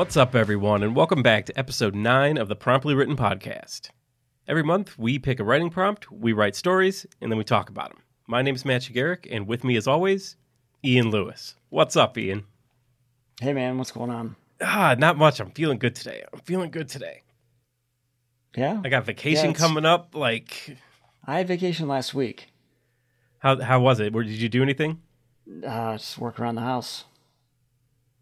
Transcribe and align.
What's 0.00 0.16
up, 0.16 0.34
everyone, 0.34 0.82
and 0.82 0.96
welcome 0.96 1.22
back 1.22 1.44
to 1.44 1.58
episode 1.58 1.94
9 1.94 2.38
of 2.38 2.48
the 2.48 2.56
Promptly 2.56 2.94
Written 2.94 3.16
Podcast. 3.18 3.90
Every 4.48 4.62
month, 4.62 4.98
we 4.98 5.18
pick 5.18 5.38
a 5.38 5.44
writing 5.44 5.68
prompt, 5.68 6.10
we 6.10 6.32
write 6.32 6.56
stories, 6.56 7.04
and 7.20 7.30
then 7.30 7.36
we 7.36 7.44
talk 7.44 7.68
about 7.68 7.90
them. 7.90 8.02
My 8.26 8.40
name 8.40 8.54
is 8.54 8.64
Matt 8.64 8.88
Garrick, 8.94 9.28
and 9.30 9.46
with 9.46 9.62
me, 9.62 9.76
as 9.76 9.86
always, 9.86 10.36
Ian 10.82 11.10
Lewis. 11.10 11.54
What's 11.68 11.96
up, 11.96 12.16
Ian? 12.16 12.44
Hey 13.42 13.52
man, 13.52 13.76
what's 13.76 13.90
going 13.90 14.08
on? 14.08 14.36
Ah, 14.62 14.96
not 14.98 15.18
much. 15.18 15.38
I'm 15.38 15.50
feeling 15.50 15.78
good 15.78 15.94
today. 15.94 16.24
I'm 16.32 16.40
feeling 16.40 16.70
good 16.70 16.88
today. 16.88 17.20
Yeah, 18.56 18.80
I 18.82 18.88
got 18.88 19.04
vacation 19.04 19.50
Yeah, 19.50 19.52
coming 19.52 19.84
up. 19.84 20.14
Like, 20.14 20.78
I 21.26 21.36
had 21.36 21.46
vacation 21.46 21.88
last 21.88 22.14
week. 22.14 22.48
how 23.40 23.60
how 23.60 23.80
was 23.80 24.00
it? 24.00 24.14
Where 24.14 24.24
did 24.24 24.32
you 24.32 24.48
do 24.48 24.62
anything? 24.62 25.02
Uh, 25.62 25.98
just 25.98 26.16
work 26.16 26.40
around 26.40 26.54
the 26.54 26.62
house. 26.62 27.04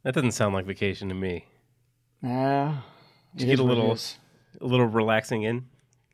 That 0.02 0.15
doesn't 0.15 0.33
sound 0.33 0.55
like 0.55 0.66
vacation 0.66 1.09
to 1.10 1.15
me. 1.15 1.45
Yeah, 2.23 2.79
Did 3.35 3.49
you 3.49 3.57
get 3.57 3.61
a 3.61 3.63
little- 3.65 3.97
A 4.61 4.67
little 4.67 4.87
relaxing 4.87 5.43
in, 5.45 5.67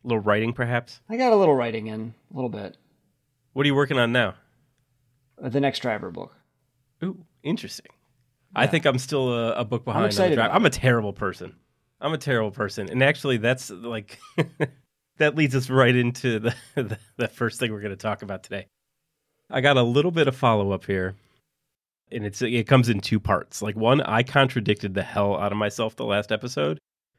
a 0.05 0.07
little 0.09 0.23
writing, 0.23 0.53
perhaps. 0.53 1.01
I 1.09 1.17
got 1.17 1.33
a 1.33 1.37
little 1.37 1.55
writing 1.55 1.87
in, 1.87 2.13
a 2.31 2.35
little 2.35 2.51
bit. 2.51 2.77
What 3.55 3.65
are 3.65 3.67
you 3.69 3.75
working 3.75 3.99
on 3.99 4.13
now? 4.13 4.35
Uh, 5.43 5.49
The 5.49 5.61
next 5.61 5.79
driver 5.81 6.11
book. 6.11 6.35
Ooh, 7.03 7.25
interesting. 7.43 7.87
I 8.55 8.67
think 8.67 8.85
I'm 8.85 8.99
still 8.99 9.33
a, 9.33 9.53
a 9.55 9.65
book 9.65 9.85
behind. 9.85 10.05
the 10.05 10.07
excited 10.09 10.39
I'm 10.39 10.67
a 10.67 10.71
terrible 10.71 11.13
person. 11.13 11.57
I'm 12.01 12.13
a 12.13 12.19
terrible 12.19 12.51
person, 12.51 12.89
and 12.91 13.03
actually, 13.03 13.39
that's 13.39 13.71
like 13.71 14.19
that 15.19 15.35
leads 15.35 15.57
us 15.57 15.71
right 15.71 15.95
into 15.95 16.39
the 16.39 16.55
the, 16.75 16.99
the 17.17 17.29
first 17.29 17.59
thing 17.59 17.73
we're 17.73 17.81
going 17.81 17.91
to 17.91 17.97
talk 17.97 18.23
about 18.23 18.43
today. 18.45 18.67
I 19.51 19.61
got 19.61 19.77
a 19.77 19.83
little 19.83 20.11
bit 20.11 20.29
of 20.29 20.37
follow 20.37 20.71
up 20.73 20.85
here, 20.85 21.17
and 22.15 22.25
it's 22.25 22.41
it 22.41 22.67
comes 22.67 22.89
in 22.89 23.01
two 23.01 23.21
parts. 23.21 23.61
Like 23.61 23.77
one, 23.77 24.01
I 24.01 24.23
contradicted 24.23 24.95
the 24.95 25.03
hell 25.03 25.37
out 25.37 25.53
of 25.53 25.59
myself 25.59 25.97
the 25.97 26.05
last 26.05 26.33
episode, 26.33 26.79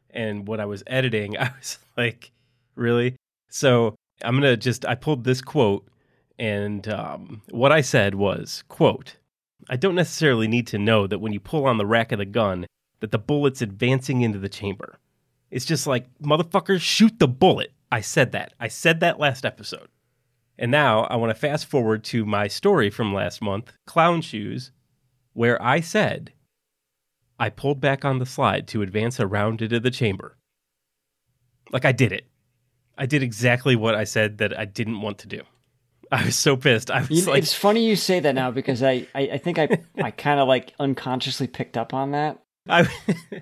and 0.09 0.47
when 0.47 0.59
I 0.59 0.65
was 0.65 0.83
editing, 0.87 1.37
I 1.39 1.52
was 1.57 1.77
like, 1.97 2.31
really. 2.75 3.15
So 3.49 3.95
I'm 4.23 4.35
gonna 4.35 4.57
just 4.57 4.85
I 4.85 4.95
pulled 4.95 5.23
this 5.23 5.41
quote, 5.41 5.87
and 6.39 6.87
um, 6.87 7.41
what 7.52 7.71
I 7.71 7.81
said 7.81 8.15
was 8.15 8.63
quote. 8.67 9.17
I 9.67 9.77
don't 9.77 9.95
necessarily 9.95 10.47
need 10.47 10.67
to 10.67 10.77
know 10.77 11.07
that 11.07 11.19
when 11.19 11.33
you 11.33 11.39
pull 11.39 11.65
on 11.65 11.80
the 11.80 11.87
rack 11.87 12.11
of 12.11 12.19
the 12.19 12.25
gun, 12.25 12.67
that 12.99 13.11
the 13.11 13.17
bullet's 13.17 13.63
advancing 13.63 14.21
into 14.21 14.37
the 14.37 14.49
chamber. 14.49 14.99
It's 15.49 15.65
just 15.65 15.87
like, 15.87 16.05
motherfuckers, 16.19 16.81
shoot 16.81 17.17
the 17.17 17.27
bullet. 17.27 17.71
I 17.91 18.02
said 18.02 18.31
that. 18.33 18.53
I 18.59 18.67
said 18.67 18.99
that 18.99 19.19
last 19.19 19.43
episode. 19.43 19.87
And 20.59 20.69
now 20.69 21.05
I 21.05 21.15
want 21.15 21.31
to 21.31 21.39
fast 21.39 21.65
forward 21.65 22.03
to 22.05 22.25
my 22.25 22.47
story 22.47 22.89
from 22.89 23.13
last 23.13 23.41
month, 23.41 23.73
Clown 23.85 24.21
Shoes, 24.21 24.71
where 25.36 25.61
I 25.61 25.80
said, 25.81 26.33
I 27.38 27.50
pulled 27.50 27.80
back 27.80 28.03
on 28.03 28.17
the 28.19 28.25
slide 28.25 28.67
to 28.69 28.81
advance 28.81 29.19
around 29.19 29.61
into 29.61 29.80
the 29.80 29.92
chamber. 29.92 30.38
Like 31.72 31.86
I 31.86 31.92
did 31.92 32.11
it. 32.11 32.25
I 32.97 33.05
did 33.05 33.22
exactly 33.22 33.75
what 33.75 33.94
I 33.95 34.05
said 34.05 34.38
that 34.39 34.58
I 34.58 34.66
didn't 34.66 35.02
want 35.02 35.17
to 35.19 35.27
do. 35.27 35.42
I 36.11 36.23
was 36.25 36.36
so 36.36 36.55
pissed. 36.55 36.89
I 36.89 37.02
was 37.02 37.09
You- 37.11 37.25
like, 37.31 37.44
it's 37.44 37.53
funny 37.53 37.86
you 37.86 37.95
say 37.95 38.19
that 38.22 38.33
now 38.36 38.52
because 38.52 38.81
I, 38.81 39.08
I, 39.14 39.22
I 39.33 39.38
think 39.38 39.59
I, 39.59 39.67
I 40.02 40.11
kind 40.11 40.39
of 40.39 40.47
like 40.47 40.73
unconsciously 40.80 41.47
picked 41.47 41.77
up 41.77 41.94
on 41.94 42.11
that, 42.11 42.42
I, 42.70 42.88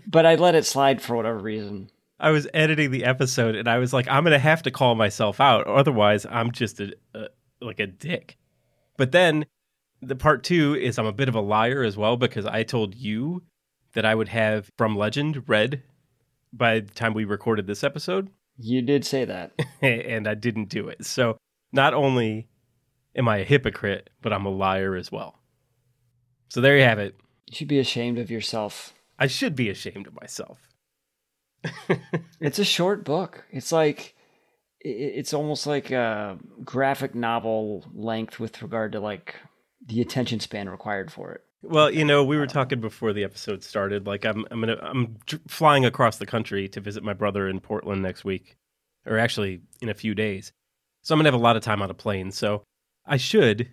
but 0.08 0.26
I 0.26 0.36
let 0.36 0.56
it 0.56 0.66
slide 0.66 1.02
for 1.02 1.16
whatever 1.16 1.38
reason. 1.38 1.92
I 2.20 2.32
was 2.32 2.48
editing 2.54 2.90
the 2.92 3.04
episode 3.06 3.56
and 3.56 3.68
I 3.68 3.78
was 3.80 3.92
like, 3.94 4.08
I'm 4.08 4.24
gonna 4.24 4.40
have 4.40 4.64
to 4.64 4.72
call 4.72 4.96
myself 4.96 5.40
out, 5.42 5.68
otherwise 5.68 6.26
I'm 6.28 6.52
just 6.52 6.80
a, 6.80 6.94
a 7.14 7.28
like 7.62 7.80
a 7.80 7.88
dick. 7.88 8.38
But 8.98 9.12
then 9.12 9.46
the 10.06 10.16
part 10.16 10.44
two 10.44 10.76
is 10.76 10.98
I'm 10.98 11.06
a 11.06 11.14
bit 11.14 11.30
of 11.30 11.36
a 11.36 11.42
liar 11.42 11.84
as 11.84 11.98
well 11.98 12.18
because 12.18 12.46
I 12.46 12.64
told 12.64 12.96
you 12.96 13.44
that 13.94 14.06
I 14.06 14.16
would 14.16 14.30
have 14.30 14.70
From 14.78 14.96
Legend 14.96 15.48
read 15.48 15.84
by 16.52 16.80
the 16.80 16.92
time 16.92 17.14
we 17.14 17.26
recorded 17.26 17.68
this 17.68 17.84
episode, 17.84 18.30
You 18.58 18.82
did 18.82 19.06
say 19.06 19.26
that. 19.26 19.52
and 19.82 20.28
I 20.28 20.36
didn't 20.36 20.70
do 20.70 20.88
it. 20.88 21.06
So 21.06 21.38
not 21.72 21.94
only 21.94 22.48
am 23.16 23.28
I 23.28 23.38
a 23.38 23.44
hypocrite, 23.44 24.10
but 24.22 24.34
I'm 24.34 24.46
a 24.46 24.52
liar 24.52 24.96
as 24.96 25.12
well. 25.12 25.40
So 26.50 26.62
there 26.62 26.78
you 26.78 26.84
have 26.84 27.00
it. 27.00 27.16
You 27.48 27.56
should 27.56 27.68
be 27.68 27.80
ashamed 27.80 28.20
of 28.20 28.30
yourself. 28.30 28.94
I 29.18 29.28
should 29.28 29.56
be 29.56 29.70
ashamed 29.70 30.08
of 30.08 30.14
myself. 30.14 30.60
It's 32.40 32.60
a 32.60 32.66
short 32.66 33.06
book. 33.06 33.46
It's 33.52 33.72
like 33.72 34.16
it's 34.82 35.34
almost 35.34 35.66
like 35.66 35.92
a 35.92 36.38
graphic 36.64 37.16
novel 37.16 37.86
length 37.94 38.38
with 38.38 38.62
regard 38.62 38.92
to 38.92 39.00
like 39.00 39.36
the 39.86 40.02
attention 40.02 40.40
span 40.40 40.70
required 40.70 41.12
for 41.12 41.32
it. 41.32 41.42
Well, 41.62 41.90
you 41.90 42.04
know, 42.04 42.24
we 42.24 42.38
were 42.38 42.48
talking 42.48 42.82
before 42.82 43.14
the 43.14 43.24
episode 43.24 43.64
started. 43.64 44.06
Like, 44.06 44.26
I'm 44.26 44.46
I'm 44.52 44.60
gonna 44.60 44.78
I'm 44.82 45.18
flying 45.48 45.86
across 45.86 46.18
the 46.18 46.26
country 46.26 46.68
to 46.70 46.82
visit 46.82 47.04
my 47.04 47.14
brother 47.14 47.48
in 47.48 47.60
Portland 47.62 48.02
next 48.02 48.26
week, 48.26 48.58
or 49.06 49.18
actually 49.18 49.62
in 49.82 49.90
a 49.90 49.94
few 49.94 50.14
days. 50.14 50.52
So 51.04 51.14
I'm 51.14 51.20
gonna 51.20 51.28
have 51.28 51.40
a 51.40 51.44
lot 51.44 51.56
of 51.56 51.64
time 51.64 51.82
on 51.82 51.90
a 51.90 51.94
plane. 51.94 52.32
So 52.32 52.64
I 53.06 53.18
should, 53.18 53.70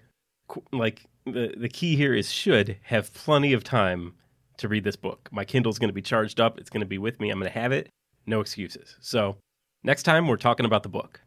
like, 0.73 1.05
the 1.25 1.55
the 1.57 1.69
key 1.69 1.97
here 1.97 2.15
is 2.15 2.31
should 2.31 2.77
have 2.83 3.13
plenty 3.13 3.53
of 3.53 3.65
time 3.65 4.15
to 4.59 4.69
read 4.69 4.85
this 4.85 4.97
book. 4.97 5.29
My 5.33 5.45
Kindle's 5.45 5.79
gonna 5.79 5.93
be 5.93 6.03
charged 6.03 6.41
up. 6.41 6.59
It's 6.59 6.71
gonna 6.71 6.87
be 6.87 6.99
with 6.99 7.19
me. 7.19 7.31
I'm 7.31 7.41
gonna 7.41 7.51
have 7.51 7.73
it. 7.73 7.89
No 8.27 8.41
excuses. 8.41 8.97
So 9.01 9.37
next 9.83 10.05
time 10.05 10.29
we're 10.29 10.37
talking 10.37 10.67
about 10.67 10.85
the 10.85 10.89
book. 10.89 11.21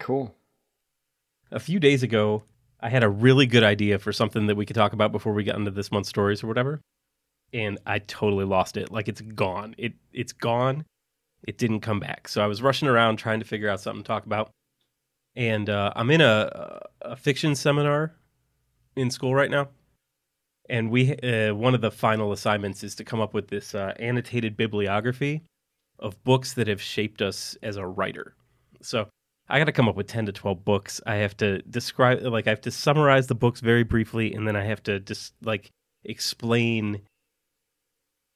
Cool. 0.00 0.34
A 1.52 1.60
few 1.60 1.78
days 1.78 2.02
ago, 2.02 2.42
I 2.80 2.88
had 2.88 3.02
a 3.02 3.08
really 3.08 3.46
good 3.46 3.62
idea 3.62 3.98
for 3.98 4.12
something 4.12 4.46
that 4.46 4.56
we 4.56 4.66
could 4.66 4.76
talk 4.76 4.92
about 4.92 5.12
before 5.12 5.32
we 5.32 5.44
get 5.44 5.56
into 5.56 5.70
this 5.70 5.90
month's 5.90 6.08
stories 6.08 6.42
or 6.42 6.46
whatever. 6.46 6.80
And 7.52 7.78
I 7.86 8.00
totally 8.00 8.44
lost 8.44 8.76
it. 8.76 8.90
Like 8.90 9.08
it's 9.08 9.20
gone. 9.20 9.74
It 9.78 9.94
it's 10.12 10.32
gone. 10.32 10.84
It 11.46 11.58
didn't 11.58 11.80
come 11.80 12.00
back. 12.00 12.28
So 12.28 12.42
I 12.42 12.46
was 12.46 12.62
rushing 12.62 12.88
around 12.88 13.16
trying 13.16 13.40
to 13.40 13.46
figure 13.46 13.68
out 13.68 13.80
something 13.80 14.02
to 14.02 14.06
talk 14.06 14.26
about. 14.26 14.50
And 15.36 15.68
uh, 15.68 15.92
I'm 15.94 16.10
in 16.10 16.20
a, 16.20 16.80
a 17.02 17.16
fiction 17.16 17.54
seminar 17.54 18.14
in 18.96 19.10
school 19.10 19.34
right 19.34 19.50
now. 19.50 19.68
And 20.68 20.90
we 20.90 21.16
uh, 21.16 21.54
one 21.54 21.74
of 21.74 21.80
the 21.80 21.90
final 21.90 22.32
assignments 22.32 22.82
is 22.82 22.94
to 22.96 23.04
come 23.04 23.20
up 23.20 23.34
with 23.34 23.48
this 23.48 23.74
uh, 23.74 23.94
annotated 23.98 24.56
bibliography 24.56 25.42
of 25.98 26.22
books 26.24 26.54
that 26.54 26.68
have 26.68 26.80
shaped 26.80 27.22
us 27.22 27.56
as 27.62 27.76
a 27.76 27.86
writer. 27.86 28.34
So 28.82 29.08
I 29.48 29.58
got 29.58 29.64
to 29.66 29.72
come 29.72 29.88
up 29.88 29.96
with 29.96 30.06
10 30.06 30.26
to 30.26 30.32
12 30.32 30.64
books. 30.64 31.00
I 31.06 31.16
have 31.16 31.36
to 31.38 31.60
describe, 31.62 32.22
like, 32.22 32.46
I 32.46 32.50
have 32.50 32.62
to 32.62 32.70
summarize 32.70 33.26
the 33.26 33.34
books 33.34 33.60
very 33.60 33.82
briefly, 33.84 34.32
and 34.34 34.48
then 34.48 34.56
I 34.56 34.64
have 34.64 34.82
to 34.84 35.00
just, 35.00 35.34
like, 35.42 35.70
explain 36.04 37.02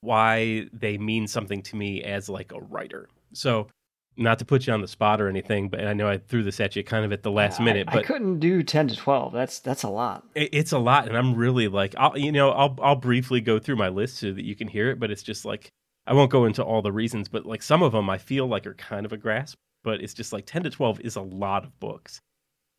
why 0.01 0.67
they 0.73 0.99
mean 0.99 1.27
something 1.27 1.63
to 1.63 1.77
me 1.77 2.03
as, 2.03 2.29
like, 2.29 2.53
a 2.53 2.61
writer. 2.61 3.09
So, 3.33 3.69
not 4.17 4.39
to 4.41 4.45
put 4.45 4.67
you 4.67 4.73
on 4.73 4.81
the 4.81 4.89
spot 4.89 5.21
or 5.21 5.29
anything, 5.29 5.69
but 5.69 5.87
I 5.87 5.93
know 5.93 6.09
I 6.09 6.19
threw 6.19 6.43
this 6.43 6.61
at 6.61 6.75
you 6.77 6.83
kind 6.83 7.05
of 7.05 7.13
at 7.13 7.23
the 7.23 7.31
last 7.31 7.61
I- 7.61 7.65
minute, 7.65 7.89
I, 7.89 7.95
but 7.95 8.05
couldn't 8.05 8.41
do 8.41 8.63
ten 8.63 8.89
to 8.89 8.97
twelve. 8.97 9.33
That's 9.33 9.61
that's 9.61 9.85
a 9.85 9.89
lot. 9.89 10.25
it- 10.35 10.51
it's 10.53 10.73
a 10.73 10.79
lot, 10.79 11.07
and 11.09 11.17
I'm 11.17 11.35
really 11.37 11.69
like, 11.69 11.95
I'll, 11.97 12.19
you 12.19 12.33
know, 12.33 12.51
I'll 12.51 12.77
I'll 12.83 12.97
briefly 12.97 13.41
go 13.41 13.59
through 13.61 13.77
my 13.77 13.89
list 13.89 14.17
so 14.19 14.33
that 14.33 14.45
you 14.45 14.57
can 14.57 14.67
hear 14.69 14.91
it, 14.91 14.99
but 14.99 15.11
it's 15.13 15.23
just 15.23 15.45
like 15.45 15.69
I 16.07 16.15
won't 16.15 16.31
go 16.33 16.47
into 16.47 16.65
all 16.65 16.83
the 16.83 16.91
reasons, 16.93 17.29
but 17.29 17.47
like 17.47 17.63
some 17.63 17.83
of 17.83 17.93
them 17.93 18.11
I 18.11 18.19
feel 18.19 18.47
like 18.47 18.67
are 18.67 18.75
kind 18.75 19.07
of 19.07 19.13
a 19.13 19.17
grasp, 19.17 19.57
but 19.83 20.00
it's 20.00 20.15
just 20.15 20.33
like 20.33 20.47
ten 20.47 20.62
to 20.62 20.71
twelve 20.71 21.00
is 21.00 21.16
a 21.16 21.22
lot 21.22 21.65
of 21.65 21.78
books. 21.81 22.21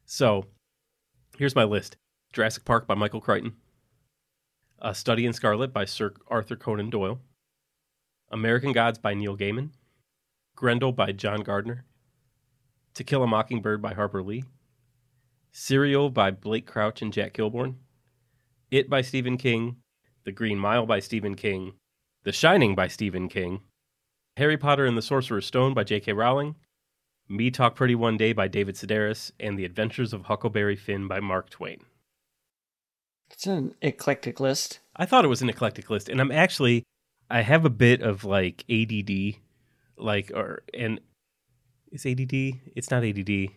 So 0.05 0.45
here's 1.37 1.55
my 1.55 1.63
list: 1.63 1.97
Jurassic 2.33 2.65
Park 2.65 2.87
by 2.87 2.95
Michael 2.95 3.21
Crichton, 3.21 3.53
A 4.79 4.93
Study 4.93 5.25
in 5.25 5.33
Scarlet 5.33 5.73
by 5.73 5.85
Sir 5.85 6.13
Arthur 6.27 6.55
Conan 6.55 6.89
Doyle, 6.89 7.19
American 8.29 8.71
Gods 8.71 8.99
by 8.99 9.13
Neil 9.13 9.37
Gaiman, 9.37 9.71
Grendel 10.55 10.91
by 10.91 11.11
John 11.11 11.41
Gardner, 11.41 11.85
To 12.95 13.03
Kill 13.03 13.23
a 13.23 13.27
Mockingbird 13.27 13.81
by 13.81 13.93
Harper 13.93 14.21
Lee. 14.21 14.43
Serial 15.51 16.11
by 16.11 16.29
Blake 16.29 16.67
Crouch 16.67 17.01
and 17.01 17.11
Jack 17.11 17.33
Kilborn, 17.33 17.75
It 18.69 18.87
by 18.87 19.01
Stephen 19.01 19.35
King, 19.35 19.77
The 20.23 20.31
Green 20.31 20.59
Mile 20.59 20.85
by 20.85 20.99
Stephen 20.99 21.33
King, 21.33 21.73
The 22.23 22.31
Shining 22.31 22.75
by 22.75 22.87
Stephen 22.87 23.27
King, 23.27 23.61
Harry 24.37 24.57
Potter 24.57 24.85
and 24.85 24.95
the 24.95 25.01
Sorcerer's 25.01 25.47
Stone 25.47 25.73
by 25.73 25.83
J.K. 25.83 26.13
Rowling, 26.13 26.55
Me 27.29 27.51
Talk 27.51 27.75
Pretty 27.75 27.93
One 27.95 28.17
Day 28.17 28.33
by 28.33 28.47
David 28.47 28.75
Sedaris, 28.75 29.31
and 29.39 29.57
The 29.57 29.65
Adventures 29.65 30.13
of 30.13 30.23
Huckleberry 30.23 30.75
Finn 30.75 31.07
by 31.07 31.19
Mark 31.19 31.49
Twain. 31.51 31.81
It's 33.31 33.45
an 33.45 33.75
eclectic 33.81 34.39
list. 34.39 34.79
I 34.95 35.05
thought 35.05 35.23
it 35.23 35.29
was 35.29 35.43
an 35.43 35.49
eclectic 35.49 35.89
list, 35.91 36.09
and 36.09 36.19
I'm 36.19 36.31
actually 36.31 36.83
I 37.29 37.41
have 37.41 37.63
a 37.63 37.69
bit 37.69 38.01
of 38.01 38.23
like 38.25 38.65
ADD, 38.69 39.35
like 39.97 40.31
or 40.33 40.63
and 40.73 40.99
is 41.91 42.05
ADD? 42.05 42.33
It's 42.75 42.89
not 42.89 43.03
ADD. 43.03 43.49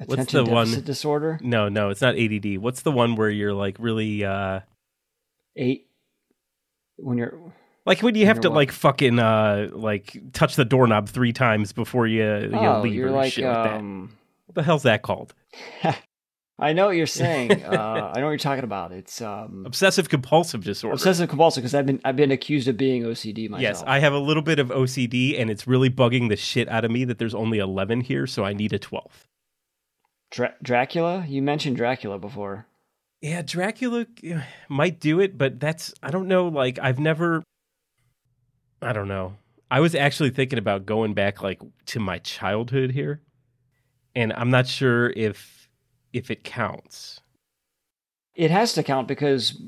Attention 0.00 0.44
the 0.44 0.50
one- 0.50 0.82
disorder. 0.82 1.38
No, 1.42 1.68
no, 1.68 1.90
it's 1.90 2.00
not 2.00 2.16
ADD. 2.16 2.58
What's 2.58 2.82
the 2.82 2.92
one 2.92 3.16
where 3.16 3.30
you're 3.30 3.52
like 3.54 3.76
really 3.80 4.24
uh 4.24 4.60
Eight. 5.56 5.88
When 6.96 7.18
you're 7.18 7.52
like 7.86 8.02
when 8.02 8.14
you 8.14 8.26
have 8.26 8.36
You're 8.36 8.42
to 8.42 8.50
what? 8.50 8.56
like 8.56 8.72
fucking 8.72 9.18
uh 9.18 9.68
like 9.72 10.16
touch 10.32 10.56
the 10.56 10.64
doorknob 10.64 11.08
three 11.08 11.32
times 11.32 11.72
before 11.72 12.06
you 12.06 12.22
you 12.24 12.50
oh, 12.54 12.80
leave 12.82 13.02
or 13.04 13.10
like 13.10 13.32
shit 13.32 13.44
like 13.44 13.54
that. 13.64 13.74
um. 13.76 14.16
What 14.46 14.54
the 14.56 14.62
hell's 14.62 14.82
that 14.82 15.02
called? 15.02 15.34
I 16.58 16.72
know 16.72 16.86
what 16.86 16.96
you're 16.96 17.06
saying. 17.06 17.50
Uh, 17.64 18.12
I 18.14 18.20
know 18.20 18.26
what 18.26 18.30
you're 18.30 18.38
talking 18.38 18.62
about. 18.62 18.92
It's 18.92 19.20
um, 19.20 19.64
Obsessive 19.66 20.08
compulsive 20.08 20.62
disorder. 20.62 20.94
obsessive 20.94 21.28
compulsive 21.28 21.62
because 21.62 21.74
I've 21.74 21.86
been 21.86 22.00
I've 22.04 22.14
been 22.14 22.30
accused 22.30 22.68
of 22.68 22.76
being 22.76 23.02
OCD 23.02 23.48
myself. 23.50 23.62
Yes, 23.62 23.82
I 23.86 23.98
have 23.98 24.12
a 24.12 24.18
little 24.18 24.42
bit 24.42 24.60
of 24.60 24.68
OCD, 24.68 25.40
and 25.40 25.50
it's 25.50 25.66
really 25.66 25.90
bugging 25.90 26.28
the 26.28 26.36
shit 26.36 26.68
out 26.68 26.84
of 26.84 26.92
me 26.92 27.04
that 27.06 27.18
there's 27.18 27.34
only 27.34 27.58
11 27.58 28.02
here, 28.02 28.26
so 28.28 28.44
I 28.44 28.52
need 28.52 28.72
a 28.72 28.78
12th. 28.78 29.24
Dra- 30.30 30.54
Dracula. 30.62 31.24
You 31.26 31.42
mentioned 31.42 31.76
Dracula 31.76 32.18
before. 32.18 32.66
Yeah, 33.20 33.42
Dracula 33.42 34.06
might 34.68 35.00
do 35.00 35.18
it, 35.20 35.36
but 35.38 35.58
that's, 35.58 35.92
I 36.02 36.10
don't 36.10 36.28
know, 36.28 36.46
like, 36.48 36.78
I've 36.80 36.98
never, 37.00 37.42
I 38.84 38.92
don't 38.92 39.08
know. 39.08 39.36
I 39.70 39.80
was 39.80 39.94
actually 39.94 40.30
thinking 40.30 40.58
about 40.58 40.86
going 40.86 41.14
back, 41.14 41.42
like, 41.42 41.60
to 41.86 42.00
my 42.00 42.18
childhood 42.18 42.92
here, 42.92 43.22
and 44.14 44.32
I'm 44.32 44.50
not 44.50 44.66
sure 44.66 45.10
if, 45.10 45.68
if 46.12 46.30
it 46.30 46.44
counts. 46.44 47.20
It 48.34 48.50
has 48.50 48.74
to 48.74 48.82
count 48.82 49.08
because 49.08 49.60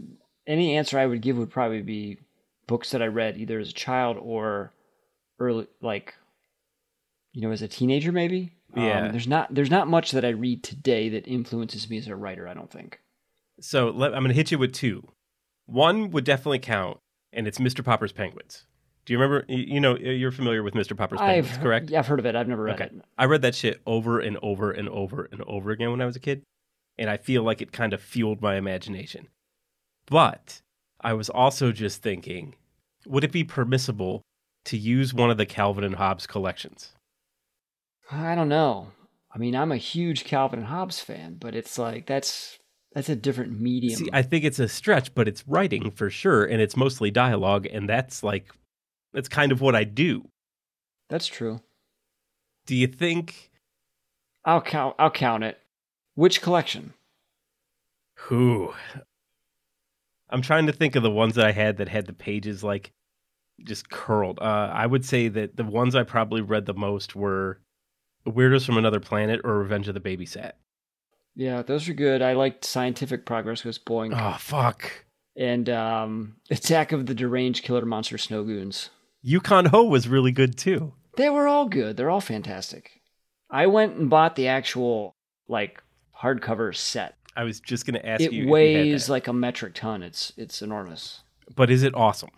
any 0.46 0.76
answer 0.76 0.98
I 0.98 1.06
would 1.06 1.22
give 1.22 1.38
would 1.38 1.50
probably 1.50 1.82
be 1.82 2.18
books 2.66 2.90
that 2.90 3.02
I 3.02 3.06
read 3.06 3.38
either 3.38 3.58
as 3.58 3.70
a 3.70 3.74
child 3.74 4.18
or 4.20 4.72
early, 5.38 5.66
like, 5.80 6.14
you 7.32 7.42
know, 7.42 7.50
as 7.50 7.62
a 7.62 7.68
teenager, 7.68 8.12
maybe. 8.12 8.52
Yeah. 8.74 9.06
Um, 9.06 9.12
there's 9.12 9.28
not 9.28 9.54
there's 9.54 9.70
not 9.70 9.88
much 9.88 10.10
that 10.12 10.24
I 10.24 10.30
read 10.30 10.62
today 10.62 11.08
that 11.10 11.26
influences 11.26 11.88
me 11.88 11.98
as 11.98 12.08
a 12.08 12.16
writer. 12.16 12.46
I 12.46 12.54
don't 12.54 12.70
think. 12.70 13.00
So 13.60 13.90
let, 13.90 14.14
I'm 14.14 14.22
going 14.22 14.28
to 14.28 14.34
hit 14.34 14.50
you 14.50 14.58
with 14.58 14.72
two. 14.72 15.08
One 15.66 16.10
would 16.10 16.24
definitely 16.24 16.58
count, 16.58 16.98
and 17.32 17.48
it's 17.48 17.58
Mr. 17.58 17.84
Popper's 17.84 18.12
Penguins. 18.12 18.66
Do 19.06 19.12
you 19.12 19.18
remember? 19.20 19.44
You 19.48 19.80
know, 19.80 19.96
you're 19.96 20.32
familiar 20.32 20.62
with 20.62 20.74
Mr. 20.74 20.96
Popper's 20.96 21.20
Penguins, 21.20 21.56
I've 21.56 21.62
correct? 21.62 21.90
Yeah, 21.90 22.00
I've 22.00 22.06
heard 22.08 22.18
of 22.18 22.26
it. 22.26 22.34
I've 22.34 22.48
never 22.48 22.64
read 22.64 22.74
Okay. 22.80 22.84
it. 22.96 23.04
I 23.16 23.24
read 23.26 23.42
that 23.42 23.54
shit 23.54 23.80
over 23.86 24.18
and 24.18 24.36
over 24.42 24.72
and 24.72 24.88
over 24.88 25.28
and 25.30 25.42
over 25.42 25.70
again 25.70 25.92
when 25.92 26.00
I 26.00 26.06
was 26.06 26.16
a 26.16 26.20
kid, 26.20 26.42
and 26.98 27.08
I 27.08 27.16
feel 27.16 27.42
like 27.44 27.62
it 27.62 27.70
kind 27.72 27.92
of 27.92 28.02
fueled 28.02 28.42
my 28.42 28.56
imagination. 28.56 29.28
But 30.06 30.60
I 31.00 31.12
was 31.12 31.30
also 31.30 31.70
just 31.72 32.02
thinking, 32.02 32.56
would 33.06 33.22
it 33.24 33.32
be 33.32 33.44
permissible 33.44 34.22
to 34.64 34.76
use 34.76 35.14
one 35.14 35.30
of 35.30 35.36
the 35.36 35.46
Calvin 35.46 35.84
and 35.84 35.94
Hobbes 35.94 36.26
collections? 36.26 36.92
I 38.10 38.34
don't 38.34 38.48
know. 38.48 38.88
I 39.32 39.38
mean, 39.38 39.54
I'm 39.54 39.70
a 39.72 39.76
huge 39.76 40.24
Calvin 40.24 40.60
and 40.60 40.68
Hobbes 40.68 40.98
fan, 41.00 41.36
but 41.38 41.54
it's 41.54 41.78
like 41.78 42.06
that's 42.06 42.58
that's 42.92 43.08
a 43.08 43.14
different 43.16 43.60
medium. 43.60 43.98
See, 43.98 44.08
I 44.12 44.22
think 44.22 44.44
it's 44.44 44.58
a 44.58 44.68
stretch, 44.68 45.14
but 45.14 45.28
it's 45.28 45.46
writing 45.46 45.90
for 45.92 46.08
sure, 46.10 46.44
and 46.44 46.60
it's 46.60 46.76
mostly 46.76 47.10
dialogue, 47.10 47.66
and 47.66 47.88
that's 47.88 48.22
like, 48.22 48.48
that's 49.16 49.28
kind 49.28 49.50
of 49.50 49.60
what 49.60 49.74
I 49.74 49.82
do. 49.84 50.28
that's 51.08 51.26
true. 51.26 51.60
Do 52.66 52.76
you 52.76 52.86
think? 52.86 53.50
I'll 54.44 54.60
count. 54.60 54.94
I'll 54.98 55.10
count 55.10 55.42
it. 55.42 55.58
Which 56.14 56.42
collection? 56.42 56.92
Who? 58.18 58.72
I'm 60.30 60.42
trying 60.42 60.66
to 60.66 60.72
think 60.72 60.96
of 60.96 61.02
the 61.02 61.10
ones 61.10 61.34
that 61.36 61.46
I 61.46 61.52
had 61.52 61.76
that 61.78 61.88
had 61.88 62.06
the 62.06 62.12
pages 62.12 62.64
like 62.64 62.92
just 63.64 63.88
curled. 63.88 64.38
Uh, 64.40 64.70
I 64.72 64.86
would 64.86 65.04
say 65.04 65.28
that 65.28 65.56
the 65.56 65.64
ones 65.64 65.94
I 65.94 66.02
probably 66.02 66.40
read 66.40 66.66
the 66.66 66.74
most 66.74 67.14
were 67.16 67.60
Weirdos 68.26 68.66
from 68.66 68.76
Another 68.78 69.00
Planet 69.00 69.40
or 69.44 69.58
Revenge 69.58 69.88
of 69.88 69.94
the 69.94 70.00
Babysat. 70.00 70.52
Yeah, 71.36 71.62
those 71.62 71.88
are 71.88 71.94
good. 71.94 72.22
I 72.22 72.32
liked 72.32 72.64
Scientific 72.64 73.24
Progress 73.26 73.62
was 73.64 73.78
Boing 73.78 74.12
Oh 74.18 74.36
fuck! 74.38 74.90
and 75.36 75.68
um, 75.68 76.36
Attack 76.50 76.92
of 76.92 77.06
the 77.06 77.14
Deranged 77.14 77.62
Killer 77.62 77.84
Monster 77.84 78.18
Snow 78.18 78.42
Goons. 78.42 78.90
Yukon 79.28 79.64
Ho 79.66 79.82
was 79.82 80.06
really 80.06 80.30
good 80.30 80.56
too. 80.56 80.92
They 81.16 81.28
were 81.30 81.48
all 81.48 81.66
good. 81.66 81.96
They're 81.96 82.10
all 82.10 82.20
fantastic. 82.20 83.00
I 83.50 83.66
went 83.66 83.96
and 83.96 84.08
bought 84.08 84.36
the 84.36 84.46
actual 84.46 85.16
like 85.48 85.82
hardcover 86.22 86.74
set. 86.74 87.16
I 87.34 87.42
was 87.42 87.58
just 87.58 87.86
gonna 87.86 88.00
ask 88.04 88.20
It 88.22 88.32
you. 88.32 88.42
had 88.44 88.50
weighs 88.50 89.08
like 89.10 89.26
a 89.26 89.32
metric 89.32 89.74
ton. 89.74 90.04
It's 90.04 90.32
it's 90.36 90.62
enormous. 90.62 91.22
but 91.56 91.70
is 91.70 91.82
it 91.82 91.92
awesome? 91.96 92.30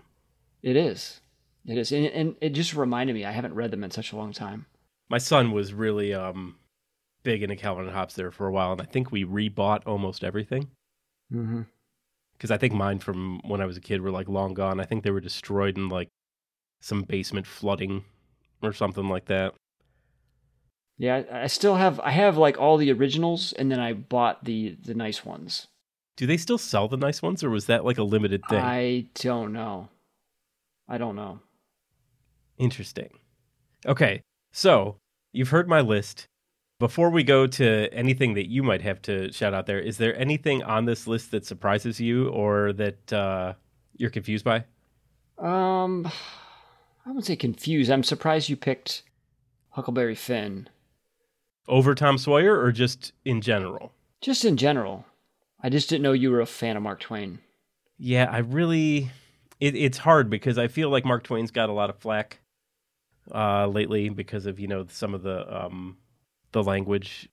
It 0.63 0.77
is. 0.77 1.21
It 1.67 1.77
is, 1.77 1.93
and, 1.93 2.07
and 2.07 2.35
it 2.41 2.51
just 2.51 2.75
reminded 2.75 3.13
me. 3.13 3.27
I 3.27 3.33
haven't 3.33 3.55
read 3.55 3.71
them 3.71 3.85
in 3.85 3.91
such 3.91 4.13
a 4.13 4.17
long 4.17 4.33
time. 4.33 4.65
My 5.11 5.19
son 5.19 5.53
was 5.53 5.75
really 5.75 6.15
um 6.15 6.57
big 7.23 7.43
into 7.43 7.57
Calvin 7.57 7.85
and 7.85 7.93
Hobbes 7.93 8.15
there 8.15 8.31
for 8.31 8.47
a 8.47 8.53
while, 8.53 8.73
and 8.73 8.81
I 8.81 8.87
think 8.87 9.13
we 9.13 9.25
rebought 9.25 9.83
almost 9.87 10.25
everything. 10.25 10.71
Mm-hmm. 11.31 11.63
because 12.33 12.51
I 12.51 12.57
think 12.57 12.73
mine 12.73 13.01
from 13.01 13.41
when 13.45 13.61
I 13.61 13.67
was 13.67 13.77
a 13.77 13.83
kid 13.83 14.01
were 14.01 14.11
like 14.11 14.29
long 14.29 14.55
gone. 14.55 14.81
I 14.81 14.85
think 14.85 15.05
they 15.05 15.11
were 15.11 15.21
destroyed 15.21 15.77
in 15.77 15.91
like 15.91 16.09
some 16.81 17.03
basement 17.03 17.47
flooding 17.47 18.05
or 18.63 18.73
something 18.73 19.09
like 19.09 19.27
that. 19.27 19.55
Yeah, 20.99 21.23
I 21.33 21.47
still 21.47 21.77
have. 21.77 22.01
I 22.01 22.11
have 22.11 22.37
like 22.37 22.59
all 22.59 22.77
the 22.77 22.91
originals, 22.91 23.53
and 23.53 23.71
then 23.71 23.79
I 23.79 23.93
bought 23.93 24.45
the 24.45 24.77
the 24.83 24.95
nice 24.95 25.25
ones. 25.25 25.69
Do 26.17 26.27
they 26.27 26.37
still 26.37 26.59
sell 26.59 26.89
the 26.89 26.97
nice 26.97 27.23
ones, 27.23 27.45
or 27.45 27.51
was 27.51 27.67
that 27.67 27.85
like 27.85 27.99
a 27.99 28.03
limited 28.03 28.43
thing? 28.49 28.59
I 28.59 29.07
don't 29.15 29.53
know. 29.53 29.89
I 30.89 30.99
don't 30.99 31.15
know. 31.15 31.39
Interesting. 32.59 33.11
Okay, 33.87 34.23
so 34.53 34.97
you've 35.33 35.51
heard 35.51 35.69
my 35.69 35.81
list. 35.81 36.27
Before 36.81 37.11
we 37.11 37.23
go 37.25 37.47
to 37.47 37.93
anything 37.93 38.35
that 38.35 38.49
you 38.49 38.63
might 38.63 38.83
have 38.83 39.03
to 39.03 39.33
shout 39.33 39.55
out 39.55 39.67
there, 39.67 39.81
is 39.81 39.99
there 39.99 40.17
anything 40.19 40.63
on 40.63 40.85
this 40.85 41.07
list 41.07 41.31
that 41.33 41.45
surprises 41.45 42.01
you 42.01 42.29
or 42.29 42.73
that 42.73 43.13
uh, 43.13 43.55
you're 43.97 44.11
confused 44.11 44.45
by? 44.45 44.65
Um, 45.39 46.11
I 47.09 47.11
wouldn't 47.11 47.25
say 47.25 47.37
confused. 47.37 47.91
I'm 47.91 48.03
surprised 48.05 48.51
you 48.51 48.57
picked 48.57 49.03
Huckleberry 49.71 50.15
Finn. 50.15 50.69
Over 51.67 51.95
Tom 51.95 52.19
Sawyer 52.19 52.61
or 52.61 52.71
just 52.71 53.13
in 53.25 53.41
general? 53.41 53.93
Just 54.21 54.45
in 54.45 54.59
general, 54.59 55.07
I 55.63 55.71
just 55.71 55.89
didn't 55.89 56.03
know 56.03 56.13
you 56.13 56.31
were 56.31 56.43
a 56.43 56.47
fan 56.47 56.77
of 56.77 56.83
Mark 56.83 57.01
Twain. 57.01 57.39
Yeah, 57.97 58.29
I 58.31 58.39
really 58.41 59.11
it, 59.59 59.75
it's 59.75 59.97
hard 59.97 60.29
because 60.29 60.59
I 60.59 60.69
feel 60.69 60.91
like 60.91 61.07
Mark 61.07 61.25
Twain's 61.25 61.51
got 61.51 61.71
a 61.71 61.73
lot 61.73 61.89
of 61.89 61.97
flack 61.97 62.41
uh 63.35 63.67
lately 63.69 64.11
because 64.11 64.45
of, 64.45 64.61
you 64.61 64.69
know, 64.69 64.85
some 64.91 65.15
of 65.15 65.23
the 65.23 65.65
um 65.65 65.97
the 66.53 66.63
language 66.63 67.31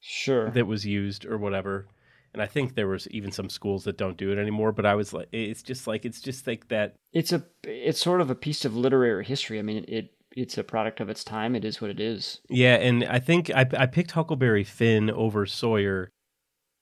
Sure. 0.00 0.48
that 0.50 0.68
was 0.68 0.86
used 0.86 1.26
or 1.26 1.38
whatever. 1.38 1.88
And 2.34 2.42
I 2.42 2.46
think 2.46 2.74
there 2.74 2.88
was 2.88 3.06
even 3.08 3.30
some 3.30 3.50
schools 3.50 3.84
that 3.84 3.98
don't 3.98 4.16
do 4.16 4.32
it 4.32 4.38
anymore, 4.38 4.72
but 4.72 4.86
I 4.86 4.94
was 4.94 5.12
like 5.12 5.28
it's 5.32 5.62
just 5.62 5.86
like 5.86 6.04
it's 6.04 6.20
just 6.20 6.46
like 6.46 6.68
that 6.68 6.94
it's 7.12 7.32
a 7.32 7.44
it's 7.64 8.00
sort 8.00 8.20
of 8.20 8.30
a 8.30 8.34
piece 8.34 8.64
of 8.64 8.74
literary 8.74 9.24
history. 9.24 9.58
I 9.58 9.62
mean, 9.62 9.84
it 9.88 10.14
it's 10.34 10.56
a 10.56 10.64
product 10.64 11.00
of 11.00 11.10
its 11.10 11.24
time. 11.24 11.54
It 11.54 11.64
is 11.64 11.82
what 11.82 11.90
it 11.90 12.00
is. 12.00 12.40
Yeah, 12.48 12.76
and 12.76 13.04
I 13.04 13.18
think 13.18 13.50
I 13.50 13.66
I 13.76 13.86
picked 13.86 14.12
Huckleberry 14.12 14.64
Finn 14.64 15.10
over 15.10 15.44
Sawyer 15.44 16.10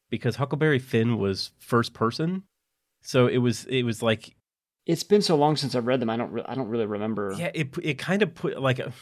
because 0.09 0.37
Huckleberry 0.37 0.79
Finn 0.79 1.19
was 1.19 1.51
first 1.59 1.95
person. 1.95 2.45
So 3.03 3.27
it 3.27 3.39
was 3.39 3.65
it 3.65 3.83
was 3.83 4.03
like 4.03 4.37
It's 4.87 5.03
been 5.03 5.23
so 5.23 5.35
long 5.37 5.57
since 5.57 5.75
I've 5.75 5.87
read 5.87 6.01
them. 6.01 6.11
I 6.11 6.17
don't 6.17 6.31
re- 6.31 6.45
I 6.47 6.55
don't 6.55 6.69
really 6.69 6.87
remember. 6.87 7.35
Yeah, 7.37 7.51
it 7.55 7.75
it 7.83 7.99
kind 7.99 8.23
of 8.23 8.35
put 8.35 8.61
like 8.63 8.79
a. 8.79 8.93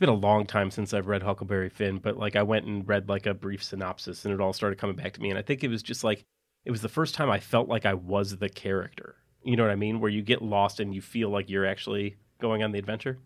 been 0.00 0.08
a 0.08 0.14
long 0.14 0.46
time 0.46 0.70
since 0.70 0.92
I've 0.92 1.06
read 1.06 1.22
Huckleberry 1.22 1.68
Finn, 1.68 1.98
but 1.98 2.16
like 2.16 2.34
I 2.34 2.42
went 2.42 2.66
and 2.66 2.88
read 2.88 3.08
like 3.08 3.26
a 3.26 3.34
brief 3.34 3.62
synopsis, 3.62 4.24
and 4.24 4.34
it 4.34 4.40
all 4.40 4.52
started 4.52 4.78
coming 4.78 4.96
back 4.96 5.12
to 5.12 5.20
me. 5.20 5.30
And 5.30 5.38
I 5.38 5.42
think 5.42 5.62
it 5.62 5.68
was 5.68 5.82
just 5.82 6.02
like 6.02 6.24
it 6.64 6.70
was 6.70 6.82
the 6.82 6.88
first 6.88 7.14
time 7.14 7.30
I 7.30 7.38
felt 7.38 7.68
like 7.68 7.86
I 7.86 7.94
was 7.94 8.38
the 8.38 8.48
character. 8.48 9.16
You 9.44 9.56
know 9.56 9.62
what 9.62 9.72
I 9.72 9.76
mean? 9.76 10.00
Where 10.00 10.10
you 10.10 10.22
get 10.22 10.42
lost 10.42 10.80
and 10.80 10.94
you 10.94 11.00
feel 11.00 11.30
like 11.30 11.48
you're 11.48 11.66
actually 11.66 12.16
going 12.40 12.62
on 12.62 12.72
the 12.72 12.78
adventure. 12.78 13.18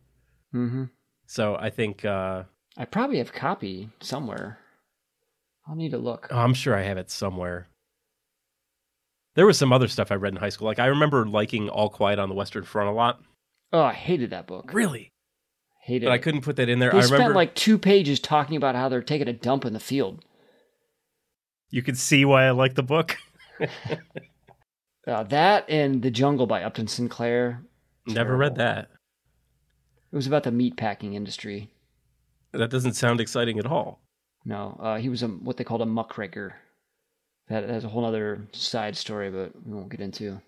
Mm-hmm. 0.55 0.85
So 1.27 1.57
I 1.57 1.71
think 1.71 2.05
uh, 2.05 2.43
I 2.77 2.85
probably 2.85 3.19
have 3.19 3.33
copy 3.33 3.89
somewhere. 4.01 4.59
I'll 5.67 5.77
need 5.77 5.93
to 5.93 5.99
look. 5.99 6.29
oh, 6.31 6.39
I'm 6.39 6.55
sure 6.55 6.77
I 6.77 6.83
have 6.83 6.99
it 6.99 7.11
somewhere. 7.11 7.69
There 9.35 9.47
was 9.47 9.59
some 9.59 9.73
other 9.73 9.89
stuff 9.89 10.13
I 10.13 10.17
read 10.17 10.35
in 10.35 10.39
high 10.39 10.51
school. 10.51 10.67
Like 10.67 10.79
I 10.79 10.87
remember 10.87 11.27
liking 11.27 11.69
All 11.69 11.89
Quiet 11.89 12.19
on 12.19 12.29
the 12.29 12.35
Western 12.35 12.65
Front 12.65 12.91
a 12.91 12.93
lot. 12.93 13.21
Oh, 13.73 13.83
I 13.83 13.93
hated 13.93 14.31
that 14.31 14.47
book. 14.47 14.71
Really, 14.73 15.11
Hated 15.85 16.07
but 16.07 16.13
I 16.13 16.19
couldn't 16.19 16.41
put 16.41 16.57
that 16.57 16.71
in 16.71 16.79
there. 16.79 16.91
They 16.91 16.99
I 16.99 17.01
spent 17.03 17.13
remember 17.13 17.35
like 17.35 17.55
two 17.55 17.77
pages 17.77 18.19
talking 18.19 18.57
about 18.57 18.75
how 18.75 18.89
they're 18.89 19.03
taking 19.03 19.29
a 19.29 19.35
dump 19.35 19.67
in 19.67 19.75
the 19.75 19.81
field. 19.81 20.25
you 21.69 21.83
could 21.83 21.99
see 21.99 22.25
why 22.25 22.45
I 22.45 22.53
like 22.53 22.75
the 22.75 22.83
book. 22.83 23.19
Uh, 25.07 25.23
that 25.25 25.69
and 25.69 26.01
The 26.01 26.11
Jungle 26.11 26.47
by 26.47 26.63
Upton 26.63 26.89
Sinclair. 26.89 27.63
Never 28.07 28.39
read 28.39 28.55
that. 28.57 28.89
It 30.11 30.17
was 30.17 30.27
about 30.27 30.45
the 30.45 30.51
meatpacking 30.51 31.13
industry. 31.13 31.71
That 32.53 32.71
doesn't 32.71 32.95
sound 32.95 33.21
exciting 33.21 33.59
at 33.59 33.67
all. 33.67 34.01
No, 34.47 34.79
uh, 34.81 34.97
he 34.97 35.11
was 35.11 35.23
a 35.23 35.29
what 35.29 35.59
they 35.59 35.65
called 35.65 35.83
a 35.83 35.87
muckraker. 35.87 36.55
That 37.49 37.69
has 37.69 37.85
a 37.85 37.89
whole 37.89 38.07
other 38.07 38.49
side 38.53 38.97
story, 38.97 39.31
but 39.31 39.53
we 39.67 39.75
won't 39.75 39.91
get 39.91 40.01
into. 40.01 40.41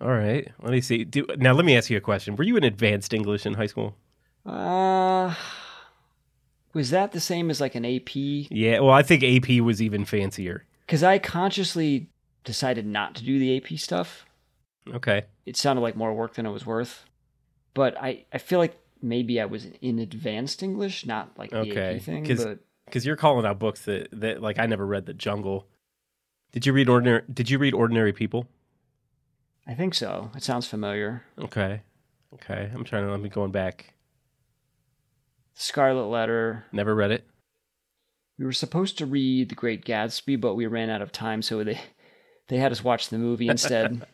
All 0.00 0.12
right. 0.12 0.48
Let 0.62 0.70
me 0.70 0.80
see. 0.80 1.02
Do, 1.04 1.26
now, 1.36 1.52
let 1.52 1.64
me 1.64 1.76
ask 1.76 1.90
you 1.90 1.96
a 1.96 2.00
question. 2.00 2.36
Were 2.36 2.44
you 2.44 2.56
in 2.56 2.62
advanced 2.62 3.12
English 3.12 3.46
in 3.46 3.54
high 3.54 3.66
school? 3.66 3.96
Uh, 4.46 5.34
was 6.72 6.90
that 6.90 7.12
the 7.12 7.20
same 7.20 7.50
as 7.50 7.60
like 7.60 7.74
an 7.74 7.84
AP? 7.84 8.14
Yeah. 8.14 8.80
Well, 8.80 8.90
I 8.90 9.02
think 9.02 9.22
AP 9.22 9.60
was 9.62 9.80
even 9.80 10.04
fancier. 10.04 10.64
Because 10.86 11.02
I 11.02 11.18
consciously 11.18 12.08
decided 12.44 12.86
not 12.86 13.14
to 13.16 13.24
do 13.24 13.38
the 13.38 13.56
AP 13.56 13.78
stuff. 13.78 14.26
Okay. 14.92 15.24
It 15.46 15.56
sounded 15.56 15.80
like 15.82 15.96
more 15.96 16.12
work 16.12 16.34
than 16.34 16.44
it 16.46 16.50
was 16.50 16.66
worth. 16.66 17.04
But 17.72 17.96
I, 18.00 18.24
I 18.32 18.38
feel 18.38 18.58
like 18.58 18.76
maybe 19.00 19.40
I 19.40 19.46
was 19.46 19.66
in 19.80 19.98
advanced 19.98 20.62
English, 20.62 21.06
not 21.06 21.30
like 21.38 21.50
the 21.50 21.58
Okay, 21.60 21.96
AP 21.96 22.02
thing. 22.02 22.24
'cause- 22.26 22.44
But 22.44 22.58
because 22.86 23.06
you're 23.06 23.16
calling 23.16 23.46
out 23.46 23.58
books 23.58 23.86
that 23.86 24.08
that 24.12 24.42
like 24.42 24.58
I 24.58 24.66
never 24.66 24.86
read. 24.86 25.06
The 25.06 25.14
Jungle. 25.14 25.66
Did 26.52 26.66
you 26.66 26.72
read 26.74 26.88
ordinary? 26.88 27.22
Did 27.32 27.48
you 27.48 27.58
read 27.58 27.72
Ordinary 27.72 28.12
People? 28.12 28.46
I 29.66 29.72
think 29.74 29.94
so. 29.94 30.30
It 30.36 30.42
sounds 30.42 30.66
familiar. 30.68 31.24
Okay, 31.38 31.80
okay. 32.34 32.70
I'm 32.74 32.84
trying 32.84 33.06
to 33.06 33.10
let 33.10 33.20
me 33.20 33.30
going 33.30 33.50
back. 33.52 33.93
Scarlet 35.54 36.06
Letter. 36.06 36.64
Never 36.72 36.94
read 36.94 37.10
it. 37.10 37.24
We 38.38 38.44
were 38.44 38.52
supposed 38.52 38.98
to 38.98 39.06
read 39.06 39.48
The 39.48 39.54
Great 39.54 39.84
Gatsby, 39.84 40.40
but 40.40 40.54
we 40.54 40.66
ran 40.66 40.90
out 40.90 41.02
of 41.02 41.12
time, 41.12 41.40
so 41.42 41.62
they 41.62 41.80
they 42.48 42.58
had 42.58 42.72
us 42.72 42.82
watch 42.84 43.08
the 43.08 43.18
movie 43.18 43.48
instead. 43.48 44.04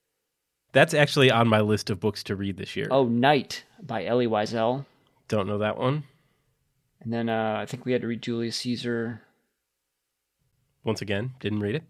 That's 0.72 0.92
actually 0.92 1.30
on 1.30 1.46
my 1.46 1.60
list 1.60 1.88
of 1.88 2.00
books 2.00 2.24
to 2.24 2.34
read 2.34 2.56
this 2.56 2.74
year. 2.74 2.88
oh, 2.90 3.04
Night 3.04 3.64
by 3.80 4.04
Elie 4.04 4.26
Wiesel. 4.26 4.84
Don't 5.28 5.46
know 5.46 5.58
that 5.58 5.78
one. 5.78 6.02
And 7.00 7.12
then 7.12 7.28
uh, 7.28 7.58
I 7.60 7.66
think 7.66 7.84
we 7.84 7.92
had 7.92 8.00
to 8.00 8.08
read 8.08 8.22
Julius 8.22 8.56
Caesar. 8.56 9.22
Once 10.82 11.00
again, 11.00 11.34
didn't 11.38 11.60
read 11.60 11.76
it. 11.76 11.84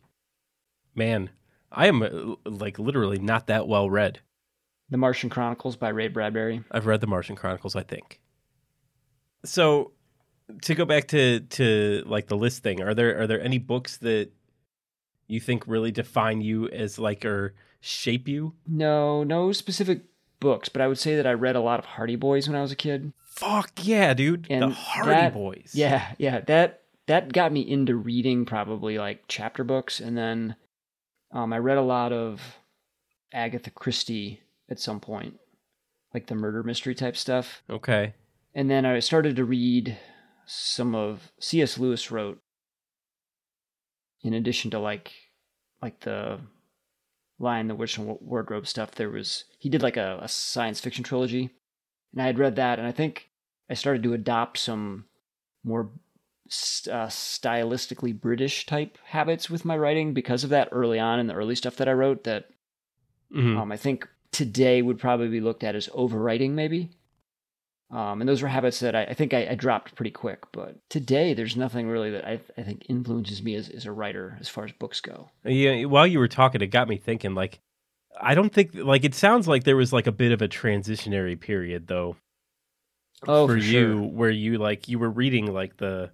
Man, 0.94 1.30
I 1.72 1.86
am 1.86 2.02
uh, 2.02 2.34
like 2.44 2.78
literally 2.78 3.18
not 3.18 3.46
that 3.46 3.66
well 3.66 3.88
read. 3.88 4.20
The 4.90 4.98
Martian 4.98 5.30
Chronicles 5.30 5.76
by 5.76 5.88
Ray 5.88 6.08
Bradbury. 6.08 6.62
I've 6.70 6.86
read 6.86 7.00
the 7.00 7.06
Martian 7.06 7.36
Chronicles, 7.36 7.74
I 7.74 7.82
think. 7.82 8.20
So, 9.44 9.92
to 10.62 10.74
go 10.74 10.84
back 10.84 11.08
to 11.08 11.40
to 11.40 12.02
like 12.06 12.26
the 12.26 12.36
list 12.36 12.62
thing, 12.62 12.82
are 12.82 12.94
there 12.94 13.20
are 13.20 13.26
there 13.26 13.40
any 13.40 13.58
books 13.58 13.96
that 13.98 14.30
you 15.26 15.40
think 15.40 15.64
really 15.66 15.90
define 15.92 16.40
you 16.40 16.68
as 16.68 16.98
like 16.98 17.24
or 17.24 17.54
shape 17.80 18.28
you? 18.28 18.54
No, 18.66 19.24
no 19.24 19.52
specific 19.52 20.02
books, 20.40 20.68
but 20.68 20.82
I 20.82 20.86
would 20.88 20.98
say 20.98 21.16
that 21.16 21.26
I 21.26 21.32
read 21.32 21.56
a 21.56 21.60
lot 21.60 21.78
of 21.78 21.84
Hardy 21.86 22.16
Boys 22.16 22.48
when 22.48 22.56
I 22.56 22.62
was 22.62 22.72
a 22.72 22.76
kid. 22.76 23.12
Fuck 23.26 23.72
yeah, 23.82 24.14
dude! 24.14 24.46
And 24.50 24.62
the 24.62 24.70
Hardy 24.70 25.10
that- 25.10 25.34
Boys. 25.34 25.72
Yeah, 25.74 26.12
yeah, 26.18 26.40
that 26.40 26.82
that 27.06 27.32
got 27.32 27.52
me 27.52 27.60
into 27.60 27.96
reading 27.96 28.44
probably 28.44 28.98
like 28.98 29.24
chapter 29.28 29.64
books, 29.64 30.00
and 30.00 30.16
then 30.16 30.56
um, 31.32 31.52
I 31.52 31.58
read 31.58 31.78
a 31.78 31.82
lot 31.82 32.12
of 32.12 32.40
Agatha 33.32 33.70
Christie 33.70 34.40
at 34.70 34.78
some 34.78 35.00
point, 35.00 35.38
like 36.12 36.26
the 36.26 36.34
murder 36.34 36.62
mystery 36.62 36.94
type 36.94 37.16
stuff. 37.16 37.62
Okay. 37.68 38.14
And 38.54 38.70
then 38.70 38.86
I 38.86 39.00
started 39.00 39.36
to 39.36 39.44
read 39.44 39.98
some 40.46 40.94
of 40.94 41.32
C.S. 41.40 41.78
Lewis 41.78 42.10
wrote, 42.10 42.40
in 44.22 44.32
addition 44.34 44.70
to 44.70 44.78
like 44.78 45.12
like 45.82 46.00
the 46.00 46.38
Lion, 47.38 47.68
the 47.68 47.74
Witch, 47.74 47.98
and 47.98 48.16
Wardrobe 48.20 48.66
stuff. 48.66 48.92
There 48.92 49.10
was 49.10 49.44
he 49.58 49.68
did 49.68 49.82
like 49.82 49.96
a, 49.96 50.18
a 50.22 50.28
science 50.28 50.80
fiction 50.80 51.04
trilogy, 51.04 51.50
and 52.12 52.22
I 52.22 52.26
had 52.26 52.38
read 52.38 52.56
that, 52.56 52.78
and 52.78 52.86
I 52.86 52.92
think 52.92 53.28
I 53.68 53.74
started 53.74 54.02
to 54.04 54.14
adopt 54.14 54.58
some 54.58 55.06
more 55.64 55.90
st- 56.48 56.94
uh, 56.94 57.06
stylistically 57.08 58.18
British 58.18 58.66
type 58.66 58.98
habits 59.06 59.50
with 59.50 59.64
my 59.64 59.76
writing 59.76 60.14
because 60.14 60.44
of 60.44 60.50
that 60.50 60.68
early 60.70 60.98
on 60.98 61.18
in 61.18 61.26
the 61.26 61.34
early 61.34 61.54
stuff 61.56 61.76
that 61.76 61.88
I 61.88 61.92
wrote. 61.92 62.24
That 62.24 62.48
Mhm. 63.34 63.58
um, 63.58 63.72
I 63.72 63.76
think 63.76 64.08
today 64.30 64.80
would 64.80 64.98
probably 64.98 65.28
be 65.28 65.40
looked 65.40 65.64
at 65.64 65.74
as 65.74 65.88
overwriting, 65.88 66.50
maybe. 66.52 66.90
Um, 67.90 68.20
and 68.20 68.28
those 68.28 68.42
were 68.42 68.48
habits 68.48 68.80
that 68.80 68.94
I, 68.96 69.04
I 69.04 69.14
think 69.14 69.32
I, 69.34 69.48
I 69.50 69.54
dropped 69.54 69.94
pretty 69.94 70.10
quick. 70.10 70.40
But 70.52 70.76
today, 70.88 71.34
there's 71.34 71.56
nothing 71.56 71.86
really 71.88 72.10
that 72.10 72.26
I, 72.26 72.40
I 72.56 72.62
think 72.62 72.86
influences 72.88 73.42
me 73.42 73.54
as, 73.54 73.68
as 73.68 73.86
a 73.86 73.92
writer 73.92 74.36
as 74.40 74.48
far 74.48 74.64
as 74.64 74.72
books 74.72 75.00
go. 75.00 75.28
Yeah, 75.44 75.84
while 75.84 76.06
you 76.06 76.18
were 76.18 76.28
talking, 76.28 76.60
it 76.60 76.68
got 76.68 76.88
me 76.88 76.96
thinking. 76.96 77.34
Like, 77.34 77.60
I 78.20 78.34
don't 78.34 78.52
think 78.52 78.74
like 78.74 79.04
it 79.04 79.14
sounds 79.14 79.46
like 79.46 79.64
there 79.64 79.76
was 79.76 79.92
like 79.92 80.06
a 80.06 80.12
bit 80.12 80.32
of 80.32 80.40
a 80.40 80.48
transitionary 80.48 81.38
period 81.38 81.88
though 81.88 82.16
Oh, 83.26 83.46
for, 83.46 83.54
for 83.54 83.58
you, 83.58 83.92
sure. 83.98 84.02
where 84.02 84.30
you 84.30 84.58
like 84.58 84.88
you 84.88 84.98
were 84.98 85.10
reading 85.10 85.52
like 85.52 85.76
the 85.78 86.10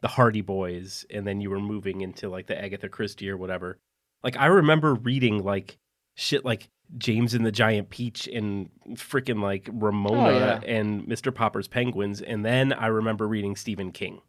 the 0.00 0.08
Hardy 0.08 0.42
Boys, 0.42 1.06
and 1.10 1.26
then 1.26 1.40
you 1.40 1.50
were 1.50 1.60
moving 1.60 2.02
into 2.02 2.28
like 2.28 2.46
the 2.46 2.60
Agatha 2.60 2.88
Christie 2.88 3.30
or 3.30 3.36
whatever. 3.36 3.78
Like, 4.22 4.36
I 4.36 4.46
remember 4.46 4.94
reading 4.94 5.42
like 5.42 5.78
shit 6.14 6.44
like 6.44 6.68
James 6.98 7.34
and 7.34 7.44
the 7.44 7.52
Giant 7.52 7.90
Peach 7.90 8.28
and 8.28 8.68
freaking 8.92 9.42
like 9.42 9.68
Ramona 9.72 10.20
Oh, 10.28 10.30
yeah. 10.38 10.60
and 10.66 11.04
Mr. 11.06 11.34
Popper's 11.34 11.66
Penguins, 11.68 12.20
and 12.20 12.44
then 12.44 12.72
I 12.72 12.86
remember 12.86 13.26
reading 13.26 13.56
Stephen 13.56 13.90
King. 13.90 14.20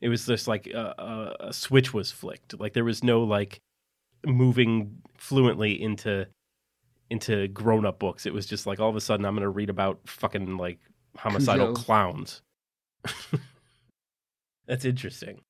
It 0.00 0.08
was 0.08 0.24
just 0.26 0.48
like 0.48 0.66
a, 0.68 0.94
a, 0.98 1.46
a 1.48 1.52
switch 1.52 1.92
was 1.92 2.10
flicked. 2.10 2.58
Like 2.58 2.72
there 2.72 2.84
was 2.84 3.02
no 3.04 3.22
like 3.22 3.60
moving 4.26 4.98
fluently 5.18 5.80
into 5.80 6.26
into 7.10 7.48
grown 7.48 7.84
up 7.84 7.98
books. 7.98 8.24
It 8.26 8.32
was 8.32 8.46
just 8.46 8.66
like 8.66 8.78
all 8.80 8.88
of 8.88 8.96
a 8.96 9.00
sudden 9.00 9.26
I'm 9.26 9.34
going 9.34 9.42
to 9.42 9.48
read 9.50 9.68
about 9.70 9.98
fucking 10.06 10.56
like 10.56 10.78
homicidal 11.16 11.68
Cujo. 11.74 11.82
clowns. 11.82 12.42
That's 14.66 14.84
interesting. 14.84 15.40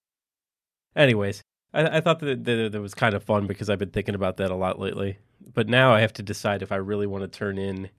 Anyways, 0.96 1.42
I, 1.74 1.98
I 1.98 2.00
thought 2.00 2.20
that, 2.20 2.44
that 2.44 2.72
that 2.72 2.80
was 2.80 2.94
kind 2.94 3.14
of 3.14 3.22
fun 3.22 3.46
because 3.46 3.68
I've 3.68 3.78
been 3.78 3.90
thinking 3.90 4.14
about 4.14 4.38
that 4.38 4.50
a 4.50 4.56
lot 4.56 4.78
lately. 4.80 5.18
But 5.52 5.68
now 5.68 5.92
I 5.92 6.00
have 6.00 6.12
to 6.14 6.22
decide 6.22 6.62
if 6.62 6.72
I 6.72 6.76
really 6.76 7.06
want 7.06 7.22
to 7.22 7.28
turn 7.28 7.58
in 7.58 7.90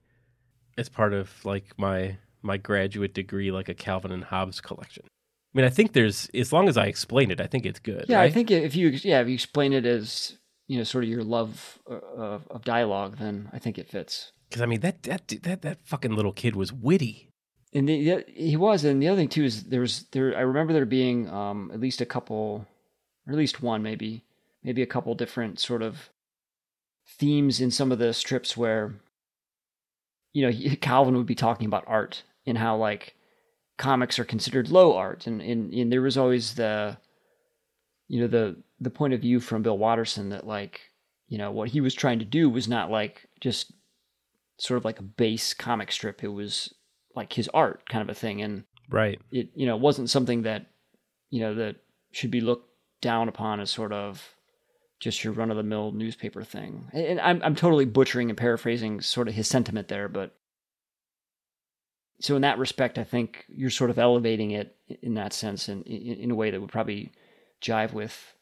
as 0.78 0.88
part 0.88 1.12
of 1.12 1.44
like 1.44 1.74
my 1.76 2.16
my 2.42 2.56
graduate 2.56 3.14
degree 3.14 3.50
like 3.50 3.68
a 3.68 3.74
Calvin 3.74 4.10
and 4.10 4.24
Hobbes 4.24 4.60
collection. 4.60 5.04
I 5.06 5.58
mean, 5.58 5.66
I 5.66 5.70
think 5.70 5.92
there's 5.92 6.28
as 6.34 6.52
long 6.52 6.68
as 6.68 6.76
I 6.76 6.86
explain 6.86 7.30
it, 7.30 7.40
I 7.40 7.46
think 7.46 7.66
it's 7.66 7.78
good. 7.78 8.06
Yeah, 8.08 8.20
I 8.20 8.30
think 8.30 8.50
if 8.50 8.74
you 8.74 8.88
yeah 8.88 9.20
if 9.20 9.28
you 9.28 9.34
explain 9.34 9.72
it 9.72 9.84
as 9.84 10.38
you 10.66 10.78
know 10.78 10.84
sort 10.84 11.04
of 11.04 11.10
your 11.10 11.24
love 11.24 11.78
uh, 11.90 11.94
of, 12.16 12.48
of 12.48 12.64
dialogue, 12.64 13.18
then 13.18 13.50
I 13.52 13.58
think 13.58 13.78
it 13.78 13.88
fits. 13.88 14.32
because 14.48 14.62
I 14.62 14.66
mean 14.66 14.80
that 14.80 15.02
that 15.04 15.28
that 15.42 15.62
that 15.62 15.78
fucking 15.84 16.14
little 16.14 16.32
kid 16.32 16.56
was 16.56 16.72
witty. 16.72 17.28
And 17.74 17.88
the, 17.88 18.04
the, 18.04 18.24
he 18.28 18.54
was, 18.54 18.84
and 18.84 19.02
the 19.02 19.08
other 19.08 19.16
thing 19.16 19.28
too 19.30 19.44
is 19.44 19.64
there 19.64 19.80
was 19.80 20.04
there. 20.12 20.36
I 20.36 20.42
remember 20.42 20.74
there 20.74 20.84
being 20.84 21.28
um, 21.30 21.70
at 21.72 21.80
least 21.80 22.02
a 22.02 22.06
couple, 22.06 22.66
or 23.26 23.32
at 23.32 23.38
least 23.38 23.62
one 23.62 23.82
maybe, 23.82 24.24
maybe 24.62 24.82
a 24.82 24.86
couple 24.86 25.14
different 25.14 25.58
sort 25.58 25.80
of 25.80 26.10
themes 27.18 27.60
in 27.60 27.70
some 27.70 27.92
of 27.92 27.98
the 27.98 28.12
strips 28.12 28.56
where, 28.56 28.94
you 30.32 30.46
know, 30.50 30.76
Calvin 30.80 31.16
would 31.16 31.26
be 31.26 31.34
talking 31.34 31.66
about 31.66 31.84
art 31.86 32.22
and 32.46 32.58
how 32.58 32.76
like 32.76 33.14
comics 33.78 34.18
are 34.18 34.24
considered 34.24 34.70
low 34.70 34.96
art, 34.96 35.26
and 35.26 35.40
and, 35.40 35.72
and 35.72 35.92
there 35.92 36.02
was 36.02 36.16
always 36.16 36.54
the, 36.54 36.96
you 38.08 38.20
know, 38.20 38.26
the 38.26 38.56
the 38.80 38.90
point 38.90 39.14
of 39.14 39.20
view 39.20 39.40
from 39.40 39.62
Bill 39.62 39.78
Watterson 39.78 40.30
that 40.30 40.46
like, 40.46 40.80
you 41.28 41.38
know, 41.38 41.50
what 41.50 41.68
he 41.68 41.80
was 41.80 41.94
trying 41.94 42.18
to 42.18 42.24
do 42.24 42.48
was 42.50 42.66
not 42.68 42.90
like 42.90 43.28
just 43.40 43.72
sort 44.58 44.78
of 44.78 44.84
like 44.84 44.98
a 44.98 45.04
base 45.04 45.54
comic 45.54 45.90
strip. 45.92 46.22
It 46.22 46.28
was 46.28 46.72
like 47.14 47.32
his 47.32 47.48
art 47.52 47.88
kind 47.88 48.02
of 48.02 48.08
a 48.08 48.18
thing 48.18 48.40
and 48.42 48.64
Right. 48.90 49.20
it 49.30 49.50
you 49.54 49.66
know 49.66 49.76
wasn't 49.76 50.10
something 50.10 50.42
that 50.42 50.66
you 51.30 51.40
know 51.40 51.54
that 51.54 51.76
should 52.12 52.30
be 52.30 52.40
looked 52.40 52.68
down 53.00 53.28
upon 53.28 53.60
as 53.60 53.70
sort 53.70 53.92
of 53.92 54.34
just 55.02 55.24
your 55.24 55.32
run 55.32 55.50
of 55.50 55.56
the 55.56 55.64
mill 55.64 55.90
newspaper 55.90 56.44
thing 56.44 56.88
and 56.92 57.20
I'm, 57.20 57.42
I'm 57.42 57.56
totally 57.56 57.84
butchering 57.84 58.30
and 58.30 58.38
paraphrasing 58.38 59.00
sort 59.00 59.26
of 59.26 59.34
his 59.34 59.48
sentiment 59.48 59.88
there 59.88 60.08
but 60.08 60.36
so 62.20 62.36
in 62.36 62.42
that 62.42 62.58
respect 62.58 62.98
i 62.98 63.04
think 63.04 63.44
you're 63.48 63.68
sort 63.68 63.90
of 63.90 63.98
elevating 63.98 64.52
it 64.52 64.76
in 65.02 65.14
that 65.14 65.32
sense 65.32 65.66
and 65.68 65.82
in, 65.86 66.18
in 66.18 66.30
a 66.30 66.36
way 66.36 66.52
that 66.52 66.60
would 66.60 66.70
probably 66.70 67.10
jive 67.60 67.92
with 67.92 68.36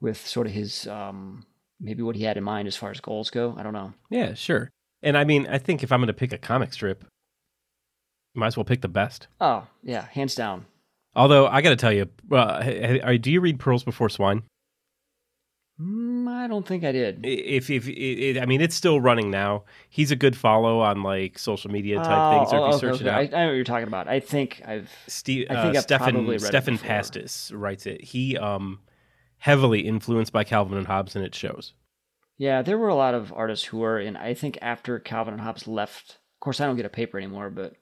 with 0.00 0.26
sort 0.26 0.46
of 0.46 0.54
his 0.54 0.86
um 0.86 1.44
maybe 1.78 2.02
what 2.02 2.16
he 2.16 2.24
had 2.24 2.38
in 2.38 2.44
mind 2.44 2.66
as 2.66 2.74
far 2.76 2.90
as 2.90 3.00
goals 3.00 3.28
go 3.28 3.54
i 3.58 3.62
don't 3.62 3.74
know 3.74 3.92
Yeah, 4.08 4.32
sure. 4.32 4.70
And 5.02 5.16
I 5.16 5.24
mean, 5.24 5.46
I 5.46 5.58
think 5.58 5.82
if 5.82 5.92
I'm 5.92 6.00
going 6.00 6.06
to 6.08 6.14
pick 6.14 6.32
a 6.32 6.38
comic 6.38 6.72
strip, 6.72 7.04
might 8.34 8.46
as 8.48 8.56
well 8.56 8.64
pick 8.64 8.80
the 8.80 8.88
best. 8.88 9.28
oh 9.42 9.66
yeah 9.82 10.06
hands 10.12 10.34
down 10.34 10.64
Although 11.14 11.46
I 11.46 11.62
got 11.62 11.70
to 11.70 11.76
tell 11.76 11.92
you, 11.92 12.08
uh, 12.30 13.16
do 13.18 13.30
you 13.30 13.40
read 13.40 13.58
Pearls 13.58 13.84
Before 13.84 14.10
Swine? 14.10 14.42
Mm, 15.78 16.26
i 16.26 16.46
don't 16.46 16.66
think 16.66 16.84
i 16.84 16.92
did 16.92 17.20
If 17.22 17.68
if 17.68 17.86
it, 17.86 17.92
it, 17.98 18.38
I 18.42 18.46
mean, 18.46 18.62
it's 18.62 18.74
still 18.74 18.98
running 18.98 19.30
now. 19.30 19.64
He's 19.90 20.10
a 20.10 20.16
good 20.16 20.34
follow 20.34 20.80
on 20.80 21.02
like 21.02 21.38
social 21.38 21.70
media 21.70 21.96
type 21.96 22.06
Oh, 22.08 22.38
things. 22.38 22.52
Or 22.52 22.56
if 22.56 22.62
oh, 22.62 22.66
you 22.66 22.70
okay, 22.70 22.78
search 22.78 22.94
okay. 22.94 23.04
it 23.04 23.08
out, 23.08 23.34
I, 23.34 23.42
I 23.42 23.42
know 23.42 23.46
what 23.48 23.54
you're 23.56 23.64
talking 23.64 23.86
about. 23.88 24.08
I 24.08 24.20
think 24.20 24.62
I've. 24.66 24.90
Steve, 25.06 25.48
I 25.50 25.54
think 25.62 25.74
uh, 25.74 25.78
I've 25.78 25.82
Stephan 25.82 26.14
probably 26.14 26.36
read 26.36 26.42
it 26.42 26.46
Stephan. 26.46 26.78
Pastis 26.78 27.52
writes 27.54 27.84
it. 27.84 28.02
He 28.02 28.38
um 28.38 28.80
heavily 29.38 29.80
influenced 29.80 30.32
by 30.32 30.44
Calvin 30.44 30.78
and 30.78 30.86
Hobbes, 30.86 31.14
and 31.14 31.24
it 31.24 31.34
shows. 31.34 31.74
Yeah, 32.38 32.62
there 32.62 32.78
were 32.78 32.88
a 32.88 32.94
lot 32.94 33.14
of 33.14 33.32
artists 33.34 33.66
who 33.66 33.78
were, 33.78 33.98
and 33.98 34.16
I 34.16 34.32
think 34.34 34.58
after 34.62 34.98
Calvin 34.98 35.34
and 35.34 35.42
Hobbes 35.42 35.66
left, 35.68 36.12
of 36.12 36.40
course, 36.40 36.60
I 36.60 36.66
don't 36.66 36.76
get 36.76 36.86
a 36.86 36.90
paper 36.90 37.18
anymore, 37.18 37.50
but 37.50 37.74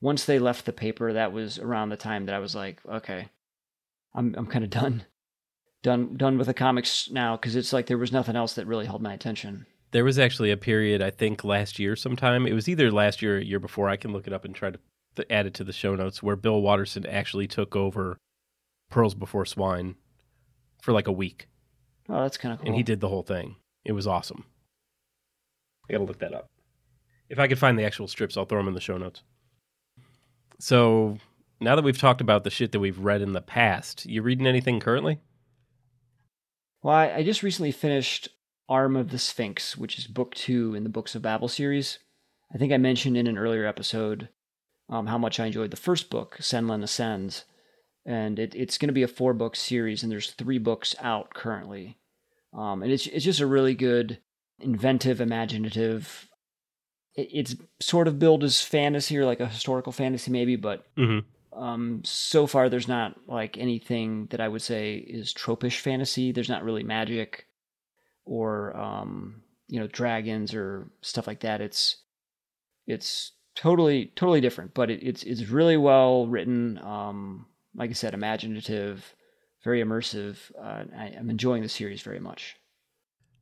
once 0.00 0.24
they 0.24 0.38
left 0.38 0.66
the 0.66 0.72
paper, 0.72 1.12
that 1.14 1.32
was 1.32 1.58
around 1.58 1.88
the 1.88 1.96
time 1.96 2.26
that 2.26 2.34
I 2.34 2.38
was 2.38 2.54
like, 2.54 2.80
okay, 2.86 3.28
I'm 4.14 4.34
I'm 4.36 4.46
kind 4.46 4.64
of 4.64 4.70
done, 4.70 5.04
done 5.82 6.16
done 6.16 6.36
with 6.38 6.46
the 6.46 6.54
comics 6.54 7.08
now 7.10 7.36
because 7.36 7.56
it's 7.56 7.72
like 7.72 7.86
there 7.86 7.98
was 7.98 8.12
nothing 8.12 8.36
else 8.36 8.54
that 8.54 8.66
really 8.66 8.86
held 8.86 9.02
my 9.02 9.12
attention. 9.14 9.66
There 9.92 10.04
was 10.04 10.18
actually 10.18 10.50
a 10.50 10.56
period, 10.56 11.02
I 11.02 11.10
think, 11.10 11.42
last 11.42 11.78
year 11.78 11.96
sometime. 11.96 12.46
It 12.46 12.52
was 12.52 12.68
either 12.68 12.92
last 12.92 13.22
year 13.22 13.36
or 13.36 13.38
a 13.40 13.44
year 13.44 13.58
before. 13.58 13.88
I 13.88 13.96
can 13.96 14.12
look 14.12 14.26
it 14.26 14.32
up 14.32 14.44
and 14.44 14.54
try 14.54 14.70
to 14.70 14.78
th- 15.16 15.26
add 15.30 15.46
it 15.46 15.54
to 15.54 15.64
the 15.64 15.72
show 15.72 15.96
notes, 15.96 16.22
where 16.22 16.36
Bill 16.36 16.60
Watterson 16.62 17.04
actually 17.06 17.48
took 17.48 17.74
over 17.74 18.16
Pearls 18.90 19.14
Before 19.16 19.44
Swine 19.44 19.96
for 20.82 20.92
like 20.92 21.08
a 21.08 21.12
week, 21.12 21.48
Oh, 22.08 22.22
that's 22.22 22.36
kind 22.36 22.52
of 22.52 22.58
cool. 22.60 22.68
and 22.68 22.76
he 22.76 22.82
did 22.84 23.00
the 23.00 23.08
whole 23.08 23.22
thing. 23.22 23.56
It 23.84 23.92
was 23.92 24.06
awesome. 24.06 24.44
I 25.88 25.92
gotta 25.92 26.04
look 26.04 26.20
that 26.20 26.34
up. 26.34 26.46
If 27.28 27.38
I 27.38 27.48
could 27.48 27.58
find 27.58 27.78
the 27.78 27.84
actual 27.84 28.06
strips, 28.08 28.36
I'll 28.36 28.44
throw 28.44 28.58
them 28.58 28.68
in 28.68 28.74
the 28.74 28.80
show 28.80 28.96
notes. 28.96 29.22
So, 30.58 31.18
now 31.60 31.74
that 31.76 31.84
we've 31.84 31.98
talked 31.98 32.20
about 32.20 32.44
the 32.44 32.50
shit 32.50 32.72
that 32.72 32.80
we've 32.80 32.98
read 32.98 33.22
in 33.22 33.32
the 33.32 33.40
past, 33.40 34.06
you 34.06 34.22
reading 34.22 34.46
anything 34.46 34.78
currently? 34.80 35.18
Well, 36.82 36.94
I, 36.94 37.22
just 37.22 37.42
recently 37.42 37.72
finished 37.72 38.28
Arm 38.68 38.96
of 38.96 39.10
the 39.10 39.18
Sphinx, 39.18 39.76
which 39.76 39.98
is 39.98 40.06
book 40.06 40.34
two 40.34 40.74
in 40.74 40.82
the 40.82 40.88
Books 40.88 41.14
of 41.14 41.22
Babel 41.22 41.48
series. 41.48 41.98
I 42.52 42.58
think 42.58 42.72
I 42.72 42.78
mentioned 42.78 43.16
in 43.16 43.26
an 43.26 43.36
earlier 43.38 43.66
episode 43.66 44.28
um, 44.88 45.06
how 45.06 45.18
much 45.18 45.38
I 45.38 45.46
enjoyed 45.46 45.70
the 45.70 45.76
first 45.76 46.08
book, 46.10 46.38
Senlin 46.40 46.82
Ascends. 46.82 47.44
And 48.06 48.38
it, 48.38 48.54
it's 48.54 48.78
going 48.78 48.88
to 48.88 48.94
be 48.94 49.02
a 49.02 49.08
four 49.08 49.34
book 49.34 49.56
series, 49.56 50.02
and 50.02 50.10
there's 50.10 50.30
three 50.30 50.58
books 50.58 50.94
out 51.00 51.34
currently. 51.34 51.98
Um, 52.54 52.82
and 52.82 52.90
it's, 52.90 53.06
it's 53.06 53.24
just 53.24 53.40
a 53.40 53.46
really 53.46 53.74
good, 53.74 54.18
inventive, 54.58 55.20
imaginative. 55.20 56.28
It, 57.14 57.28
it's 57.32 57.56
sort 57.80 58.08
of 58.08 58.18
billed 58.18 58.42
as 58.42 58.62
fantasy 58.62 59.18
or 59.18 59.26
like 59.26 59.40
a 59.40 59.46
historical 59.46 59.92
fantasy, 59.92 60.30
maybe, 60.30 60.56
but 60.56 60.86
Mm-hmm. 60.96 61.26
Um, 61.60 62.00
so 62.04 62.46
far 62.46 62.68
there's 62.68 62.88
not 62.88 63.16
like 63.28 63.58
anything 63.58 64.26
that 64.30 64.40
I 64.40 64.48
would 64.48 64.62
say 64.62 64.94
is 64.94 65.34
tropish 65.34 65.80
fantasy. 65.80 66.32
There's 66.32 66.48
not 66.48 66.64
really 66.64 66.82
magic 66.82 67.46
or 68.24 68.76
um, 68.76 69.42
you 69.68 69.78
know 69.78 69.86
dragons 69.86 70.54
or 70.54 70.90
stuff 71.02 71.26
like 71.26 71.40
that. 71.40 71.60
It's 71.60 71.98
it's 72.86 73.32
totally 73.54 74.06
totally 74.16 74.40
different, 74.40 74.72
but 74.72 74.90
it, 74.90 75.02
it's 75.02 75.22
it's 75.22 75.48
really 75.48 75.76
well 75.76 76.26
written. 76.26 76.78
Um, 76.78 77.46
like 77.74 77.90
I 77.90 77.94
said, 77.94 78.14
imaginative, 78.14 79.14
very 79.62 79.82
immersive. 79.82 80.36
Uh, 80.58 80.84
I, 80.96 81.14
I'm 81.18 81.28
enjoying 81.30 81.62
the 81.62 81.68
series 81.68 82.02
very 82.02 82.20
much. 82.20 82.56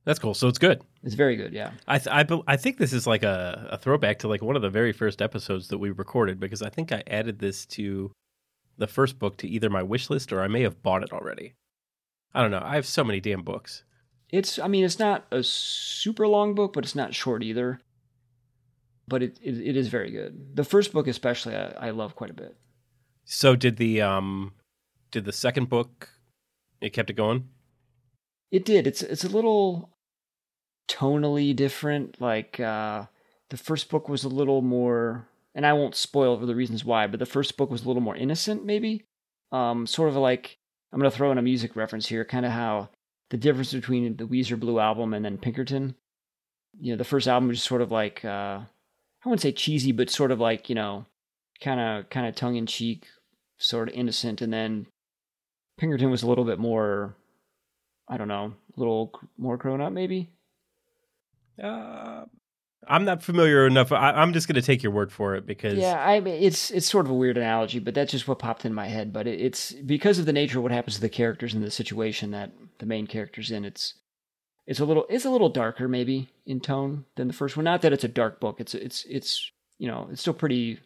That's 0.09 0.19
cool. 0.19 0.33
So 0.33 0.49
it's 0.49 0.57
good. 0.57 0.81
It's 1.03 1.15
very 1.15 1.37
good. 1.37 1.53
Yeah. 1.53 1.73
I 1.87 1.99
th- 1.99 2.09
I, 2.09 2.23
bel- 2.23 2.43
I 2.47 2.57
think 2.57 2.79
this 2.79 2.95
is 2.95 3.07
like 3.07 3.23
a, 3.23 3.69
a 3.73 3.77
throwback 3.77 4.21
to 4.21 4.29
like 4.29 4.41
one 4.41 4.57
of 4.57 4.63
the 4.63 4.71
very 4.71 4.91
first 4.91 5.21
episodes 5.21 5.69
that 5.69 5.77
we 5.77 5.91
recorded 5.91 6.41
because 6.41 6.63
I 6.63 6.71
think 6.71 6.93
I 6.93 7.03
added 7.07 7.41
this 7.41 7.67
to 7.67 8.11
the 8.79 8.87
first 8.87 9.19
book 9.19 9.37
to 9.37 9.47
either 9.47 9.69
my 9.69 9.83
wish 9.83 10.09
list 10.09 10.33
or 10.33 10.41
I 10.41 10.49
may 10.49 10.63
have 10.63 10.83
bought 10.83 11.03
it 11.03 11.13
already. 11.13 11.57
I 12.33 12.41
don't 12.41 12.51
know. 12.51 12.63
I 12.65 12.77
have 12.77 12.87
so 12.87 13.05
many 13.05 13.21
damn 13.21 13.43
books. 13.43 13.85
It's 14.31 14.59
I 14.59 14.67
mean 14.67 14.83
it's 14.83 14.99
not 14.99 15.27
a 15.31 15.43
super 15.43 16.27
long 16.27 16.55
book, 16.55 16.73
but 16.73 16.85
it's 16.85 16.95
not 16.95 17.15
short 17.15 17.43
either. 17.43 17.79
But 19.07 19.23
it 19.23 19.39
it, 19.43 19.59
it 19.59 19.77
is 19.77 19.89
very 19.89 20.11
good. 20.11 20.57
The 20.57 20.65
first 20.65 20.91
book 20.91 21.07
especially 21.07 21.55
I, 21.55 21.89
I 21.89 21.91
love 21.91 22.17
quite 22.17 22.31
a 22.31 22.35
bit. 22.35 22.57
So 23.27 23.57
did 23.57 23.77
the 23.77 24.01
um 24.01 24.55
did 25.11 25.27
the 25.27 25.33
second 25.33 25.69
book 25.69 26.09
it 26.81 26.95
kept 26.95 27.11
it 27.11 27.17
going? 27.17 27.51
It 28.51 28.65
did. 28.65 28.87
It's 28.87 29.03
it's 29.03 29.25
a 29.25 29.29
little 29.29 29.91
tonally 30.89 31.55
different. 31.55 32.21
Like 32.21 32.59
uh, 32.59 33.05
the 33.51 33.57
first 33.57 33.89
book 33.89 34.09
was 34.09 34.25
a 34.25 34.29
little 34.29 34.63
more, 34.63 35.29
and 35.55 35.67
I 35.67 35.73
won't 35.73 35.95
spoil 35.95 36.39
for 36.39 36.47
the 36.47 36.55
reasons 36.55 36.85
why, 36.85 37.07
but 37.07 37.21
the 37.21 37.27
first 37.27 37.57
book 37.57 37.71
was 37.71 37.85
a 37.85 37.87
little 37.87 38.03
more 38.03 38.17
innocent, 38.17 38.65
maybe. 38.65 39.05
Um, 39.53 39.87
sort 39.87 40.09
of 40.09 40.17
like 40.17 40.59
I'm 40.93 40.99
gonna 40.99 41.11
throw 41.11 41.31
in 41.31 41.39
a 41.39 41.43
music 41.43 41.77
reference 41.77 42.07
here, 42.07 42.25
kind 42.25 42.47
of 42.47 42.53
how 42.53 42.91
the 43.31 43.37
difference 43.37 43.73
between 43.73 44.17
the 44.17 44.27
Weezer 44.27 44.59
Blue 44.59 44.79
album 44.79 45.15
and 45.15 45.25
then 45.25 45.39
Pinkerton. 45.39 45.95
You 46.81 46.93
know, 46.93 46.99
the 46.99 47.05
first 47.05 47.29
album 47.29 47.49
was 47.49 47.63
sort 47.63 47.83
of 47.83 47.91
like 47.91 48.25
uh, 48.25 48.61
I 48.61 49.29
wouldn't 49.29 49.43
say 49.43 49.53
cheesy, 49.53 49.93
but 49.93 50.11
sort 50.11 50.31
of 50.31 50.41
like 50.41 50.69
you 50.69 50.75
know, 50.75 51.07
kind 51.61 51.81
of 51.81 52.11
kind 52.11 52.27
of 52.27 52.35
tongue 52.35 52.57
in 52.57 52.67
cheek, 52.67 53.07
sort 53.59 53.89
of 53.89 53.95
innocent, 53.95 54.41
and 54.43 54.53
then 54.53 54.87
Pinkerton 55.79 56.11
was 56.11 56.23
a 56.23 56.27
little 56.27 56.45
bit 56.45 56.59
more 56.59 57.15
I 58.09 58.17
don't 58.17 58.29
know, 58.29 58.55
a 58.77 58.81
little 58.81 59.13
more 59.37 59.57
grown 59.57 59.81
up, 59.81 59.93
maybe. 59.93 60.31
Uh, 61.63 62.25
I'm 62.87 63.05
not 63.05 63.23
familiar 63.23 63.67
enough. 63.67 63.93
I, 63.93 64.13
I'm 64.13 64.33
just 64.33 64.49
going 64.49 64.55
to 64.55 64.63
take 64.63 64.83
your 64.83 64.93
word 64.93 65.13
for 65.13 65.35
it 65.35 65.47
because 65.47 65.79
Yeah, 65.79 66.03
I 66.03 66.21
mean, 66.21 66.43
it's 66.43 66.71
it's 66.71 66.87
sort 66.87 67.07
of 67.07 67.11
a 67.11 67.15
weird 67.15 67.37
analogy, 67.37 67.79
but 67.81 67.95
that's 67.95 68.13
just 68.13 68.27
what 68.27 68.39
popped 68.39 68.65
in 68.65 68.73
my 68.73 68.89
head. 68.89 69.13
But 69.13 69.27
it, 69.27 69.41
it's 69.41 69.73
because 69.73 70.19
of 70.19 70.27
the 70.27 70.33
nature 70.33 70.59
of 70.59 70.63
what 70.63 70.73
happens 70.73 70.95
to 70.95 71.01
the 71.01 71.09
characters 71.09 71.55
and 71.55 71.63
the 71.63 71.71
situation 71.71 72.31
that 72.31 72.53
the 72.79 72.87
main 72.87 73.07
characters 73.07 73.51
in. 73.51 73.65
It's 73.65 73.95
it's 74.67 74.81
a 74.81 74.85
little 74.85 75.07
it's 75.11 75.25
a 75.25 75.31
little 75.31 75.49
darker 75.49 75.89
maybe 75.89 76.29
in 76.47 76.61
tone 76.61 77.05
than 77.17 77.29
the 77.29 77.35
first 77.35 77.57
one. 77.57 77.65
Not 77.65 77.83
that 77.83 77.93
it's 77.93 78.05
a 78.05 78.09
dark 78.09 78.41
book. 78.41 78.61
It's 78.61 78.75
it's 78.75 79.05
it's 79.09 79.51
you 79.79 79.89
know 79.89 80.09
it's 80.11 80.21
still 80.21 80.35
pretty. 80.35 80.79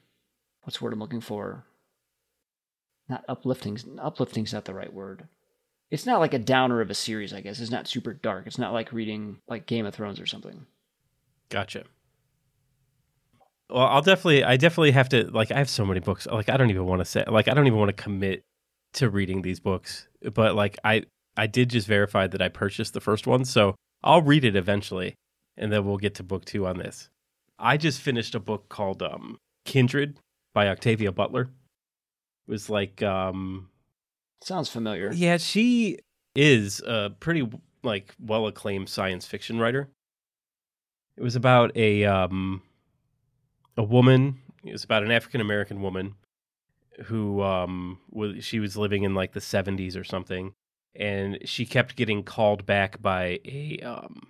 What's 0.62 0.79
the 0.79 0.85
word 0.85 0.92
I'm 0.92 1.01
looking 1.01 1.20
for? 1.20 1.64
Not 3.09 3.25
uplifting. 3.29 3.79
Uplifting's 4.01 4.53
not 4.53 4.64
the 4.64 4.75
right 4.75 4.92
word. 4.92 5.29
It's 5.92 6.07
not 6.07 6.20
like 6.20 6.33
a 6.33 6.38
downer 6.38 6.81
of 6.81 6.90
a 6.90 6.94
series. 6.94 7.35
I 7.35 7.42
guess 7.42 7.61
it's 7.61 7.70
not 7.70 7.87
super 7.87 8.14
dark. 8.14 8.46
It's 8.46 8.57
not 8.57 8.72
like 8.72 8.94
reading 8.94 9.37
like 9.46 9.66
Game 9.66 9.85
of 9.85 9.94
Thrones 9.94 10.18
or 10.18 10.26
something. 10.26 10.64
Gotcha. 11.50 11.85
Well, 13.68 13.87
I'll 13.87 14.00
definitely, 14.00 14.42
I 14.42 14.57
definitely 14.57 14.92
have 14.92 15.11
to, 15.11 15.31
like, 15.31 15.52
I 15.52 15.59
have 15.59 15.68
so 15.68 15.85
many 15.85 16.00
books. 16.00 16.26
Like, 16.26 16.48
I 16.48 16.57
don't 16.57 16.70
even 16.70 16.87
want 16.87 17.00
to 17.00 17.05
say, 17.05 17.24
like, 17.26 17.46
I 17.46 17.52
don't 17.55 17.66
even 17.66 17.78
want 17.78 17.94
to 17.94 18.02
commit 18.02 18.42
to 18.94 19.11
reading 19.11 19.42
these 19.42 19.61
books. 19.61 20.09
But, 20.35 20.55
like, 20.55 20.78
I, 20.83 21.05
I 21.37 21.46
did 21.46 21.68
just 21.68 21.87
verify 21.87 22.26
that 22.26 22.40
I 22.40 22.48
purchased 22.48 22.94
the 22.94 23.00
first 23.00 23.26
one. 23.26 23.44
So 23.44 23.74
I'll 24.02 24.22
read 24.22 24.44
it 24.46 24.57
eventually. 24.57 25.14
And 25.59 25.70
then 25.70 25.85
we'll 25.85 25.98
get 25.98 26.14
to 26.16 26.22
book 26.22 26.46
two 26.46 26.66
on 26.66 26.78
this. 26.78 27.11
I 27.59 27.76
just 27.76 28.00
finished 28.00 28.35
a 28.35 28.40
book 28.40 28.70
called 28.70 29.02
um, 29.02 29.38
Kindred 29.66 30.18
by 30.55 30.68
Octavia 30.68 31.12
Butler. 31.12 31.42
It 31.42 32.50
was 32.50 32.70
like, 32.70 33.02
um, 33.02 33.68
Sounds 34.42 34.68
familiar. 34.68 35.12
yeah, 35.12 35.37
she 35.37 35.98
is 36.35 36.81
a 36.81 37.11
pretty 37.20 37.48
like 37.83 38.14
well 38.18 38.46
acclaimed 38.46 38.88
science 38.88 39.26
fiction 39.26 39.59
writer. 39.59 39.88
It 41.16 41.22
was 41.22 41.37
about 41.37 41.76
a 41.76 42.05
um 42.05 42.62
a 43.76 43.83
woman. 43.83 44.38
It 44.64 44.72
was 44.72 44.85
about 44.85 45.02
an 45.02 45.11
African 45.11 45.40
American 45.40 45.83
woman 45.83 46.14
who 47.05 47.42
um 47.42 47.98
was 48.11 48.44
she 48.44 48.61
was 48.61 48.76
living 48.76 49.02
in 49.02 49.14
like 49.14 49.33
the 49.33 49.40
70s 49.40 49.96
or 49.96 50.05
something 50.05 50.52
and 50.94 51.38
she 51.44 51.64
kept 51.64 51.96
getting 51.96 52.22
called 52.22 52.66
back 52.66 53.00
by 53.00 53.40
a 53.44 53.78
um 53.83 54.28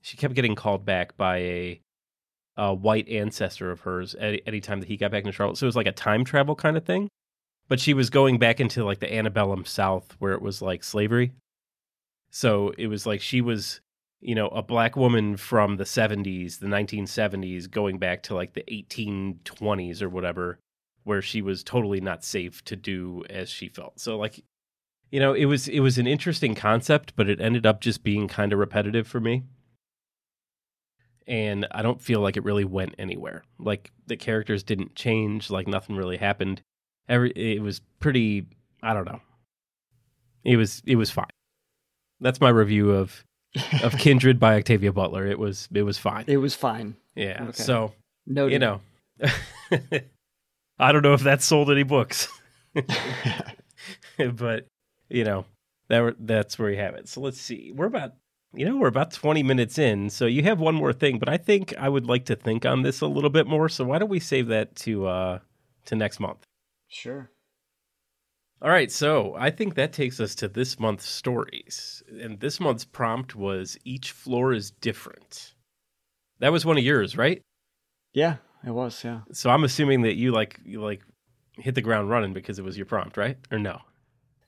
she 0.00 0.16
kept 0.16 0.34
getting 0.34 0.54
called 0.54 0.84
back 0.84 1.16
by 1.16 1.36
a 1.38 1.80
a 2.56 2.72
white 2.72 3.08
ancestor 3.08 3.70
of 3.70 3.80
hers 3.80 4.14
any 4.18 4.60
time 4.60 4.80
that 4.80 4.88
he 4.88 4.96
got 4.96 5.10
back 5.10 5.24
into 5.24 5.32
Charlotte. 5.32 5.56
So 5.56 5.64
it 5.64 5.68
was 5.68 5.76
like 5.76 5.88
a 5.88 5.92
time 5.92 6.24
travel 6.24 6.54
kind 6.54 6.76
of 6.76 6.84
thing 6.84 7.08
but 7.68 7.80
she 7.80 7.94
was 7.94 8.10
going 8.10 8.38
back 8.38 8.60
into 8.60 8.84
like 8.84 9.00
the 9.00 9.12
antebellum 9.12 9.64
South 9.64 10.14
where 10.18 10.32
it 10.32 10.42
was 10.42 10.60
like 10.60 10.84
slavery. 10.84 11.32
So 12.30 12.74
it 12.76 12.88
was 12.88 13.06
like 13.06 13.20
she 13.20 13.40
was, 13.40 13.80
you 14.20 14.34
know, 14.34 14.48
a 14.48 14.62
black 14.62 14.96
woman 14.96 15.36
from 15.36 15.76
the 15.76 15.84
70s, 15.84 16.58
the 16.58 16.66
1970s, 16.66 17.70
going 17.70 17.98
back 17.98 18.22
to 18.24 18.34
like 18.34 18.54
the 18.54 18.64
1820s 18.64 20.02
or 20.02 20.08
whatever, 20.08 20.58
where 21.04 21.22
she 21.22 21.40
was 21.40 21.62
totally 21.62 22.00
not 22.00 22.24
safe 22.24 22.62
to 22.64 22.76
do 22.76 23.24
as 23.30 23.48
she 23.48 23.68
felt. 23.68 24.00
So 24.00 24.18
like, 24.18 24.44
you 25.10 25.20
know, 25.20 25.32
it 25.32 25.44
was 25.44 25.68
it 25.68 25.80
was 25.80 25.96
an 25.96 26.06
interesting 26.06 26.54
concept, 26.54 27.14
but 27.16 27.28
it 27.28 27.40
ended 27.40 27.66
up 27.66 27.80
just 27.80 28.02
being 28.02 28.26
kind 28.26 28.52
of 28.52 28.58
repetitive 28.58 29.06
for 29.06 29.20
me. 29.20 29.44
And 31.26 31.66
I 31.70 31.80
don't 31.80 32.02
feel 32.02 32.20
like 32.20 32.36
it 32.36 32.44
really 32.44 32.64
went 32.66 32.94
anywhere. 32.98 33.44
Like 33.58 33.92
the 34.06 34.16
characters 34.16 34.62
didn't 34.62 34.94
change, 34.94 35.50
like 35.50 35.66
nothing 35.66 35.96
really 35.96 36.18
happened 36.18 36.60
every 37.08 37.30
it 37.30 37.62
was 37.62 37.80
pretty 38.00 38.46
i 38.82 38.92
don't 38.94 39.06
know. 39.06 39.20
It 40.44 40.56
was 40.56 40.82
it 40.84 40.96
was 40.96 41.10
fine. 41.10 41.30
That's 42.20 42.40
my 42.40 42.50
review 42.50 42.90
of 42.92 43.24
of 43.82 43.92
kindred 43.98 44.38
by 44.38 44.56
octavia 44.56 44.92
butler. 44.92 45.26
It 45.26 45.38
was 45.38 45.68
it 45.72 45.82
was 45.82 45.96
fine. 45.98 46.24
It 46.26 46.36
was 46.36 46.54
fine. 46.54 46.96
yeah 47.14 47.44
Okay. 47.48 47.62
so 47.62 47.92
No, 48.26 48.46
you 48.46 48.58
know. 48.58 48.80
I 50.78 50.90
don't 50.92 51.02
know 51.02 51.14
if 51.14 51.22
that 51.22 51.40
sold 51.42 51.70
any 51.70 51.82
books. 51.82 52.28
But 54.18 54.66
you 55.08 55.24
know 55.24 55.44
that 55.88 56.16
that's 56.20 56.58
where 56.58 56.70
you 56.70 56.78
have 56.78 56.94
it. 56.94 57.08
So 57.08 57.20
let's 57.20 57.40
see. 57.40 57.72
We're 57.74 57.86
about 57.86 58.14
you 58.54 58.64
know 58.64 58.76
we're 58.76 58.88
about 58.88 59.12
20 59.12 59.42
minutes 59.42 59.78
in 59.78 60.08
so 60.10 60.26
you 60.26 60.42
have 60.44 60.60
one 60.60 60.76
more 60.76 60.92
thing 60.92 61.18
but 61.18 61.28
i 61.28 61.36
think 61.36 61.74
i 61.76 61.88
would 61.88 62.06
like 62.06 62.24
to 62.26 62.36
think 62.36 62.64
on 62.64 62.82
this 62.82 63.00
a 63.00 63.06
little 63.06 63.30
bit 63.30 63.46
more. 63.48 63.68
So 63.68 63.84
why 63.84 63.98
don't 63.98 64.08
we 64.08 64.20
save 64.20 64.46
that 64.48 64.76
to 64.76 65.06
uh 65.06 65.38
to 65.86 65.96
next 65.96 66.20
month 66.20 66.44
Sure. 66.94 67.30
All 68.62 68.70
right, 68.70 68.90
so 68.90 69.34
I 69.36 69.50
think 69.50 69.74
that 69.74 69.92
takes 69.92 70.20
us 70.20 70.34
to 70.36 70.48
this 70.48 70.78
month's 70.78 71.06
stories. 71.06 72.02
And 72.08 72.38
this 72.38 72.60
month's 72.60 72.84
prompt 72.84 73.34
was 73.34 73.76
each 73.84 74.12
floor 74.12 74.54
is 74.54 74.70
different. 74.70 75.54
That 76.38 76.52
was 76.52 76.64
one 76.64 76.78
of 76.78 76.84
yours, 76.84 77.16
right? 77.16 77.42
Yeah, 78.12 78.36
it 78.64 78.70
was. 78.70 79.02
Yeah. 79.04 79.22
So 79.32 79.50
I'm 79.50 79.64
assuming 79.64 80.02
that 80.02 80.14
you 80.14 80.30
like 80.32 80.60
you 80.64 80.80
like 80.80 81.02
hit 81.56 81.74
the 81.74 81.82
ground 81.82 82.10
running 82.10 82.32
because 82.32 82.58
it 82.58 82.64
was 82.64 82.76
your 82.76 82.86
prompt, 82.86 83.16
right? 83.16 83.36
Or 83.50 83.58
no? 83.58 83.80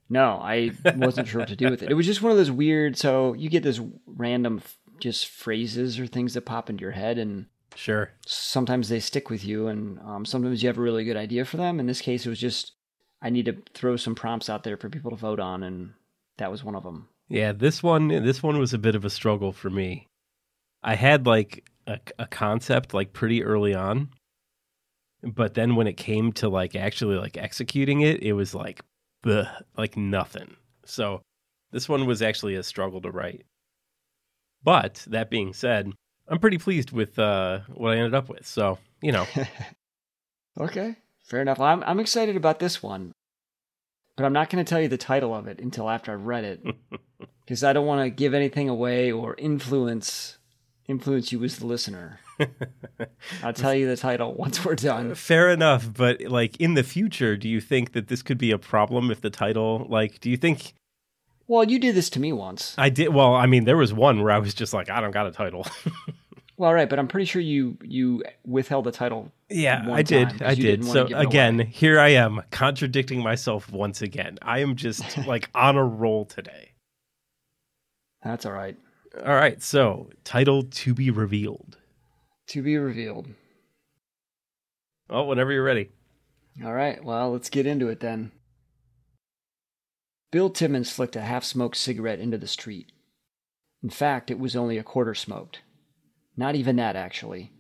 No, 0.09 0.39
I 0.41 0.71
wasn't 0.95 1.27
sure 1.27 1.41
what 1.41 1.49
to 1.49 1.57
do 1.57 1.69
with 1.69 1.83
it. 1.83 1.91
It 1.91 1.95
was 1.95 2.07
just 2.07 2.23
one 2.23 2.31
of 2.31 2.39
those 2.39 2.51
weird. 2.51 2.97
So 2.97 3.35
you 3.35 3.51
get 3.51 3.65
this 3.65 3.81
random, 4.07 4.63
just 5.01 5.27
phrases 5.27 5.99
or 5.99 6.07
things 6.07 6.35
that 6.35 6.43
pop 6.43 6.71
into 6.71 6.83
your 6.83 6.93
head, 6.93 7.19
and 7.19 7.47
Sure. 7.75 8.11
sometimes 8.27 8.89
they 8.89 9.01
stick 9.01 9.29
with 9.31 9.45
you, 9.45 9.69
and 9.69 9.99
um, 10.01 10.25
sometimes 10.25 10.63
you 10.63 10.69
have 10.69 10.79
a 10.79 10.83
really 10.83 11.05
good 11.05 11.17
idea 11.17 11.45
for 11.45 11.57
them. 11.59 11.79
In 11.81 11.87
this 11.87 12.01
case, 12.01 12.25
it 12.25 12.31
was 12.31 12.41
just 12.41 12.73
I 13.21 13.31
need 13.31 13.47
to 13.47 13.57
throw 13.75 13.97
some 13.97 14.15
prompts 14.15 14.49
out 14.49 14.63
there 14.65 14.77
for 14.77 14.89
people 14.89 15.11
to 15.11 15.17
vote 15.17 15.41
on, 15.41 15.63
and 15.63 15.93
that 16.39 16.51
was 16.51 16.65
one 16.65 16.75
of 16.75 16.85
them. 16.85 17.09
Yeah, 17.29 17.53
this 17.53 17.83
one 17.83 18.09
this 18.09 18.43
one 18.43 18.59
was 18.59 18.73
a 18.73 18.79
bit 18.79 18.95
of 18.95 19.05
a 19.05 19.11
struggle 19.11 19.53
for 19.53 19.69
me. 19.71 20.07
I 20.83 20.95
had 20.95 21.27
like 21.27 21.69
a, 21.87 21.99
a 22.19 22.27
concept 22.27 22.95
like 22.95 23.13
pretty 23.13 23.43
early 23.43 23.75
on, 23.75 24.11
But 25.23 25.55
then 25.55 25.77
when 25.77 25.87
it 25.87 25.97
came 25.97 26.33
to 26.35 26.49
like 26.49 26.77
actually 26.77 27.17
like 27.17 27.37
executing 27.37 28.01
it, 28.03 28.23
it 28.23 28.33
was 28.35 28.55
like 28.55 28.81
bleh, 29.25 29.51
like 29.77 29.97
nothing. 29.97 30.57
So 30.85 31.23
this 31.73 31.89
one 31.89 32.07
was 32.07 32.23
actually 32.23 32.55
a 32.55 32.63
struggle 32.63 33.01
to 33.03 33.11
write. 33.11 33.45
But 34.63 35.05
that 35.09 35.31
being 35.31 35.53
said, 35.53 35.93
I'm 36.29 36.39
pretty 36.39 36.59
pleased 36.59 36.93
with 36.93 37.19
uh, 37.19 37.61
what 37.75 37.93
I 37.93 37.97
ended 37.97 38.15
up 38.15 38.29
with. 38.29 38.47
So, 38.47 38.79
you 39.01 39.13
know. 39.13 39.27
okay, 40.61 40.97
fair 41.25 41.41
enough. 41.41 41.61
I'm, 41.61 41.83
I'm 41.85 42.01
excited 42.01 42.37
about 42.37 42.59
this 42.59 42.83
one, 42.83 43.13
but 44.17 44.25
I'm 44.25 44.33
not 44.33 44.51
going 44.51 44.65
to 44.65 44.69
tell 44.69 44.81
you 44.81 44.89
the 44.89 44.97
title 44.97 45.35
of 45.35 45.47
it 45.47 45.61
until 45.61 45.89
after 45.89 46.13
I've 46.13 46.27
read 46.27 46.45
it 46.45 46.67
because 47.45 47.63
I 47.63 47.73
don't 47.73 47.87
want 47.87 48.05
to 48.05 48.11
give 48.11 48.35
anything 48.35 48.69
away 48.69 49.13
or 49.13 49.35
influence 49.39 50.39
influence 50.89 51.33
you 51.33 51.43
as 51.43 51.59
the 51.59 51.67
listener. 51.67 52.21
I'll 53.43 53.53
tell 53.53 53.75
you 53.75 53.89
the 53.89 53.97
title 53.97 54.35
once 54.35 54.65
we're 54.65 54.77
done. 54.77 55.17
Fair 55.17 55.51
enough, 55.51 55.93
but 55.93 56.21
like 56.23 56.57
in 56.61 56.75
the 56.75 56.85
future, 56.85 57.37
do 57.37 57.49
you 57.49 57.61
think 57.61 57.93
that 57.93 58.07
this 58.07 58.23
could 58.23 58.39
be 58.39 58.53
a 58.53 58.59
problem 58.59 59.11
if 59.11 59.21
the 59.21 59.31
title 59.31 59.87
like 59.89 60.21
do 60.21 60.31
you 60.31 60.37
think 60.37 60.75
Well, 61.49 61.65
you 61.65 61.79
did 61.79 61.95
this 61.95 62.11
to 62.11 62.21
me 62.21 62.33
once. 62.33 62.75
I 62.77 62.89
did 62.91 63.15
well, 63.15 63.35
I 63.35 63.47
mean 63.47 63.65
there 63.65 63.77
was 63.77 63.93
one 63.93 64.23
where 64.23 64.33
I 64.33 64.39
was 64.39 64.55
just 64.55 64.73
like 64.73 64.91
I 64.91 65.01
don't 65.01 65.13
got 65.13 65.27
a 65.27 65.31
title. 65.31 65.67
well, 66.57 66.73
right, 66.73 66.89
but 66.89 66.99
I'm 66.99 67.09
pretty 67.09 67.27
sure 67.27 67.41
you 67.41 67.79
you 67.83 68.25
withheld 68.45 68.85
the 68.85 68.93
title. 68.93 69.33
Yeah, 69.49 69.87
I 69.91 70.03
did. 70.03 70.43
I 70.43 70.55
did. 70.55 70.85
So 70.85 71.07
again, 71.15 71.59
here 71.59 72.01
I 72.01 72.09
am 72.09 72.43
contradicting 72.51 73.23
myself 73.23 73.71
once 73.71 74.03
again. 74.03 74.39
I 74.43 74.61
am 74.61 74.77
just 74.77 75.19
like 75.27 75.49
on 75.55 75.77
a 75.77 75.85
roll 75.85 76.25
today. 76.25 76.73
That's 78.25 78.45
all 78.45 78.53
right. 78.53 78.77
All 79.25 79.35
right. 79.35 79.63
So, 79.63 80.11
title 80.25 80.65
to 80.65 80.95
be 80.95 81.11
revealed. 81.11 81.79
To 82.49 82.63
be 82.63 82.77
revealed. 82.77 83.29
Oh, 85.09 85.25
whenever 85.25 85.53
you're 85.53 85.63
ready. 85.63 85.91
All 86.65 86.73
right. 86.73 87.03
Well, 87.03 87.31
let's 87.33 87.49
get 87.49 87.67
into 87.67 87.89
it 87.89 88.01
then. 88.01 88.33
Bill 90.37 90.51
Timmons 90.51 90.91
flicked 90.91 91.17
a 91.17 91.23
half 91.23 91.45
smoked 91.45 91.79
cigarette 91.79 92.21
into 92.21 92.37
the 92.37 92.47
street. 92.47 92.93
In 93.83 93.89
fact, 93.89 94.31
it 94.31 94.39
was 94.39 94.55
only 94.55 94.77
a 94.77 94.83
quarter 94.83 95.15
smoked. 95.15 95.61
Not 96.37 96.55
even 96.55 96.77
that, 96.77 96.95
actually. 96.95 97.53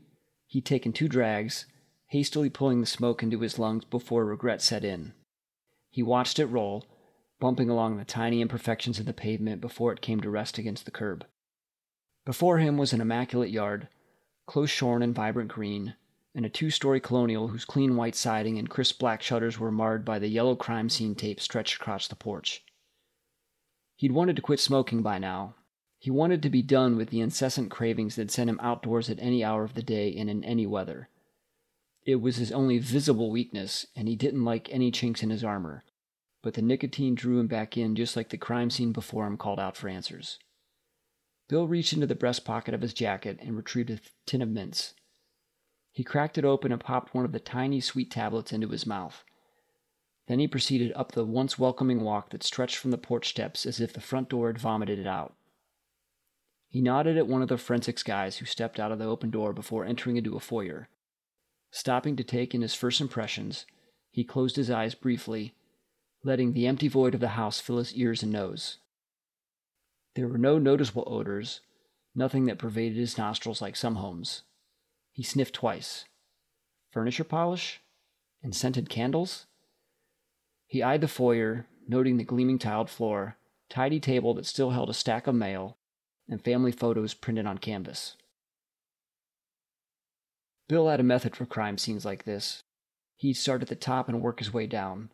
He'd 0.46 0.66
taken 0.66 0.92
two 0.92 1.08
drags, 1.08 1.64
hastily 2.08 2.50
pulling 2.50 2.82
the 2.82 2.86
smoke 2.86 3.22
into 3.22 3.40
his 3.40 3.58
lungs 3.58 3.86
before 3.86 4.26
regret 4.26 4.60
set 4.60 4.84
in. 4.84 5.14
He 5.88 6.02
watched 6.02 6.38
it 6.38 6.44
roll, 6.48 6.84
bumping 7.40 7.70
along 7.70 7.96
the 7.96 8.04
tiny 8.04 8.42
imperfections 8.42 8.98
of 8.98 9.06
the 9.06 9.14
pavement 9.14 9.62
before 9.62 9.90
it 9.90 10.02
came 10.02 10.20
to 10.20 10.28
rest 10.28 10.58
against 10.58 10.84
the 10.84 10.90
curb. 10.90 11.24
Before 12.26 12.58
him 12.58 12.76
was 12.76 12.92
an 12.92 13.00
immaculate 13.00 13.48
yard, 13.48 13.88
close 14.46 14.68
shorn 14.68 15.02
and 15.02 15.14
vibrant 15.14 15.50
green, 15.50 15.94
and 16.34 16.44
a 16.44 16.50
two 16.50 16.68
story 16.68 17.00
colonial 17.00 17.48
whose 17.48 17.64
clean 17.64 17.96
white 17.96 18.14
siding 18.14 18.58
and 18.58 18.68
crisp 18.68 18.98
black 18.98 19.22
shutters 19.22 19.58
were 19.58 19.72
marred 19.72 20.04
by 20.04 20.18
the 20.18 20.28
yellow 20.28 20.54
crime 20.54 20.90
scene 20.90 21.14
tape 21.14 21.40
stretched 21.40 21.76
across 21.76 22.06
the 22.06 22.14
porch. 22.14 22.62
He'd 23.96 24.12
wanted 24.12 24.36
to 24.36 24.42
quit 24.42 24.60
smoking 24.60 25.02
by 25.02 25.18
now. 25.18 25.56
He 25.98 26.10
wanted 26.10 26.42
to 26.42 26.50
be 26.50 26.62
done 26.62 26.96
with 26.96 27.08
the 27.08 27.20
incessant 27.20 27.70
cravings 27.70 28.16
that 28.16 28.30
sent 28.30 28.50
him 28.50 28.60
outdoors 28.62 29.08
at 29.08 29.18
any 29.20 29.42
hour 29.42 29.64
of 29.64 29.74
the 29.74 29.82
day 29.82 30.14
and 30.14 30.28
in 30.28 30.44
any 30.44 30.66
weather. 30.66 31.08
It 32.04 32.16
was 32.16 32.36
his 32.36 32.52
only 32.52 32.78
visible 32.78 33.30
weakness, 33.30 33.86
and 33.96 34.06
he 34.06 34.14
didn't 34.14 34.44
like 34.44 34.68
any 34.70 34.90
chinks 34.90 35.22
in 35.22 35.30
his 35.30 35.42
armor, 35.42 35.82
but 36.42 36.54
the 36.54 36.62
nicotine 36.62 37.14
drew 37.14 37.40
him 37.40 37.48
back 37.48 37.76
in 37.76 37.96
just 37.96 38.14
like 38.16 38.28
the 38.28 38.36
crime 38.36 38.70
scene 38.70 38.92
before 38.92 39.26
him 39.26 39.36
called 39.36 39.58
out 39.58 39.76
for 39.76 39.88
answers. 39.88 40.38
Bill 41.48 41.66
reached 41.66 41.92
into 41.92 42.06
the 42.06 42.14
breast 42.14 42.44
pocket 42.44 42.74
of 42.74 42.82
his 42.82 42.94
jacket 42.94 43.38
and 43.40 43.56
retrieved 43.56 43.90
a 43.90 44.00
tin 44.26 44.42
of 44.42 44.48
mints. 44.48 44.94
He 45.90 46.04
cracked 46.04 46.36
it 46.36 46.44
open 46.44 46.70
and 46.70 46.80
popped 46.80 47.14
one 47.14 47.24
of 47.24 47.32
the 47.32 47.40
tiny 47.40 47.80
sweet 47.80 48.10
tablets 48.10 48.52
into 48.52 48.68
his 48.68 48.86
mouth. 48.86 49.24
Then 50.26 50.38
he 50.40 50.48
proceeded 50.48 50.92
up 50.94 51.12
the 51.12 51.24
once 51.24 51.58
welcoming 51.58 52.00
walk 52.00 52.30
that 52.30 52.42
stretched 52.42 52.76
from 52.76 52.90
the 52.90 52.98
porch 52.98 53.28
steps 53.28 53.64
as 53.64 53.80
if 53.80 53.92
the 53.92 54.00
front 54.00 54.28
door 54.28 54.48
had 54.48 54.58
vomited 54.58 54.98
it 54.98 55.06
out. 55.06 55.34
He 56.68 56.80
nodded 56.80 57.16
at 57.16 57.28
one 57.28 57.42
of 57.42 57.48
the 57.48 57.58
forensics 57.58 58.02
guys 58.02 58.38
who 58.38 58.44
stepped 58.46 58.80
out 58.80 58.90
of 58.90 58.98
the 58.98 59.06
open 59.06 59.30
door 59.30 59.52
before 59.52 59.84
entering 59.84 60.16
into 60.16 60.36
a 60.36 60.40
foyer. 60.40 60.88
Stopping 61.70 62.16
to 62.16 62.24
take 62.24 62.54
in 62.54 62.62
his 62.62 62.74
first 62.74 63.00
impressions, 63.00 63.66
he 64.10 64.24
closed 64.24 64.56
his 64.56 64.70
eyes 64.70 64.94
briefly, 64.94 65.54
letting 66.24 66.52
the 66.52 66.66
empty 66.66 66.88
void 66.88 67.14
of 67.14 67.20
the 67.20 67.28
house 67.28 67.60
fill 67.60 67.78
his 67.78 67.94
ears 67.94 68.22
and 68.22 68.32
nose. 68.32 68.78
There 70.16 70.26
were 70.26 70.38
no 70.38 70.58
noticeable 70.58 71.04
odors, 71.06 71.60
nothing 72.14 72.46
that 72.46 72.58
pervaded 72.58 72.96
his 72.96 73.18
nostrils 73.18 73.62
like 73.62 73.76
some 73.76 73.96
homes. 73.96 74.42
He 75.12 75.22
sniffed 75.22 75.54
twice. 75.54 76.06
Furniture 76.90 77.24
polish? 77.24 77.80
And 78.42 78.54
scented 78.54 78.88
candles? 78.88 79.46
He 80.66 80.82
eyed 80.82 81.00
the 81.00 81.08
foyer, 81.08 81.66
noting 81.86 82.16
the 82.16 82.24
gleaming 82.24 82.58
tiled 82.58 82.90
floor, 82.90 83.36
tidy 83.68 84.00
table 84.00 84.34
that 84.34 84.46
still 84.46 84.70
held 84.70 84.90
a 84.90 84.94
stack 84.94 85.26
of 85.26 85.34
mail, 85.34 85.76
and 86.28 86.42
family 86.42 86.72
photos 86.72 87.14
printed 87.14 87.46
on 87.46 87.58
canvas. 87.58 88.16
Bill 90.68 90.88
had 90.88 90.98
a 90.98 91.04
method 91.04 91.36
for 91.36 91.46
crime 91.46 91.78
scenes 91.78 92.04
like 92.04 92.24
this. 92.24 92.62
He'd 93.14 93.34
start 93.34 93.62
at 93.62 93.68
the 93.68 93.76
top 93.76 94.08
and 94.08 94.20
work 94.20 94.40
his 94.40 94.52
way 94.52 94.66
down, 94.66 95.10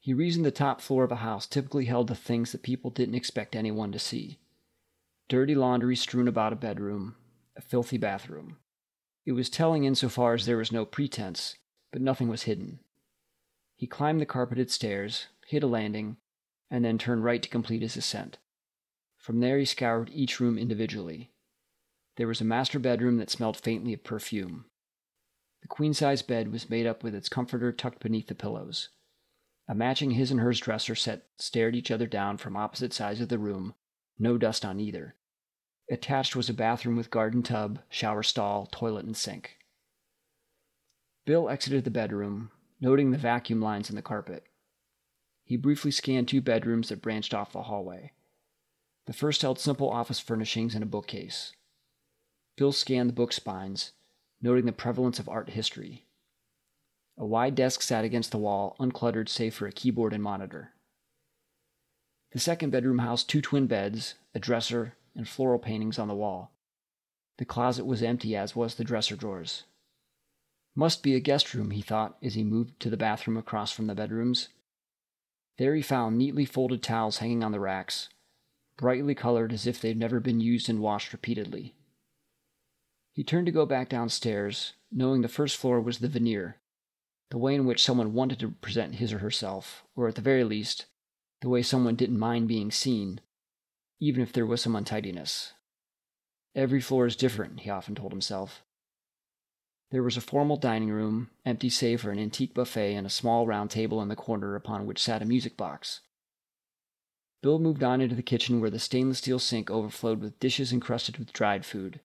he 0.00 0.14
reasoned 0.14 0.46
the 0.46 0.50
top 0.50 0.80
floor 0.80 1.04
of 1.04 1.12
a 1.12 1.16
house 1.16 1.46
typically 1.46 1.86
held 1.86 2.06
the 2.08 2.14
things 2.14 2.52
that 2.52 2.62
people 2.62 2.90
didn't 2.90 3.14
expect 3.14 3.56
anyone 3.56 3.92
to 3.92 3.98
see 3.98 4.38
dirty 5.28 5.54
laundry 5.54 5.94
strewn 5.94 6.26
about 6.26 6.54
a 6.54 6.56
bedroom, 6.56 7.14
a 7.54 7.60
filthy 7.60 7.98
bathroom. 7.98 8.56
It 9.26 9.32
was 9.32 9.50
telling 9.50 9.84
insofar 9.84 10.32
as 10.32 10.46
there 10.46 10.56
was 10.56 10.72
no 10.72 10.86
pretense, 10.86 11.56
but 11.92 12.00
nothing 12.00 12.28
was 12.28 12.44
hidden. 12.44 12.78
He 13.78 13.86
climbed 13.86 14.20
the 14.20 14.26
carpeted 14.26 14.72
stairs, 14.72 15.28
hit 15.46 15.62
a 15.62 15.68
landing, 15.68 16.16
and 16.68 16.84
then 16.84 16.98
turned 16.98 17.22
right 17.22 17.40
to 17.40 17.48
complete 17.48 17.80
his 17.80 17.96
ascent. 17.96 18.38
From 19.16 19.38
there 19.38 19.56
he 19.56 19.64
scoured 19.64 20.10
each 20.12 20.40
room 20.40 20.58
individually. 20.58 21.30
There 22.16 22.26
was 22.26 22.40
a 22.40 22.44
master 22.44 22.80
bedroom 22.80 23.18
that 23.18 23.30
smelled 23.30 23.56
faintly 23.56 23.94
of 23.94 24.02
perfume. 24.02 24.64
The 25.62 25.68
queen 25.68 25.94
size 25.94 26.22
bed 26.22 26.50
was 26.50 26.68
made 26.68 26.88
up 26.88 27.04
with 27.04 27.14
its 27.14 27.28
comforter 27.28 27.70
tucked 27.70 28.00
beneath 28.00 28.26
the 28.26 28.34
pillows. 28.34 28.88
A 29.68 29.76
matching 29.76 30.10
his 30.10 30.32
and 30.32 30.40
hers 30.40 30.58
dresser 30.58 30.96
set 30.96 31.28
stared 31.38 31.76
each 31.76 31.92
other 31.92 32.08
down 32.08 32.36
from 32.36 32.56
opposite 32.56 32.92
sides 32.92 33.20
of 33.20 33.28
the 33.28 33.38
room, 33.38 33.74
no 34.18 34.38
dust 34.38 34.64
on 34.64 34.80
either. 34.80 35.14
Attached 35.88 36.34
was 36.34 36.48
a 36.48 36.54
bathroom 36.54 36.96
with 36.96 37.12
garden 37.12 37.44
tub, 37.44 37.78
shower 37.88 38.24
stall, 38.24 38.66
toilet, 38.66 39.04
and 39.04 39.16
sink. 39.16 39.58
Bill 41.24 41.48
exited 41.48 41.84
the 41.84 41.90
bedroom, 41.90 42.50
noting 42.80 43.10
the 43.10 43.18
vacuum 43.18 43.60
lines 43.60 43.90
in 43.90 43.96
the 43.96 44.02
carpet. 44.02 44.44
He 45.44 45.56
briefly 45.56 45.90
scanned 45.90 46.28
two 46.28 46.40
bedrooms 46.40 46.88
that 46.90 47.02
branched 47.02 47.34
off 47.34 47.52
the 47.52 47.62
hallway. 47.62 48.12
The 49.06 49.12
first 49.12 49.42
held 49.42 49.58
simple 49.58 49.90
office 49.90 50.20
furnishings 50.20 50.74
and 50.74 50.82
a 50.82 50.86
bookcase. 50.86 51.52
Bill 52.56 52.72
scanned 52.72 53.08
the 53.08 53.14
book 53.14 53.32
spines, 53.32 53.92
noting 54.42 54.66
the 54.66 54.72
prevalence 54.72 55.18
of 55.18 55.28
art 55.28 55.50
history. 55.50 56.04
A 57.16 57.24
wide 57.24 57.54
desk 57.54 57.82
sat 57.82 58.04
against 58.04 58.30
the 58.30 58.38
wall, 58.38 58.76
uncluttered 58.78 59.28
save 59.28 59.54
for 59.54 59.66
a 59.66 59.72
keyboard 59.72 60.12
and 60.12 60.22
monitor. 60.22 60.72
The 62.32 62.38
second 62.38 62.70
bedroom 62.70 62.98
housed 62.98 63.28
two 63.28 63.40
twin 63.40 63.66
beds, 63.66 64.14
a 64.34 64.38
dresser, 64.38 64.94
and 65.16 65.26
floral 65.26 65.58
paintings 65.58 65.98
on 65.98 66.08
the 66.08 66.14
wall. 66.14 66.52
The 67.38 67.44
closet 67.44 67.86
was 67.86 68.02
empty, 68.02 68.36
as 68.36 68.54
was 68.54 68.74
the 68.74 68.84
dresser 68.84 69.16
drawers. 69.16 69.64
Must 70.78 71.02
be 71.02 71.16
a 71.16 71.20
guest 71.20 71.54
room, 71.54 71.72
he 71.72 71.82
thought 71.82 72.16
as 72.22 72.34
he 72.34 72.44
moved 72.44 72.78
to 72.78 72.88
the 72.88 72.96
bathroom 72.96 73.36
across 73.36 73.72
from 73.72 73.88
the 73.88 73.96
bedrooms. 73.96 74.48
There 75.56 75.74
he 75.74 75.82
found 75.82 76.16
neatly 76.16 76.44
folded 76.44 76.84
towels 76.84 77.18
hanging 77.18 77.42
on 77.42 77.50
the 77.50 77.58
racks, 77.58 78.08
brightly 78.76 79.16
colored 79.16 79.52
as 79.52 79.66
if 79.66 79.80
they'd 79.80 79.98
never 79.98 80.20
been 80.20 80.38
used 80.38 80.68
and 80.68 80.78
washed 80.78 81.12
repeatedly. 81.12 81.74
He 83.12 83.24
turned 83.24 83.46
to 83.46 83.52
go 83.52 83.66
back 83.66 83.88
downstairs, 83.88 84.74
knowing 84.92 85.22
the 85.22 85.26
first 85.26 85.56
floor 85.56 85.80
was 85.80 85.98
the 85.98 86.06
veneer, 86.06 86.60
the 87.30 87.38
way 87.38 87.56
in 87.56 87.66
which 87.66 87.82
someone 87.82 88.14
wanted 88.14 88.38
to 88.38 88.52
present 88.52 88.94
his 88.94 89.12
or 89.12 89.18
herself, 89.18 89.82
or 89.96 90.06
at 90.06 90.14
the 90.14 90.20
very 90.20 90.44
least, 90.44 90.86
the 91.40 91.48
way 91.48 91.60
someone 91.60 91.96
didn't 91.96 92.20
mind 92.20 92.46
being 92.46 92.70
seen, 92.70 93.20
even 93.98 94.22
if 94.22 94.32
there 94.32 94.46
was 94.46 94.62
some 94.62 94.76
untidiness. 94.76 95.54
Every 96.54 96.80
floor 96.80 97.04
is 97.04 97.16
different, 97.16 97.62
he 97.62 97.70
often 97.70 97.96
told 97.96 98.12
himself. 98.12 98.62
There 99.90 100.02
was 100.02 100.18
a 100.18 100.20
formal 100.20 100.58
dining 100.58 100.90
room, 100.90 101.30
empty 101.46 101.70
save 101.70 102.02
for 102.02 102.10
an 102.10 102.18
antique 102.18 102.52
buffet 102.52 102.94
and 102.94 103.06
a 103.06 103.10
small 103.10 103.46
round 103.46 103.70
table 103.70 104.02
in 104.02 104.08
the 104.08 104.16
corner 104.16 104.54
upon 104.54 104.86
which 104.86 105.02
sat 105.02 105.22
a 105.22 105.24
music 105.24 105.56
box. 105.56 106.00
Bill 107.40 107.58
moved 107.58 107.82
on 107.82 108.00
into 108.00 108.14
the 108.14 108.22
kitchen 108.22 108.60
where 108.60 108.70
the 108.70 108.78
stainless 108.78 109.18
steel 109.18 109.38
sink 109.38 109.70
overflowed 109.70 110.20
with 110.20 110.38
dishes 110.40 110.72
encrusted 110.72 111.16
with 111.16 111.32
dried 111.32 111.64
food. 111.64 112.00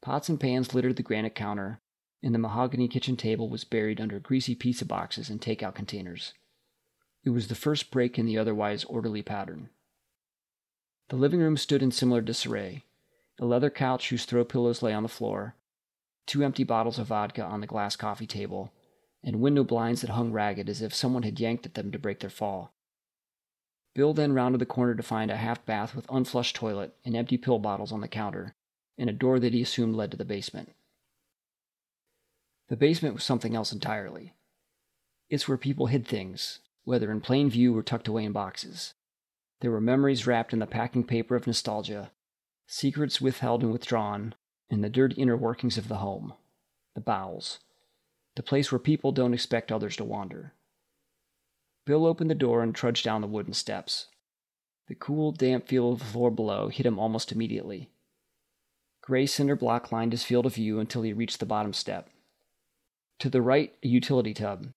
Pots 0.00 0.28
and 0.28 0.40
pans 0.40 0.74
littered 0.74 0.96
the 0.96 1.02
granite 1.02 1.34
counter, 1.34 1.80
and 2.22 2.34
the 2.34 2.38
mahogany 2.38 2.88
kitchen 2.88 3.16
table 3.16 3.50
was 3.50 3.64
buried 3.64 4.00
under 4.00 4.18
greasy 4.18 4.54
pizza 4.54 4.86
boxes 4.86 5.28
and 5.28 5.40
takeout 5.40 5.74
containers. 5.74 6.32
It 7.24 7.30
was 7.30 7.48
the 7.48 7.54
first 7.54 7.90
break 7.90 8.18
in 8.18 8.26
the 8.26 8.38
otherwise 8.38 8.84
orderly 8.84 9.22
pattern. 9.22 9.68
The 11.08 11.16
living 11.16 11.40
room 11.40 11.56
stood 11.56 11.82
in 11.82 11.90
similar 11.90 12.22
disarray 12.22 12.84
a 13.40 13.44
leather 13.44 13.70
couch 13.70 14.10
whose 14.10 14.24
throw 14.24 14.44
pillows 14.44 14.80
lay 14.80 14.94
on 14.94 15.02
the 15.02 15.08
floor, 15.08 15.56
two 16.26 16.42
empty 16.42 16.64
bottles 16.64 16.98
of 16.98 17.08
vodka 17.08 17.42
on 17.42 17.60
the 17.60 17.66
glass 17.66 17.96
coffee 17.96 18.26
table, 18.26 18.72
and 19.22 19.40
window 19.40 19.64
blinds 19.64 20.00
that 20.00 20.10
hung 20.10 20.32
ragged 20.32 20.68
as 20.68 20.82
if 20.82 20.94
someone 20.94 21.22
had 21.22 21.40
yanked 21.40 21.66
at 21.66 21.74
them 21.74 21.90
to 21.90 21.98
break 21.98 22.20
their 22.20 22.30
fall. 22.30 22.74
Bill 23.94 24.12
then 24.12 24.32
rounded 24.32 24.60
the 24.60 24.66
corner 24.66 24.94
to 24.94 25.02
find 25.02 25.30
a 25.30 25.36
half 25.36 25.64
bath 25.64 25.94
with 25.94 26.10
unflushed 26.10 26.56
toilet 26.56 26.96
and 27.04 27.14
empty 27.14 27.36
pill 27.38 27.58
bottles 27.58 27.92
on 27.92 28.00
the 28.00 28.08
counter, 28.08 28.54
and 28.98 29.08
a 29.08 29.12
door 29.12 29.38
that 29.38 29.54
he 29.54 29.62
assumed 29.62 29.94
led 29.94 30.10
to 30.10 30.16
the 30.16 30.24
basement. 30.24 30.72
The 32.68 32.76
basement 32.76 33.14
was 33.14 33.24
something 33.24 33.54
else 33.54 33.72
entirely. 33.72 34.34
It's 35.28 35.46
where 35.46 35.58
people 35.58 35.86
hid 35.86 36.06
things, 36.06 36.60
whether 36.84 37.10
in 37.10 37.20
plain 37.20 37.50
view 37.50 37.76
or 37.76 37.82
tucked 37.82 38.08
away 38.08 38.24
in 38.24 38.32
boxes. 38.32 38.94
There 39.60 39.70
were 39.70 39.80
memories 39.80 40.26
wrapped 40.26 40.52
in 40.52 40.58
the 40.58 40.66
packing 40.66 41.04
paper 41.04 41.36
of 41.36 41.46
nostalgia, 41.46 42.10
secrets 42.66 43.20
withheld 43.20 43.62
and 43.62 43.72
withdrawn, 43.72 44.34
and 44.74 44.82
the 44.82 44.90
dirty 44.90 45.14
inner 45.22 45.36
workings 45.36 45.78
of 45.78 45.86
the 45.86 45.98
home, 45.98 46.34
the 46.94 47.00
bowels, 47.00 47.60
the 48.34 48.42
place 48.42 48.72
where 48.72 48.78
people 48.80 49.12
don't 49.12 49.32
expect 49.32 49.70
others 49.70 49.96
to 49.96 50.04
wander. 50.04 50.52
Bill 51.86 52.04
opened 52.04 52.28
the 52.28 52.34
door 52.34 52.60
and 52.60 52.74
trudged 52.74 53.04
down 53.04 53.20
the 53.20 53.28
wooden 53.28 53.54
steps. 53.54 54.08
The 54.88 54.96
cool, 54.96 55.30
damp 55.30 55.68
feel 55.68 55.92
of 55.92 56.00
the 56.00 56.04
floor 56.04 56.30
below 56.30 56.68
hit 56.68 56.84
him 56.84 56.98
almost 56.98 57.30
immediately. 57.30 57.90
Gray 59.00 59.26
cinder 59.26 59.54
block 59.54 59.92
lined 59.92 60.12
his 60.12 60.24
field 60.24 60.44
of 60.44 60.56
view 60.56 60.80
until 60.80 61.02
he 61.02 61.12
reached 61.12 61.38
the 61.38 61.46
bottom 61.46 61.72
step. 61.72 62.10
To 63.20 63.30
the 63.30 63.42
right, 63.42 63.74
a 63.84 63.88
utility 63.88 64.34
tub. 64.34 64.72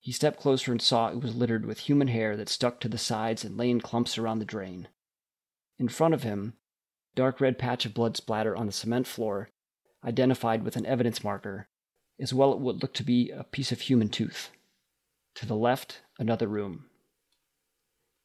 He 0.00 0.12
stepped 0.12 0.40
closer 0.40 0.72
and 0.72 0.80
saw 0.80 1.08
it 1.08 1.20
was 1.20 1.36
littered 1.36 1.66
with 1.66 1.80
human 1.80 2.08
hair 2.08 2.36
that 2.38 2.48
stuck 2.48 2.80
to 2.80 2.88
the 2.88 2.96
sides 2.96 3.44
and 3.44 3.58
lay 3.58 3.68
in 3.68 3.82
clumps 3.82 4.16
around 4.16 4.38
the 4.38 4.46
drain. 4.46 4.88
In 5.78 5.88
front 5.88 6.14
of 6.14 6.22
him, 6.22 6.54
dark 7.16 7.40
red 7.40 7.58
patch 7.58 7.84
of 7.84 7.94
blood 7.94 8.16
splatter 8.16 8.54
on 8.54 8.66
the 8.66 8.72
cement 8.72 9.06
floor, 9.06 9.50
identified 10.04 10.62
with 10.62 10.76
an 10.76 10.86
evidence 10.86 11.24
marker, 11.24 11.66
as 12.20 12.32
well 12.32 12.54
as 12.54 12.60
what 12.60 12.76
looked 12.76 12.96
to 12.96 13.02
be 13.02 13.30
a 13.30 13.42
piece 13.42 13.72
of 13.72 13.80
human 13.80 14.08
tooth. 14.08 14.50
To 15.36 15.46
the 15.46 15.56
left, 15.56 16.02
another 16.18 16.46
room. 16.46 16.84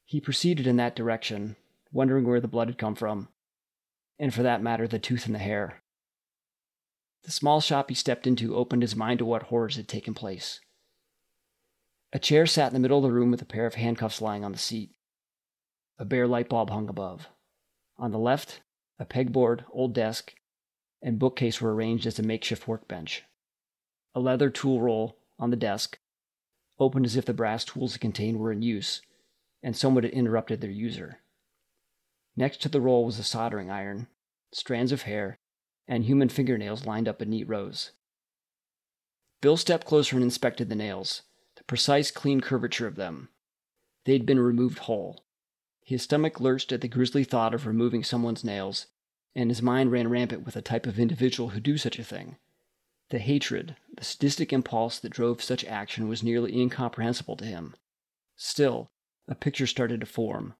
He 0.05 0.21
proceeded 0.21 0.67
in 0.67 0.75
that 0.75 0.95
direction, 0.95 1.55
wondering 1.91 2.25
where 2.25 2.39
the 2.39 2.47
blood 2.47 2.67
had 2.67 2.77
come 2.77 2.95
from, 2.95 3.29
and 4.19 4.33
for 4.33 4.43
that 4.43 4.61
matter, 4.61 4.87
the 4.87 4.99
tooth 4.99 5.25
and 5.25 5.33
the 5.33 5.39
hair. 5.39 5.81
The 7.23 7.31
small 7.31 7.61
shop 7.61 7.89
he 7.89 7.95
stepped 7.95 8.27
into 8.27 8.55
opened 8.55 8.81
his 8.81 8.95
mind 8.95 9.19
to 9.19 9.25
what 9.25 9.43
horrors 9.43 9.77
had 9.77 9.87
taken 9.87 10.13
place. 10.13 10.59
A 12.13 12.19
chair 12.19 12.45
sat 12.45 12.67
in 12.67 12.73
the 12.73 12.79
middle 12.79 12.97
of 12.97 13.03
the 13.03 13.11
room 13.11 13.31
with 13.31 13.41
a 13.41 13.45
pair 13.45 13.65
of 13.65 13.75
handcuffs 13.75 14.21
lying 14.21 14.43
on 14.43 14.51
the 14.51 14.57
seat. 14.57 14.91
A 15.97 16.05
bare 16.05 16.27
light 16.27 16.49
bulb 16.49 16.69
hung 16.69 16.89
above. 16.89 17.27
On 17.97 18.11
the 18.11 18.19
left, 18.19 18.61
a 19.01 19.05
pegboard, 19.05 19.65
old 19.71 19.95
desk, 19.95 20.35
and 21.01 21.17
bookcase 21.17 21.59
were 21.59 21.73
arranged 21.73 22.05
as 22.05 22.19
a 22.19 22.23
makeshift 22.23 22.67
workbench. 22.67 23.23
A 24.13 24.19
leather 24.19 24.51
tool 24.51 24.79
roll 24.79 25.17
on 25.39 25.49
the 25.49 25.57
desk 25.57 25.97
opened 26.77 27.07
as 27.07 27.15
if 27.15 27.25
the 27.25 27.33
brass 27.33 27.65
tools 27.65 27.95
it 27.95 27.99
contained 27.99 28.39
were 28.39 28.51
in 28.51 28.61
use, 28.61 29.01
and 29.63 29.75
someone 29.75 30.03
had 30.03 30.13
interrupted 30.13 30.61
their 30.61 30.69
user. 30.69 31.17
Next 32.35 32.61
to 32.61 32.69
the 32.69 32.79
roll 32.79 33.03
was 33.03 33.17
a 33.17 33.23
soldering 33.23 33.71
iron, 33.71 34.05
strands 34.53 34.91
of 34.91 35.01
hair, 35.01 35.39
and 35.87 36.03
human 36.03 36.29
fingernails 36.29 36.85
lined 36.85 37.07
up 37.07 37.23
in 37.23 37.31
neat 37.31 37.49
rows. 37.49 37.93
Bill 39.41 39.57
stepped 39.57 39.87
closer 39.87 40.15
and 40.15 40.23
inspected 40.23 40.69
the 40.69 40.75
nails, 40.75 41.23
the 41.55 41.63
precise, 41.63 42.11
clean 42.11 42.39
curvature 42.39 42.85
of 42.85 42.97
them. 42.97 43.29
They'd 44.05 44.27
been 44.27 44.39
removed 44.39 44.79
whole. 44.79 45.25
His 45.91 46.03
stomach 46.03 46.39
lurched 46.39 46.71
at 46.71 46.79
the 46.79 46.87
grisly 46.87 47.25
thought 47.25 47.53
of 47.53 47.67
removing 47.67 48.01
someone's 48.01 48.45
nails, 48.45 48.87
and 49.35 49.51
his 49.51 49.61
mind 49.61 49.91
ran 49.91 50.07
rampant 50.07 50.45
with 50.45 50.53
the 50.53 50.61
type 50.61 50.85
of 50.85 50.97
individual 50.97 51.49
who'd 51.49 51.63
do 51.63 51.77
such 51.77 51.99
a 51.99 52.03
thing. 52.05 52.37
The 53.09 53.19
hatred, 53.19 53.75
the 53.93 54.05
sadistic 54.05 54.53
impulse 54.53 54.99
that 54.99 55.09
drove 55.09 55.43
such 55.43 55.65
action 55.65 56.07
was 56.07 56.23
nearly 56.23 56.57
incomprehensible 56.57 57.35
to 57.35 57.43
him. 57.43 57.75
Still, 58.37 58.89
a 59.27 59.35
picture 59.35 59.67
started 59.67 59.99
to 59.99 60.05
form 60.05 60.53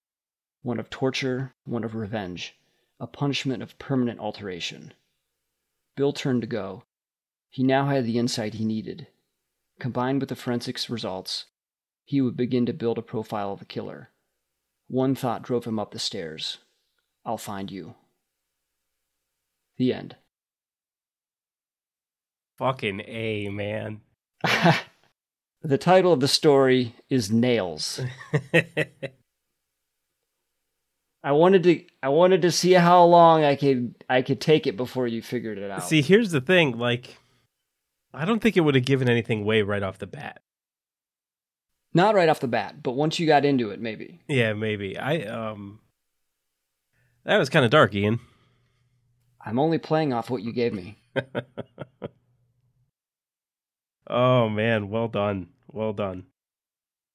one 0.64 0.82
of 0.82 0.90
torture, 0.90 1.56
one 1.64 1.86
of 1.86 1.96
revenge, 1.96 2.60
a 3.00 3.08
punishment 3.08 3.64
of 3.64 3.80
permanent 3.80 4.20
alteration. 4.20 4.94
Bill 5.96 6.12
turned 6.12 6.42
to 6.42 6.48
go. 6.48 6.84
He 7.50 7.64
now 7.64 7.86
had 7.88 8.06
the 8.06 8.20
insight 8.20 8.56
he 8.56 8.66
needed. 8.66 9.08
Combined 9.80 10.20
with 10.20 10.28
the 10.28 10.36
forensics 10.36 10.90
results, 10.90 11.46
he 12.04 12.20
would 12.20 12.36
begin 12.36 12.66
to 12.66 12.74
build 12.74 12.98
a 12.98 13.02
profile 13.02 13.54
of 13.54 13.60
the 13.60 13.66
killer. 13.66 14.11
One 14.92 15.16
thought 15.16 15.42
drove 15.42 15.64
him 15.64 15.80
up 15.80 15.92
the 15.92 16.00
stairs 16.00 16.58
I'll 17.24 17.38
find 17.38 17.72
you. 17.72 17.96
The 19.78 19.94
end. 19.94 20.18
Fucking 22.58 23.02
A, 23.08 23.48
man. 23.48 24.02
the 25.64 25.78
title 25.78 26.12
of 26.12 26.20
the 26.20 26.28
story 26.28 26.94
is 27.10 27.32
Nails. 27.32 28.02
I 31.24 31.32
wanted 31.32 31.64
to 31.64 31.86
I 32.04 32.10
wanted 32.10 32.42
to 32.42 32.52
see 32.52 32.74
how 32.74 33.06
long 33.06 33.46
I 33.46 33.56
could 33.56 33.96
I 34.10 34.22
could 34.24 34.42
take 34.42 34.68
it 34.68 34.76
before 34.76 35.08
you 35.08 35.22
figured 35.22 35.58
it 35.58 35.72
out. 35.72 35.84
See, 35.86 36.02
here's 36.02 36.32
the 36.32 36.42
thing, 36.42 36.78
like 36.78 37.18
I 38.14 38.26
don't 38.26 38.42
think 38.42 38.58
it 38.58 38.62
would 38.62 38.76
have 38.76 38.84
given 38.84 39.10
anything 39.10 39.44
away 39.44 39.62
right 39.62 39.84
off 39.84 40.00
the 40.00 40.08
bat. 40.08 40.42
Not 41.94 42.16
right 42.16 42.30
off 42.30 42.40
the 42.40 42.48
bat, 42.48 42.82
but 42.82 42.94
once 42.94 43.20
you 43.20 43.28
got 43.28 43.46
into 43.46 43.72
it, 43.72 43.80
maybe. 43.82 44.22
Yeah, 44.28 44.54
maybe. 44.54 44.98
I 44.98 45.22
um 45.24 45.80
That 47.26 47.38
was 47.38 47.50
kind 47.50 47.66
of 47.66 47.72
dark, 47.72 47.94
Ian. 47.94 48.20
I'm 49.44 49.60
only 49.60 49.78
playing 49.78 50.14
off 50.14 50.30
what 50.30 50.44
you 50.44 50.54
gave 50.54 50.74
me. 50.74 50.98
Oh 54.12 54.50
man, 54.50 54.90
well 54.90 55.08
done, 55.08 55.48
well 55.72 55.94
done. 55.94 56.26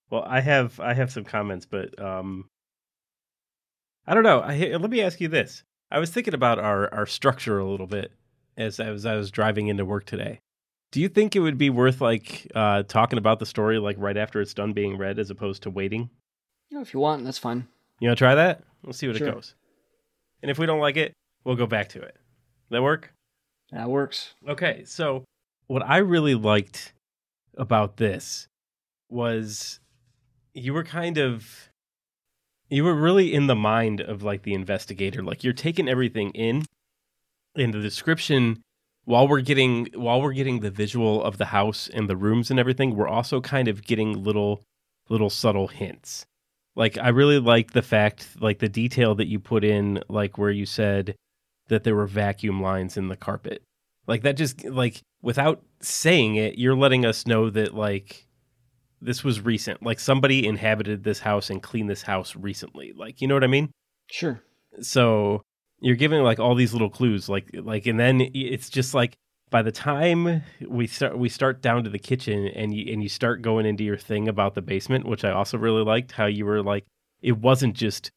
Well, 0.09 0.25
I 0.27 0.41
have 0.41 0.81
I 0.81 0.95
have 0.95 1.13
some 1.13 1.25
comments, 1.25 1.67
but 1.67 2.01
um, 2.01 2.49
I 4.07 4.15
don't 4.15 4.23
know. 4.23 4.41
I, 4.41 4.57
let 4.77 4.91
me 4.91 5.03
ask 5.03 5.21
you 5.21 5.29
this: 5.29 5.63
I 5.91 5.99
was 5.99 6.09
thinking 6.11 6.33
about 6.33 6.59
our 6.59 6.93
our 6.95 7.05
structure 7.05 7.59
a 7.59 7.69
little 7.69 7.87
bit 7.87 8.13
as 8.57 8.81
as 8.81 9.05
I 9.05 9.15
was 9.15 9.31
driving 9.31 9.69
into 9.69 9.85
work 9.85 10.07
today. 10.07 10.41
Do 10.93 11.01
you 11.01 11.09
think 11.09 11.35
it 11.37 11.41
would 11.41 11.59
be 11.59 11.71
worth 11.71 12.01
like 12.01 12.51
uh, 12.55 12.85
talking 12.85 13.19
about 13.19 13.39
the 13.39 13.47
story 13.47 13.79
like 13.79 13.97
right 13.99 14.17
after 14.17 14.41
it's 14.41 14.55
done 14.55 14.73
being 14.73 14.97
read, 14.97 15.19
as 15.19 15.31
opposed 15.31 15.63
to 15.65 15.71
waiting? 15.71 16.11
You 16.71 16.79
know, 16.79 16.83
if 16.83 16.95
you 16.95 17.01
want, 17.01 17.25
that's 17.25 17.39
fine. 17.39 17.67
You 18.01 18.09
want 18.09 18.19
to 18.19 18.25
try 18.25 18.35
that? 18.35 18.63
We'll 18.83 18.93
see 18.93 19.09
what 19.09 19.17
Sure. 19.17 19.29
it 19.29 19.35
goes. 19.35 19.55
And 20.43 20.51
if 20.51 20.59
we 20.59 20.67
don't 20.67 20.81
like 20.81 20.97
it, 20.97 21.13
we'll 21.45 21.57
go 21.57 21.67
back 21.67 21.89
to 21.91 22.01
it. 22.03 22.17
That 22.71 22.83
work? 22.83 23.13
That 23.73 23.91
works. 23.91 24.35
Okay, 24.49 24.85
so 24.85 25.25
what 25.67 25.83
I 25.85 25.99
really 25.99 26.35
liked 26.35 26.93
about 27.57 27.97
this 27.97 28.47
was 29.09 29.81
you 30.55 30.73
were 30.73 30.85
kind 30.85 31.19
of 31.19 31.69
you 32.69 32.85
were 32.85 32.95
really 32.95 33.33
in 33.33 33.47
the 33.47 33.55
mind 33.57 34.01
of 34.01 34.23
like 34.23 34.43
the 34.43 34.53
investigator 34.55 35.23
like 35.23 35.45
you're 35.45 35.53
taking 35.53 35.89
everything 35.89 36.31
in 36.33 36.65
in 37.55 37.71
the 37.71 37.81
description 37.81 38.61
while 39.07 39.27
we're 39.27 39.41
getting 39.41 39.87
while 39.95 40.21
we're 40.21 40.33
getting 40.33 40.61
the 40.61 40.71
visual 40.71 41.23
of 41.23 41.39
the 41.39 41.47
house 41.47 41.89
and 41.95 42.11
the 42.11 42.17
rooms 42.17 42.51
and 42.51 42.61
everything 42.61 42.95
we're 42.95 43.09
also 43.09 43.41
kind 43.41 43.69
of 43.69 43.85
getting 43.85 44.23
little 44.23 44.63
little 45.09 45.31
subtle 45.31 45.69
hints. 45.69 46.27
Like 46.75 46.99
i 46.99 47.09
really 47.09 47.39
like 47.39 47.71
the 47.73 47.83
fact 47.83 48.29
like 48.39 48.59
the 48.59 48.69
detail 48.69 49.15
that 49.15 49.29
you 49.29 49.39
put 49.41 49.65
in 49.65 50.03
like 50.09 50.37
where 50.37 50.51
you 50.51 50.67
said 50.67 51.15
that 51.69 51.85
there 51.85 51.95
were 51.97 52.07
vacuum 52.07 52.61
lines 52.61 52.97
in 52.97 53.09
the 53.09 53.17
carpet. 53.17 53.63
Like 54.07 54.23
that 54.23 54.37
just 54.37 54.65
like 54.65 55.01
without 55.23 55.63
saying 55.81 56.37
it 56.37 56.59
you're 56.59 56.77
letting 56.77 57.07
us 57.07 57.27
know 57.27 57.49
that 57.51 57.75
like 57.75 58.27
this 59.01 59.23
was 59.23 59.41
recent. 59.41 59.83
Like 59.85 60.01
somebody 60.01 60.45
inhabited 60.45 61.05
this 61.05 61.21
house 61.21 61.49
and 61.49 61.63
cleaned 61.63 61.89
this 61.89 62.03
house 62.03 62.35
recently. 62.35 62.93
Like 62.93 63.21
you 63.21 63.29
know 63.29 63.35
what 63.35 63.45
i 63.45 63.49
mean? 63.49 63.71
Sure. 64.11 64.43
so 64.81 65.43
you're 65.87 65.97
giving 65.97 66.23
like 66.23 66.39
all 66.39 66.55
these 66.55 66.73
little 66.73 66.91
clues 66.91 67.29
like 67.29 67.49
like 67.55 67.87
and 67.87 67.99
then 67.99 68.21
it's 68.35 68.69
just 68.69 68.95
like 68.95 69.17
by 69.51 69.63
the 69.63 69.73
time 69.73 70.43
we 70.67 70.87
start 70.87 71.17
we 71.19 71.29
start 71.29 71.63
down 71.63 71.85
to 71.85 71.91
the 71.91 71.99
kitchen 71.99 72.49
and 72.49 72.75
you 72.75 72.93
and 72.93 73.03
you 73.03 73.09
start 73.09 73.43
going 73.43 73.65
into 73.65 73.85
your 73.85 73.97
thing 73.97 74.29
about 74.29 74.55
the 74.55 74.63
basement 74.63 75.07
which 75.07 75.25
i 75.25 75.31
also 75.31 75.57
really 75.57 75.85
liked 75.85 76.13
how 76.13 76.27
you 76.27 76.45
were 76.45 76.63
like 76.63 76.85
it 77.23 77.39
wasn't 77.39 77.75
just 77.75 78.11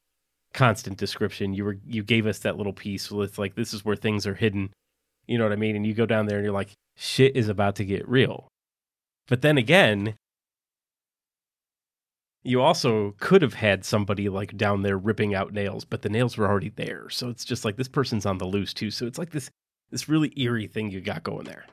constant 0.53 0.97
description. 0.97 1.53
You 1.53 1.65
were 1.65 1.77
you 1.85 2.03
gave 2.03 2.25
us 2.25 2.39
that 2.39 2.57
little 2.57 2.73
piece 2.73 3.11
with 3.11 3.37
like 3.37 3.55
this 3.55 3.73
is 3.73 3.85
where 3.85 3.95
things 3.95 4.25
are 4.25 4.35
hidden. 4.35 4.71
You 5.27 5.37
know 5.37 5.43
what 5.43 5.53
i 5.53 5.57
mean? 5.57 5.75
And 5.75 5.85
you 5.85 5.93
go 5.93 6.05
down 6.05 6.25
there 6.25 6.37
and 6.37 6.45
you're 6.45 6.53
like 6.53 6.73
shit 6.95 7.35
is 7.35 7.49
about 7.49 7.75
to 7.75 7.85
get 7.85 8.07
real. 8.07 8.47
But 9.27 9.41
then 9.41 9.57
again 9.57 10.15
you 12.49 12.61
also 12.61 13.15
could 13.19 13.41
have 13.41 13.53
had 13.53 13.85
somebody 13.85 14.27
like 14.29 14.57
down 14.57 14.81
there 14.81 14.97
ripping 14.97 15.35
out 15.35 15.53
nails, 15.53 15.85
but 15.85 16.01
the 16.01 16.09
nails 16.09 16.37
were 16.37 16.47
already 16.47 16.69
there. 16.69 17.09
So 17.09 17.29
it's 17.29 17.45
just 17.45 17.63
like 17.63 17.77
this 17.77 17.87
person's 17.87 18.25
on 18.25 18.37
the 18.39 18.45
loose 18.45 18.73
too. 18.73 18.91
So 18.91 19.05
it's 19.05 19.17
like 19.19 19.29
this 19.31 19.49
this 19.91 20.09
really 20.09 20.33
eerie 20.35 20.67
thing 20.67 20.91
you 20.91 21.01
got 21.01 21.23
going 21.23 21.45
there. 21.45 21.65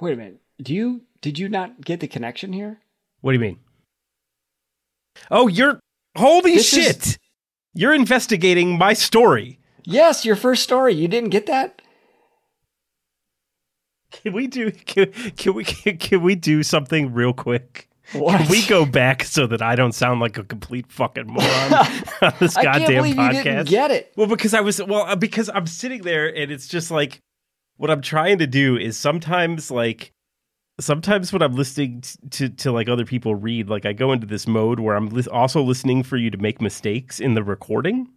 Wait 0.00 0.14
a 0.14 0.16
minute. 0.16 0.40
Do 0.62 0.74
you 0.74 1.02
did 1.20 1.38
you 1.38 1.48
not 1.48 1.80
get 1.80 2.00
the 2.00 2.08
connection 2.08 2.52
here? 2.52 2.78
What 3.20 3.32
do 3.32 3.34
you 3.34 3.40
mean? 3.40 3.58
Oh, 5.30 5.48
you're 5.48 5.80
holy 6.16 6.54
This 6.54 6.72
is- 6.74 6.84
shit. 6.84 7.18
You're 7.74 7.94
investigating 7.94 8.76
my 8.78 8.92
story. 8.92 9.60
Yes, 9.84 10.24
your 10.24 10.36
first 10.36 10.62
story. 10.64 10.94
You 10.94 11.06
didn't 11.08 11.30
get 11.30 11.46
that? 11.46 11.80
Can 14.10 14.32
we 14.32 14.46
do 14.46 14.70
can, 14.72 15.12
can 15.36 15.54
we 15.54 15.64
can, 15.64 15.98
can 15.98 16.22
we 16.22 16.34
do 16.34 16.62
something 16.62 17.12
real 17.12 17.32
quick? 17.32 17.87
What? 18.12 18.40
Can 18.40 18.48
we 18.50 18.64
go 18.66 18.86
back 18.86 19.22
so 19.24 19.46
that 19.48 19.60
I 19.60 19.74
don't 19.76 19.92
sound 19.92 20.20
like 20.20 20.38
a 20.38 20.44
complete 20.44 20.90
fucking 20.90 21.26
moron 21.26 21.74
on 22.22 22.32
this 22.40 22.56
I 22.56 22.64
can't 22.64 22.78
goddamn 22.80 23.02
believe 23.02 23.16
podcast? 23.16 23.34
you 23.36 23.42
didn't 23.42 23.68
get 23.68 23.90
it. 23.90 24.12
Well, 24.16 24.26
because 24.26 24.54
I 24.54 24.60
was 24.60 24.82
well, 24.82 25.02
uh, 25.02 25.16
because 25.16 25.50
I'm 25.52 25.66
sitting 25.66 26.02
there 26.02 26.26
and 26.34 26.50
it's 26.50 26.68
just 26.68 26.90
like 26.90 27.18
what 27.76 27.90
I'm 27.90 28.00
trying 28.00 28.38
to 28.38 28.46
do 28.46 28.76
is 28.76 28.96
sometimes 28.96 29.70
like 29.70 30.10
sometimes 30.80 31.32
when 31.32 31.42
I'm 31.42 31.54
listening 31.54 32.00
t- 32.02 32.18
to 32.30 32.48
to 32.48 32.72
like 32.72 32.88
other 32.88 33.04
people 33.04 33.34
read, 33.34 33.68
like 33.68 33.84
I 33.84 33.92
go 33.92 34.12
into 34.12 34.26
this 34.26 34.46
mode 34.46 34.80
where 34.80 34.96
I'm 34.96 35.08
lis- 35.10 35.26
also 35.28 35.62
listening 35.62 36.02
for 36.02 36.16
you 36.16 36.30
to 36.30 36.38
make 36.38 36.60
mistakes 36.60 37.20
in 37.20 37.34
the 37.34 37.42
recording, 37.42 38.08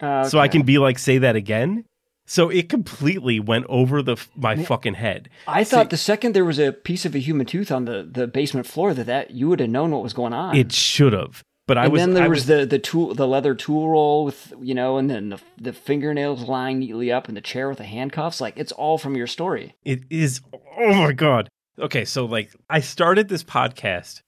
Uh, 0.00 0.24
so 0.24 0.38
I 0.38 0.48
can 0.48 0.62
be 0.62 0.78
like 0.78 0.98
say 0.98 1.18
that 1.18 1.36
again. 1.36 1.84
So 2.28 2.50
it 2.50 2.68
completely 2.68 3.40
went 3.40 3.64
over 3.70 4.02
the 4.02 4.16
my 4.36 4.62
fucking 4.62 4.94
head. 4.94 5.30
I 5.46 5.64
thought 5.64 5.88
the 5.88 5.96
second 5.96 6.34
there 6.34 6.44
was 6.44 6.58
a 6.58 6.72
piece 6.72 7.06
of 7.06 7.14
a 7.14 7.18
human 7.18 7.46
tooth 7.46 7.72
on 7.72 7.86
the, 7.86 8.06
the 8.08 8.26
basement 8.26 8.66
floor 8.66 8.92
that, 8.92 9.06
that 9.06 9.30
you 9.30 9.48
would 9.48 9.60
have 9.60 9.70
known 9.70 9.92
what 9.92 10.02
was 10.02 10.12
going 10.12 10.34
on. 10.34 10.54
It 10.54 10.70
should 10.70 11.14
have, 11.14 11.42
but 11.66 11.78
I 11.78 11.88
was 11.88 12.02
and 12.02 12.12
was. 12.12 12.14
then 12.14 12.14
there 12.14 12.24
I 12.24 12.28
was, 12.28 12.46
the 12.46 12.66
the 12.66 12.78
tool 12.78 13.14
the 13.14 13.26
leather 13.26 13.54
tool 13.54 13.88
roll 13.88 14.26
with 14.26 14.52
you 14.60 14.74
know, 14.74 14.98
and 14.98 15.08
then 15.08 15.30
the 15.30 15.40
the 15.58 15.72
fingernails 15.72 16.42
lying 16.42 16.80
neatly 16.80 17.10
up 17.10 17.30
in 17.30 17.34
the 17.34 17.40
chair 17.40 17.70
with 17.70 17.78
the 17.78 17.84
handcuffs. 17.84 18.42
Like 18.42 18.58
it's 18.58 18.72
all 18.72 18.98
from 18.98 19.16
your 19.16 19.26
story. 19.26 19.74
It 19.84 20.02
is. 20.10 20.42
Oh 20.78 20.94
my 20.94 21.12
god. 21.12 21.48
Okay, 21.78 22.04
so 22.04 22.26
like 22.26 22.54
I 22.68 22.80
started 22.80 23.28
this 23.28 23.42
podcast 23.42 24.20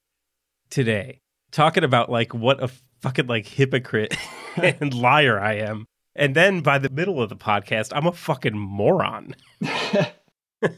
today 0.71 1.21
talking 1.51 1.85
about 1.85 2.11
like 2.11 2.33
what 2.33 2.63
a 2.63 2.71
fucking 3.01 3.27
like 3.27 3.47
hypocrite 3.47 4.17
and 4.57 4.95
liar 4.95 5.39
I 5.39 5.55
am, 5.57 5.87
and 6.15 6.35
then 6.35 6.61
by 6.61 6.79
the 6.79 6.91
middle 6.91 7.23
of 7.23 7.29
the 7.29 7.37
podcast, 7.37 7.93
I'm 7.95 8.07
a 8.07 8.13
fucking 8.13 8.59
moron. 8.59 9.37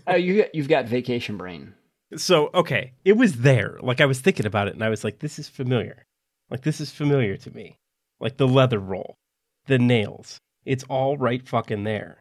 oh, 0.06 0.14
you 0.14 0.44
you've 0.52 0.68
got 0.68 0.86
vacation 0.86 1.36
brain. 1.36 1.74
So 2.16 2.50
okay, 2.54 2.92
it 3.04 3.16
was 3.16 3.38
there. 3.38 3.78
Like 3.80 4.00
I 4.00 4.06
was 4.06 4.20
thinking 4.20 4.46
about 4.46 4.68
it, 4.68 4.74
and 4.74 4.84
I 4.84 4.90
was 4.90 5.04
like, 5.04 5.20
this 5.20 5.38
is 5.38 5.48
familiar. 5.48 6.04
Like 6.50 6.62
this 6.62 6.80
is 6.80 6.90
familiar 6.90 7.36
to 7.38 7.54
me. 7.54 7.78
Like 8.20 8.36
the 8.36 8.46
leather 8.46 8.78
roll, 8.78 9.16
the 9.66 9.78
nails. 9.78 10.38
It's 10.64 10.84
all 10.84 11.16
right 11.16 11.46
fucking 11.48 11.84
there. 11.84 12.20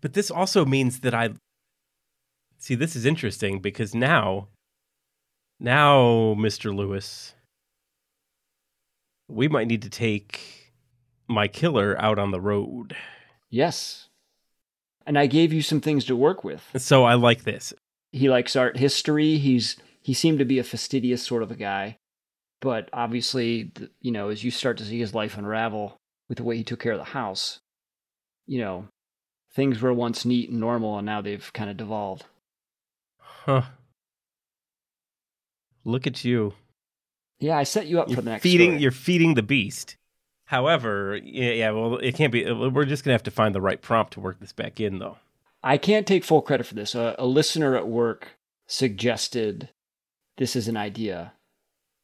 But 0.00 0.14
this 0.14 0.30
also 0.30 0.64
means 0.64 1.00
that 1.00 1.14
I 1.14 1.30
see. 2.58 2.74
This 2.74 2.96
is 2.96 3.06
interesting 3.06 3.60
because 3.60 3.94
now, 3.94 4.48
now, 5.60 6.34
Mister 6.34 6.74
Lewis, 6.74 7.34
we 9.28 9.46
might 9.46 9.68
need 9.68 9.82
to 9.82 9.90
take 9.90 10.59
my 11.30 11.48
killer 11.48 11.96
out 11.98 12.18
on 12.18 12.32
the 12.32 12.40
road. 12.40 12.96
Yes. 13.48 14.08
And 15.06 15.18
I 15.18 15.26
gave 15.26 15.52
you 15.52 15.62
some 15.62 15.80
things 15.80 16.04
to 16.06 16.16
work 16.16 16.44
with. 16.44 16.62
So 16.76 17.04
I 17.04 17.14
like 17.14 17.44
this. 17.44 17.72
He 18.12 18.28
likes 18.28 18.56
art 18.56 18.76
history. 18.76 19.38
He's 19.38 19.76
he 20.02 20.14
seemed 20.14 20.38
to 20.40 20.44
be 20.44 20.58
a 20.58 20.64
fastidious 20.64 21.22
sort 21.22 21.42
of 21.42 21.50
a 21.50 21.56
guy, 21.56 21.98
but 22.60 22.88
obviously, 22.92 23.70
you 24.00 24.10
know, 24.10 24.30
as 24.30 24.42
you 24.42 24.50
start 24.50 24.78
to 24.78 24.84
see 24.84 24.98
his 24.98 25.14
life 25.14 25.36
unravel 25.36 25.96
with 26.28 26.38
the 26.38 26.44
way 26.44 26.56
he 26.56 26.64
took 26.64 26.80
care 26.80 26.92
of 26.92 26.98
the 26.98 27.04
house, 27.04 27.60
you 28.46 28.58
know, 28.58 28.88
things 29.54 29.80
were 29.80 29.92
once 29.92 30.24
neat 30.24 30.50
and 30.50 30.58
normal, 30.58 30.96
and 30.96 31.06
now 31.06 31.20
they've 31.20 31.52
kind 31.52 31.70
of 31.70 31.76
devolved. 31.76 32.24
Huh. 33.18 33.62
Look 35.84 36.06
at 36.06 36.24
you. 36.24 36.54
Yeah, 37.38 37.56
I 37.56 37.64
set 37.64 37.86
you 37.86 38.00
up 38.00 38.08
you're 38.08 38.16
for 38.16 38.22
the 38.22 38.30
next 38.30 38.42
feeding 38.42 38.70
story. 38.70 38.82
you're 38.82 38.90
feeding 38.90 39.34
the 39.34 39.42
beast 39.42 39.96
however 40.50 41.18
yeah, 41.22 41.50
yeah 41.52 41.70
well 41.70 41.96
it 41.98 42.14
can't 42.14 42.32
be 42.32 42.50
we're 42.52 42.84
just 42.84 43.04
gonna 43.04 43.14
have 43.14 43.22
to 43.22 43.30
find 43.30 43.54
the 43.54 43.60
right 43.60 43.80
prompt 43.82 44.12
to 44.12 44.20
work 44.20 44.38
this 44.40 44.52
back 44.52 44.80
in 44.80 44.98
though 44.98 45.16
I 45.62 45.76
can't 45.76 46.06
take 46.06 46.24
full 46.24 46.40
credit 46.42 46.64
for 46.66 46.74
this. 46.74 46.94
A, 46.94 47.14
a 47.18 47.26
listener 47.26 47.76
at 47.76 47.86
work 47.86 48.28
suggested 48.66 49.68
this 50.38 50.56
is 50.56 50.68
an 50.68 50.76
idea 50.76 51.34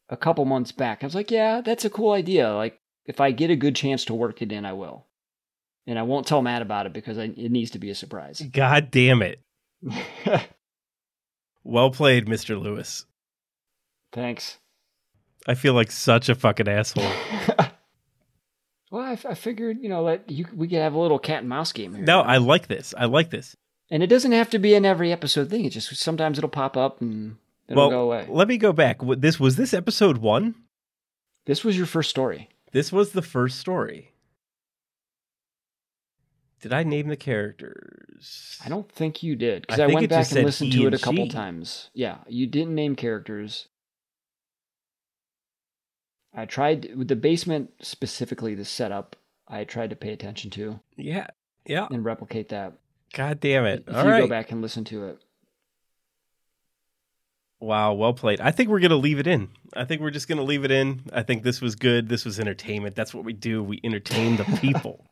a 0.08 0.16
couple 0.16 0.44
months 0.44 0.72
back. 0.72 1.02
I 1.02 1.06
was 1.06 1.14
like, 1.14 1.30
yeah, 1.30 1.62
that's 1.62 1.84
a 1.84 1.90
cool 1.90 2.12
idea. 2.12 2.52
Like, 2.52 2.78
if 3.06 3.20
I 3.20 3.30
get 3.30 3.50
a 3.50 3.56
good 3.56 3.74
chance 3.74 4.04
to 4.06 4.14
work 4.14 4.42
it 4.42 4.52
in, 4.52 4.64
I 4.66 4.72
will. 4.74 5.06
And 5.86 5.98
I 5.98 6.02
won't 6.02 6.26
tell 6.26 6.42
Matt 6.42 6.62
about 6.62 6.86
it 6.86 6.92
because 6.92 7.16
I, 7.16 7.32
it 7.36 7.50
needs 7.50 7.70
to 7.70 7.78
be 7.78 7.90
a 7.90 7.94
surprise. 7.94 8.42
god 8.52 8.90
damn 8.90 9.22
it 9.22 9.40
well 11.64 11.90
played 11.90 12.26
mr 12.26 12.60
lewis 12.60 13.06
Thanks. 14.12 14.58
i 15.46 15.54
feel 15.54 15.74
like 15.74 15.92
such 15.92 16.28
a 16.28 16.34
fucking 16.34 16.66
asshole 16.68 17.10
well, 18.90 19.02
I, 19.02 19.12
f- 19.12 19.26
I 19.26 19.34
figured, 19.34 19.78
you 19.80 19.88
know, 19.88 20.02
let 20.02 20.30
you 20.30 20.46
we 20.54 20.68
could 20.68 20.78
have 20.78 20.94
a 20.94 20.98
little 20.98 21.18
cat 21.18 21.40
and 21.40 21.48
mouse 21.48 21.72
game 21.72 21.94
here. 21.94 22.04
no 22.04 22.20
i 22.20 22.36
like 22.38 22.68
this 22.68 22.94
i 22.96 23.04
like 23.04 23.30
this 23.30 23.56
and 23.90 24.02
it 24.02 24.08
doesn't 24.08 24.32
have 24.32 24.50
to 24.50 24.58
be 24.58 24.74
an 24.74 24.84
every 24.84 25.12
episode 25.12 25.48
thing. 25.48 25.64
It 25.64 25.70
just 25.70 25.94
sometimes 25.96 26.38
it'll 26.38 26.50
pop 26.50 26.76
up 26.76 27.00
and 27.00 27.36
it'll 27.68 27.82
well 27.82 27.90
go 27.90 28.00
away. 28.04 28.26
let 28.28 28.48
me 28.48 28.58
go 28.58 28.72
back 28.72 28.98
this 29.18 29.38
was 29.40 29.56
this 29.56 29.72
episode 29.74 30.18
one 30.18 30.54
This 31.46 31.62
was 31.64 31.76
your 31.76 31.86
first 31.86 32.10
story. 32.10 32.48
this 32.72 32.90
was 32.92 33.12
the 33.12 33.22
first 33.22 33.58
story 33.58 34.12
did 36.60 36.72
i 36.72 36.82
name 36.82 37.08
the 37.08 37.16
characters 37.16 38.58
I 38.64 38.68
don't 38.68 38.90
think 38.90 39.22
you 39.22 39.36
did 39.36 39.62
because 39.62 39.78
I 39.78 39.84
I, 39.84 39.86
went 39.88 40.08
back 40.08 40.30
and 40.32 40.44
listened 40.44 40.72
he 40.72 40.80
to 40.80 40.86
it 40.88 40.94
a 40.94 40.98
couple 40.98 41.28
times. 41.28 41.90
Yeah, 41.92 42.16
you 42.28 42.46
didn't 42.46 42.74
name 42.74 42.96
characters. 42.96 43.68
I 46.36 46.44
tried 46.44 46.94
with 46.94 47.08
the 47.08 47.16
basement 47.16 47.70
specifically 47.80 48.54
the 48.54 48.64
setup. 48.64 49.16
I 49.48 49.64
tried 49.64 49.90
to 49.90 49.96
pay 49.96 50.12
attention 50.12 50.50
to 50.52 50.80
yeah 50.96 51.28
yeah 51.64 51.86
and 51.90 52.04
replicate 52.04 52.50
that. 52.50 52.74
god 53.14 53.40
damn 53.40 53.64
it 53.64 53.84
If 53.88 53.96
all 53.96 54.04
you 54.04 54.10
right 54.10 54.20
go 54.20 54.28
back 54.28 54.52
and 54.52 54.60
listen 54.62 54.84
to 54.84 55.06
it, 55.06 55.18
Wow, 57.58 57.94
well 57.94 58.12
played. 58.12 58.40
I 58.40 58.50
think 58.50 58.68
we're 58.68 58.80
going 58.80 58.90
to 58.90 58.96
leave 58.96 59.18
it 59.18 59.26
in. 59.26 59.48
I 59.74 59.84
think 59.86 60.02
we're 60.02 60.10
just 60.10 60.28
going 60.28 60.36
to 60.38 60.44
leave 60.44 60.64
it 60.64 60.70
in. 60.70 61.00
I 61.12 61.22
think 61.22 61.42
this 61.42 61.62
was 61.62 61.74
good. 61.74 62.06
This 62.08 62.24
was 62.26 62.38
entertainment. 62.38 62.94
That's 62.94 63.14
what 63.14 63.24
we 63.24 63.32
do. 63.32 63.62
We 63.62 63.80
entertain 63.82 64.36
the 64.36 64.44
people. 64.60 65.06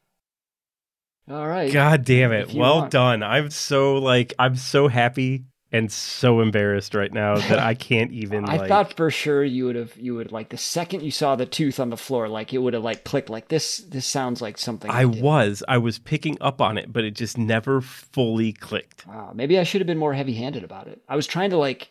all 1.31 1.49
right. 1.49 1.73
God 1.73 2.05
damn 2.05 2.33
it. 2.33 2.53
Well 2.53 2.81
want. 2.81 2.91
done. 2.93 3.23
I'm 3.23 3.49
so 3.51 3.95
like 3.95 4.35
I'm 4.39 4.57
so 4.57 4.89
happy 4.89 5.45
and 5.75 5.91
so 5.91 6.41
embarrassed 6.41 6.95
right 6.95 7.13
now 7.13 7.35
that 7.37 7.59
I 7.59 7.75
can't 7.75 8.13
even 8.23 8.49
I 8.49 8.59
like 8.59 8.69
thought 8.69 8.97
for 8.97 9.11
sure 9.11 9.43
you 9.43 9.67
would 9.67 9.75
have 9.75 9.97
you 9.97 10.15
would 10.15 10.31
like 10.31 10.51
the 10.51 10.57
second 10.57 11.03
you 11.03 11.11
saw 11.11 11.35
the 11.35 11.47
tooth 11.47 11.81
on 11.81 11.91
the 11.91 11.97
floor, 11.97 12.29
like 12.29 12.55
it 12.55 12.59
would 12.59 12.75
have 12.75 12.85
like 12.85 13.03
clicked 13.03 13.29
like 13.29 13.49
this. 13.49 13.79
This 13.79 14.07
sounds 14.07 14.41
like 14.41 14.57
something 14.57 14.89
I 14.89 15.05
did. 15.05 15.21
was 15.21 15.65
I 15.67 15.79
was 15.79 15.99
picking 15.99 16.39
up 16.41 16.61
on 16.61 16.79
it, 16.79 16.93
but 16.93 17.03
it 17.03 17.11
just 17.17 17.37
never 17.37 17.81
fully 17.81 18.53
clicked. 18.53 19.05
Wow, 19.05 19.33
maybe 19.35 19.59
I 19.59 19.65
should 19.65 19.81
have 19.81 19.89
been 19.89 19.99
more 19.99 20.15
heavy-handed 20.15 20.63
about 20.63 20.87
it. 20.87 21.03
I 21.09 21.17
was 21.17 21.27
trying 21.27 21.51
to 21.51 21.59
like 21.59 21.91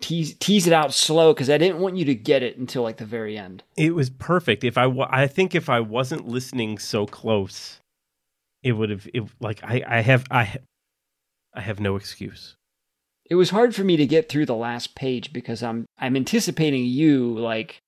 tease 0.00 0.34
tease 0.34 0.66
it 0.66 0.72
out 0.72 0.92
slow 0.92 1.32
because 1.32 1.48
I 1.48 1.58
didn't 1.58 1.78
want 1.78 1.96
you 1.96 2.04
to 2.06 2.16
get 2.16 2.42
it 2.42 2.58
until 2.58 2.82
like 2.82 2.96
the 2.96 3.06
very 3.06 3.38
end. 3.38 3.62
It 3.76 3.94
was 3.94 4.10
perfect. 4.10 4.64
If 4.64 4.76
I 4.76 4.88
wa- 4.88 5.08
I 5.08 5.28
think 5.28 5.54
if 5.54 5.68
I 5.68 5.78
wasn't 5.78 6.26
listening 6.26 6.76
so 6.80 7.06
close, 7.06 7.78
it 8.64 8.72
would 8.72 8.90
have 8.90 9.08
it 9.14 9.22
like 9.38 9.62
I 9.62 9.84
I 9.86 10.00
have 10.00 10.24
I 10.28 10.56
I 11.54 11.60
have 11.60 11.78
no 11.78 11.94
excuse. 11.94 12.56
It 13.32 13.36
was 13.36 13.48
hard 13.48 13.74
for 13.74 13.82
me 13.82 13.96
to 13.96 14.04
get 14.04 14.28
through 14.28 14.44
the 14.44 14.54
last 14.54 14.94
page 14.94 15.32
because 15.32 15.62
I'm 15.62 15.86
I'm 15.96 16.16
anticipating 16.16 16.84
you 16.84 17.34
like 17.38 17.80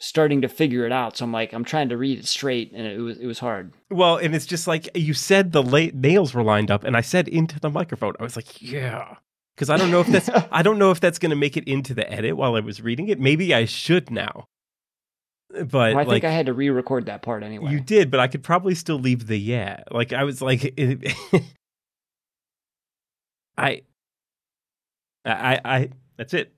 starting 0.00 0.42
to 0.42 0.48
figure 0.48 0.84
it 0.84 0.90
out. 0.90 1.16
So 1.16 1.24
I'm 1.24 1.30
like 1.30 1.52
I'm 1.52 1.62
trying 1.64 1.90
to 1.90 1.96
read 1.96 2.18
it 2.18 2.24
straight, 2.26 2.72
and 2.72 2.84
it 2.84 2.98
was 2.98 3.16
it 3.18 3.26
was 3.26 3.38
hard. 3.38 3.72
Well, 3.88 4.16
and 4.16 4.34
it's 4.34 4.46
just 4.46 4.66
like 4.66 4.88
you 4.96 5.14
said 5.14 5.52
the 5.52 5.62
la- 5.62 5.92
nails 5.94 6.34
were 6.34 6.42
lined 6.42 6.72
up, 6.72 6.82
and 6.82 6.96
I 6.96 7.02
said 7.02 7.28
into 7.28 7.60
the 7.60 7.70
microphone. 7.70 8.14
I 8.18 8.24
was 8.24 8.34
like, 8.34 8.60
yeah, 8.60 9.14
because 9.54 9.70
I 9.70 9.76
don't 9.76 9.92
know 9.92 10.00
if 10.00 10.08
that's 10.08 10.28
I 10.50 10.62
don't 10.62 10.80
know 10.80 10.90
if 10.90 10.98
that's 10.98 11.20
going 11.20 11.30
to 11.30 11.36
make 11.36 11.56
it 11.56 11.68
into 11.68 11.94
the 11.94 12.12
edit 12.12 12.36
while 12.36 12.56
I 12.56 12.60
was 12.60 12.82
reading 12.82 13.06
it. 13.06 13.20
Maybe 13.20 13.54
I 13.54 13.66
should 13.66 14.10
now, 14.10 14.48
but 15.50 15.70
Well, 15.70 15.84
I 15.84 15.92
like 16.02 16.08
think 16.08 16.24
I 16.24 16.32
had 16.32 16.46
to 16.46 16.52
re-record 16.52 17.06
that 17.06 17.22
part 17.22 17.44
anyway. 17.44 17.70
you 17.70 17.78
did, 17.78 18.10
but 18.10 18.18
I 18.18 18.26
could 18.26 18.42
probably 18.42 18.74
still 18.74 18.98
leave 18.98 19.28
the 19.28 19.38
yeah. 19.38 19.84
Like 19.92 20.12
I 20.12 20.24
was 20.24 20.42
like, 20.42 20.64
it, 20.76 21.14
I, 23.56 23.82
I, 25.24 25.60
I. 25.64 25.90
That's 26.16 26.34
it. 26.34 26.52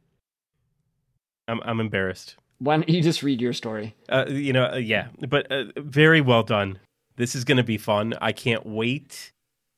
I'm 1.49 1.61
I'm 1.65 1.81
embarrassed. 1.81 2.37
Why 2.59 2.77
don't 2.77 2.89
you 2.89 3.03
just 3.03 3.23
read 3.23 3.41
your 3.41 3.53
story? 3.53 3.95
Uh, 4.09 4.25
you 4.29 4.53
know, 4.53 4.73
uh, 4.73 4.77
yeah, 4.77 5.09
but 5.29 5.51
uh, 5.53 5.65
very 5.77 6.21
well 6.21 6.43
done. 6.43 6.79
This 7.17 7.35
is 7.35 7.45
going 7.45 7.59
to 7.59 7.65
be 7.65 7.79
fun. 7.79 8.15
I 8.21 8.33
can't 8.33 8.65
wait 8.67 9.33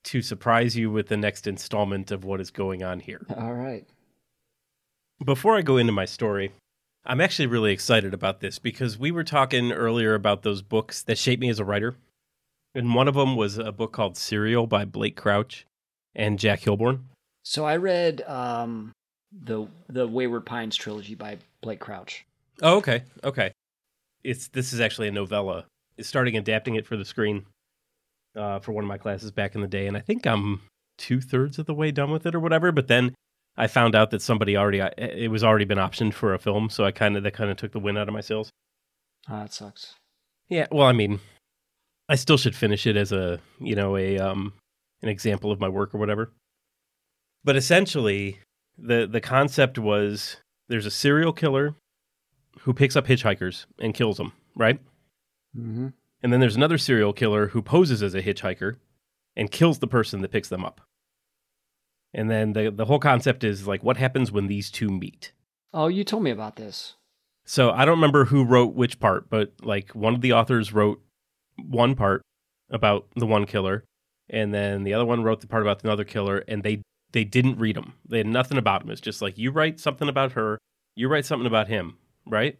to 0.05 0.23
surprise 0.23 0.77
you 0.77 0.91
with 0.91 1.09
the 1.09 1.17
next 1.17 1.47
installment 1.47 2.11
of 2.11 2.25
what 2.25 2.41
is 2.41 2.51
going 2.51 2.83
on 2.83 3.01
here. 3.01 3.27
All 3.37 3.55
right. 3.55 3.87
Before 5.25 5.57
I 5.57 5.63
go 5.63 5.77
into 5.77 5.93
my 5.93 6.05
story, 6.05 6.53
I'm 7.05 7.21
actually 7.21 7.47
really 7.47 7.73
excited 7.73 8.15
about 8.15 8.41
this 8.41 8.59
because 8.59 8.99
we 8.99 9.11
were 9.11 9.25
talking 9.25 9.73
earlier 9.73 10.15
about 10.15 10.43
those 10.43 10.63
books 10.63 11.03
that 11.03 11.19
shaped 11.19 11.41
me 11.41 11.49
as 11.49 11.59
a 11.59 11.65
writer. 11.65 11.97
And 12.75 12.95
one 12.95 13.09
of 13.09 13.15
them 13.15 13.35
was 13.35 13.59
a 13.59 13.73
book 13.73 13.93
called 13.93 14.17
Serial 14.17 14.67
by 14.67 14.85
Blake 14.85 15.17
Crouch 15.17 15.67
and 16.15 16.39
Jack 16.39 16.61
Kilborn. 16.61 17.01
So 17.49 17.65
I 17.65 17.77
read 17.77 18.21
um, 18.27 18.93
the 19.33 19.67
the 19.89 20.07
Wayward 20.07 20.45
Pines 20.45 20.77
trilogy 20.77 21.15
by 21.15 21.39
Blake 21.63 21.81
Crouch. 21.81 22.27
Oh, 22.61 22.77
okay. 22.77 23.05
Okay. 23.25 23.53
It's 24.23 24.49
this 24.49 24.75
is 24.75 24.81
actually 24.81 25.09
a 25.09 25.13
novella. 25.13 25.65
It's 25.97 26.11
starting 26.11 26.37
adapting 26.37 26.75
it 26.75 26.87
for 26.87 26.99
the 26.99 27.07
screen 27.07 27.47
uh, 28.37 28.59
for 28.59 28.73
one 28.73 28.85
of 28.85 28.89
my 28.89 28.99
classes 28.99 29.31
back 29.31 29.55
in 29.55 29.63
the 29.63 29.67
day, 29.67 29.87
and 29.87 29.97
I 29.97 30.01
think 30.01 30.27
I'm 30.27 30.61
two 30.99 31.23
thirds 31.23 31.59
of 31.59 31.65
the 31.65 31.73
way 31.73 31.91
done 31.91 32.11
with 32.11 32.27
it 32.27 32.35
or 32.35 32.41
whatever. 32.41 32.71
But 32.71 32.89
then 32.89 33.15
I 33.57 33.67
found 33.67 33.95
out 33.95 34.11
that 34.11 34.21
somebody 34.21 34.55
already 34.55 34.81
it 34.99 35.31
was 35.31 35.43
already 35.43 35.65
been 35.65 35.79
optioned 35.79 36.13
for 36.13 36.35
a 36.35 36.39
film, 36.39 36.69
so 36.69 36.85
I 36.85 36.91
kind 36.91 37.17
of 37.17 37.23
that 37.23 37.33
kind 37.33 37.51
of 37.51 37.57
took 37.57 37.73
the 37.73 37.81
wind 37.81 37.97
out 37.97 38.09
of 38.09 38.15
my 38.15 38.21
sails. 38.21 38.51
Oh, 39.27 39.39
that 39.39 39.55
sucks. 39.55 39.95
Yeah, 40.51 40.67
well, 40.71 40.87
I 40.87 40.93
mean, 40.93 41.19
I 42.11 42.17
still 42.17 42.37
should 42.37 42.55
finish 42.55 42.87
it 42.87 42.99
as 42.99 43.11
a 43.11 43.41
you 43.59 43.75
know 43.75 43.97
a 43.97 44.19
um 44.19 44.53
an 45.01 45.09
example 45.09 45.51
of 45.51 45.61
my 45.61 45.69
work 45.71 45.95
or 45.95 45.99
whatever. 45.99 46.31
But 47.49 47.57
essentially, 47.57 48.41
the 48.77 49.09
the 49.11 49.23
concept 49.23 49.79
was 49.79 50.37
there's 50.69 50.85
a 50.85 50.91
serial 50.91 51.33
killer 51.33 51.77
who 52.61 52.75
picks 52.75 52.95
up 52.95 53.07
hitchhikers 53.07 53.65
and 53.79 53.95
kills 53.95 54.19
them, 54.19 54.35
right? 54.55 54.79
Mm-hmm. 55.57 55.89
And 56.23 56.31
then 56.31 56.41
there's 56.41 56.57
another 56.57 56.77
serial 56.77 57.15
killer 57.15 57.47
who 57.47 57.63
poses 57.63 58.03
as 58.03 58.15
a 58.15 58.21
hitchhiker 58.21 58.77
and 59.35 59.51
kills 59.51 59.79
the 59.79 59.87
person 59.87 60.21
that 60.21 60.31
picks 60.31 60.51
them 60.51 60.63
up. 60.63 60.83
And 62.13 62.31
then 62.31 62.53
the 62.53 62.71
the 62.71 62.85
whole 62.85 62.99
concept 62.99 63.43
is 63.45 63.67
like 63.67 63.83
what 63.83 63.97
happens 63.97 64.31
when 64.31 64.49
these 64.49 64.71
two 64.71 64.91
meet. 64.91 65.33
Oh, 65.73 65.89
you 65.89 66.05
told 66.05 66.25
me 66.25 66.31
about 66.31 66.57
this. 66.57 66.97
So 67.47 67.71
I 67.71 67.87
don't 67.87 67.97
remember 67.97 68.27
who 68.27 68.45
wrote 68.45 68.75
which 68.75 69.01
part, 69.01 69.31
but 69.31 69.55
like 69.63 69.95
one 69.95 70.15
of 70.15 70.21
the 70.21 70.35
authors 70.35 70.75
wrote 70.75 71.01
one 71.57 71.95
part 71.95 72.21
about 72.69 73.07
the 73.17 73.25
one 73.25 73.47
killer, 73.47 73.85
and 74.29 74.53
then 74.53 74.85
the 74.85 74.93
other 74.93 75.07
one 75.07 75.23
wrote 75.23 75.41
the 75.41 75.47
part 75.47 75.63
about 75.63 75.83
another 75.83 76.05
killer, 76.05 76.45
and 76.47 76.63
they 76.63 76.83
they 77.19 77.25
didn't 77.25 77.59
read 77.59 77.75
them. 77.75 77.95
They 78.09 78.19
had 78.19 78.29
nothing 78.29 78.59
about 78.59 78.83
them. 78.83 78.93
It's 78.93 79.01
just 79.01 79.21
like 79.21 79.37
you 79.39 79.51
write 79.51 79.81
something 79.81 80.09
about 80.09 80.33
her, 80.33 80.57
you 80.95 81.09
write 81.09 81.27
something 81.27 81.49
about 81.49 81.67
him, 81.67 81.97
right? 82.25 82.57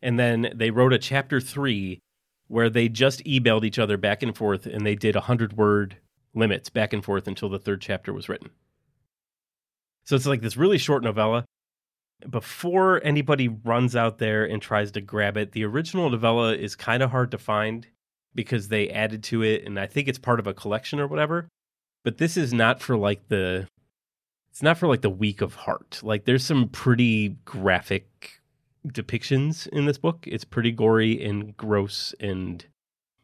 And 0.00 0.20
then 0.20 0.52
they 0.54 0.70
wrote 0.70 0.92
a 0.92 1.00
chapter 1.00 1.40
three 1.40 1.98
where 2.46 2.70
they 2.70 2.88
just 2.88 3.24
emailed 3.24 3.64
each 3.64 3.76
other 3.76 3.96
back 3.96 4.22
and 4.22 4.36
forth, 4.36 4.66
and 4.66 4.86
they 4.86 4.94
did 4.94 5.16
a 5.16 5.22
hundred 5.22 5.56
word 5.56 5.96
limits 6.32 6.70
back 6.70 6.92
and 6.92 7.04
forth 7.04 7.26
until 7.26 7.48
the 7.48 7.58
third 7.58 7.80
chapter 7.80 8.12
was 8.12 8.28
written. 8.28 8.50
So 10.04 10.14
it's 10.14 10.26
like 10.26 10.42
this 10.42 10.56
really 10.56 10.78
short 10.78 11.02
novella. 11.02 11.44
Before 12.30 13.00
anybody 13.02 13.48
runs 13.48 13.96
out 13.96 14.18
there 14.18 14.44
and 14.44 14.62
tries 14.62 14.92
to 14.92 15.00
grab 15.00 15.36
it, 15.36 15.50
the 15.50 15.64
original 15.64 16.08
novella 16.08 16.54
is 16.54 16.76
kind 16.76 17.02
of 17.02 17.10
hard 17.10 17.32
to 17.32 17.38
find 17.38 17.88
because 18.32 18.68
they 18.68 18.90
added 18.90 19.24
to 19.24 19.42
it, 19.42 19.64
and 19.64 19.76
I 19.76 19.88
think 19.88 20.06
it's 20.06 20.20
part 20.20 20.38
of 20.38 20.46
a 20.46 20.54
collection 20.54 21.00
or 21.00 21.08
whatever. 21.08 21.48
But 22.04 22.18
this 22.18 22.36
is 22.36 22.54
not 22.54 22.80
for 22.80 22.96
like 22.96 23.26
the 23.26 23.66
it's 24.58 24.62
not 24.64 24.76
for 24.76 24.88
like 24.88 25.02
the 25.02 25.08
weak 25.08 25.40
of 25.40 25.54
heart. 25.54 26.00
Like 26.02 26.24
there's 26.24 26.44
some 26.44 26.68
pretty 26.70 27.28
graphic 27.44 28.40
depictions 28.88 29.68
in 29.68 29.84
this 29.84 29.98
book. 29.98 30.24
It's 30.26 30.42
pretty 30.42 30.72
gory 30.72 31.24
and 31.24 31.56
gross 31.56 32.12
and 32.18 32.66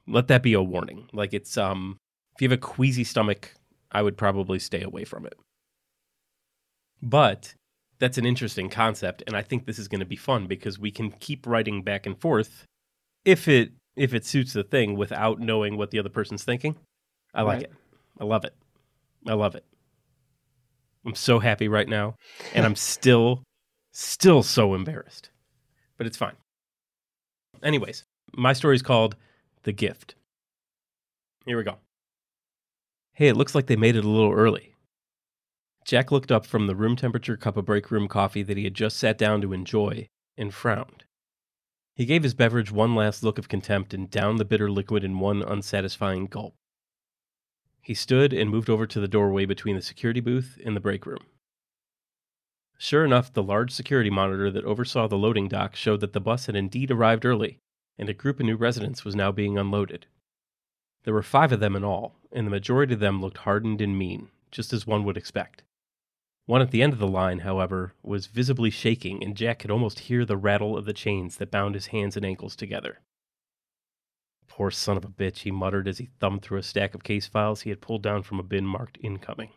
let 0.07 0.29
that 0.29 0.45
be 0.45 0.53
a 0.53 0.63
warning. 0.63 1.09
Like 1.13 1.35
it's 1.35 1.59
um 1.59 1.97
if 2.37 2.43
you 2.43 2.49
have 2.49 2.57
a 2.57 2.61
queasy 2.61 3.03
stomach, 3.03 3.53
I 3.91 4.01
would 4.01 4.17
probably 4.17 4.61
stay 4.61 4.81
away 4.83 5.03
from 5.03 5.27
it. 5.27 5.37
But 7.03 7.55
that's 7.99 8.17
an 8.17 8.27
interesting 8.27 8.69
concept 8.69 9.25
and 9.27 9.37
I 9.37 9.43
think 9.43 9.67
this 9.67 9.81
is 9.81 9.89
going 9.89 9.99
to 9.99 10.07
be 10.07 10.15
fun 10.15 10.47
because 10.47 10.79
we 10.79 10.93
can 10.93 11.11
keep 11.11 11.49
writing 11.49 11.83
back 11.83 12.07
and 12.07 12.17
forth 12.17 12.65
if 13.25 13.49
it 13.49 13.73
if 13.97 14.15
it 14.15 14.25
suits 14.25 14.53
the 14.53 14.63
thing 14.63 14.95
without 14.95 15.41
knowing 15.41 15.77
what 15.77 15.91
the 15.91 15.99
other 15.99 16.11
person's 16.11 16.45
thinking. 16.45 16.77
I 17.35 17.43
like 17.43 17.55
Right. 17.57 17.63
it. 17.65 17.73
I 18.21 18.25
love 18.25 18.45
it. 18.45 18.55
I 19.27 19.33
love 19.33 19.57
it. 19.57 19.65
I'm 21.05 21.15
so 21.15 21.39
happy 21.39 21.69
right 21.69 21.89
now 21.89 22.17
and 22.55 22.65
I'm 22.65 22.77
still 22.77 23.43
still 23.93 24.43
so 24.43 24.75
embarrassed. 24.75 25.31
But 25.97 26.07
it's 26.07 26.17
fine. 26.17 26.37
Anyways, 27.63 28.05
my 28.37 28.53
story 28.53 28.75
is 28.75 28.83
called 28.83 29.17
The 29.63 29.73
Gift. 29.73 30.17
Here 31.47 31.57
we 31.57 31.63
go. 31.63 31.77
Hey, 33.13 33.29
it 33.29 33.37
looks 33.37 33.55
like 33.55 33.67
they 33.67 33.77
made 33.77 33.97
it 33.97 34.05
a 34.05 34.09
little 34.09 34.33
early. 34.33 34.75
Jack 35.85 36.11
looked 36.11 36.33
up 36.33 36.47
from 36.47 36.67
the 36.67 36.75
room 36.75 36.97
temperature 36.97 37.37
cup 37.37 37.57
of 37.57 37.67
break 37.67 37.91
room 37.91 38.09
coffee 38.09 38.43
that 38.43 38.57
he 38.57 38.65
had 38.65 38.75
just 38.75 38.97
sat 38.97 39.19
down 39.19 39.41
to 39.43 39.53
enjoy 39.53 40.09
and 40.37 40.53
frowned. 40.53 41.05
He 41.95 42.07
gave 42.07 42.23
his 42.23 42.35
beverage 42.35 42.73
one 42.73 42.95
last 42.95 43.23
look 43.23 43.39
of 43.39 43.49
contempt 43.49 43.95
and 43.95 44.11
downed 44.11 44.39
the 44.39 44.45
bitter 44.45 44.71
liquid 44.71 45.05
in 45.05 45.21
one 45.21 45.43
unsatisfying 45.43 46.27
gulp. 46.27 46.55
He 47.85 47.93
stood 47.93 48.33
and 48.33 48.49
moved 48.49 48.71
over 48.71 48.87
to 48.87 48.99
the 48.99 49.07
doorway 49.07 49.45
between 49.45 49.77
the 49.77 49.83
security 49.83 50.21
booth 50.21 50.59
and 50.65 50.75
the 50.75 50.81
break 50.81 51.05
room. 51.05 51.27
Sure 52.79 53.05
enough, 53.05 53.31
the 53.31 53.43
large 53.43 53.71
security 53.71 54.09
monitor 54.09 54.51
that 54.51 54.65
oversaw 54.65 55.07
the 55.07 55.19
loading 55.19 55.49
dock 55.49 55.77
showed 55.77 56.01
that 56.01 56.15
the 56.15 56.21
bus 56.21 56.47
had 56.47 56.57
indeed 56.57 56.91
arrived 56.91 57.27
early, 57.27 57.59
and 57.99 58.09
a 58.09 58.15
group 58.15 58.41
of 58.41 58.47
new 58.47 58.57
residents 58.57 59.05
was 59.05 59.15
now 59.15 59.31
being 59.31 59.59
unloaded. 59.59 60.07
There 61.05 61.13
were 61.13 61.23
five 61.23 61.53
of 61.53 61.61
them 61.61 61.77
in 61.77 61.85
all, 61.85 62.17
and 62.33 62.47
the 62.47 62.51
majority 62.51 62.95
of 62.95 63.01
them 63.01 63.21
looked 63.21 63.39
hardened 63.39 63.83
and 63.83 63.99
mean, 63.99 64.31
just 64.51 64.73
as 64.73 64.87
one 64.87 65.05
would 65.05 65.19
expect. 65.19 65.63
One 66.47 66.63
at 66.63 66.71
the 66.71 66.83
end 66.83 66.95
of 66.95 66.99
the 66.99 67.07
line, 67.07 67.41
however, 67.41 67.93
was 68.03 68.29
visibly 68.29 68.71
shaking, 68.71 69.23
and 69.23 69.37
Jack 69.37 69.59
could 69.59 69.71
almost 69.71 70.01
hear 70.01 70.25
the 70.25 70.39
rattle 70.39 70.77
of 70.79 70.87
the 70.87 70.95
chains 70.95 71.37
that 71.37 71.51
bound 71.51 71.75
his 71.75 71.89
hands 71.89 72.17
and 72.17 72.25
ankles 72.25 72.57
together. 72.57 73.01
Poor 74.49 74.71
son 74.71 74.97
of 74.97 75.05
a 75.05 75.09
bitch, 75.09 75.39
he 75.39 75.51
muttered 75.51 75.89
as 75.89 75.99
he 75.99 76.11
thumbed 76.21 76.43
through 76.43 76.59
a 76.59 76.63
stack 76.63 76.95
of 76.95 77.03
case 77.03 77.27
files 77.27 77.63
he 77.63 77.71
had 77.71 77.81
pulled 77.81 78.03
down 78.03 78.23
from 78.23 78.39
a 78.39 78.45
bin 78.45 78.67
marked 78.67 78.99
incoming. 79.03 79.51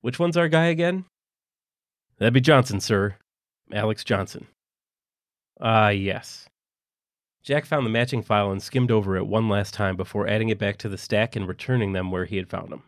Which 0.00 0.18
one's 0.18 0.36
our 0.36 0.48
guy 0.48 0.66
again? 0.66 1.06
That'd 2.18 2.34
be 2.34 2.40
Johnson, 2.40 2.80
sir. 2.80 3.16
Alex 3.72 4.04
Johnson. 4.04 4.46
Ah, 5.60 5.88
yes. 5.88 6.46
Jack 7.42 7.66
found 7.66 7.84
the 7.84 7.90
matching 7.90 8.22
file 8.22 8.50
and 8.50 8.62
skimmed 8.62 8.90
over 8.90 9.16
it 9.16 9.26
one 9.26 9.48
last 9.48 9.74
time 9.74 9.96
before 9.96 10.28
adding 10.28 10.48
it 10.48 10.58
back 10.58 10.78
to 10.78 10.88
the 10.88 10.98
stack 10.98 11.36
and 11.36 11.46
returning 11.46 11.92
them 11.92 12.10
where 12.10 12.24
he 12.24 12.36
had 12.36 12.48
found 12.48 12.70
them. 12.70 12.82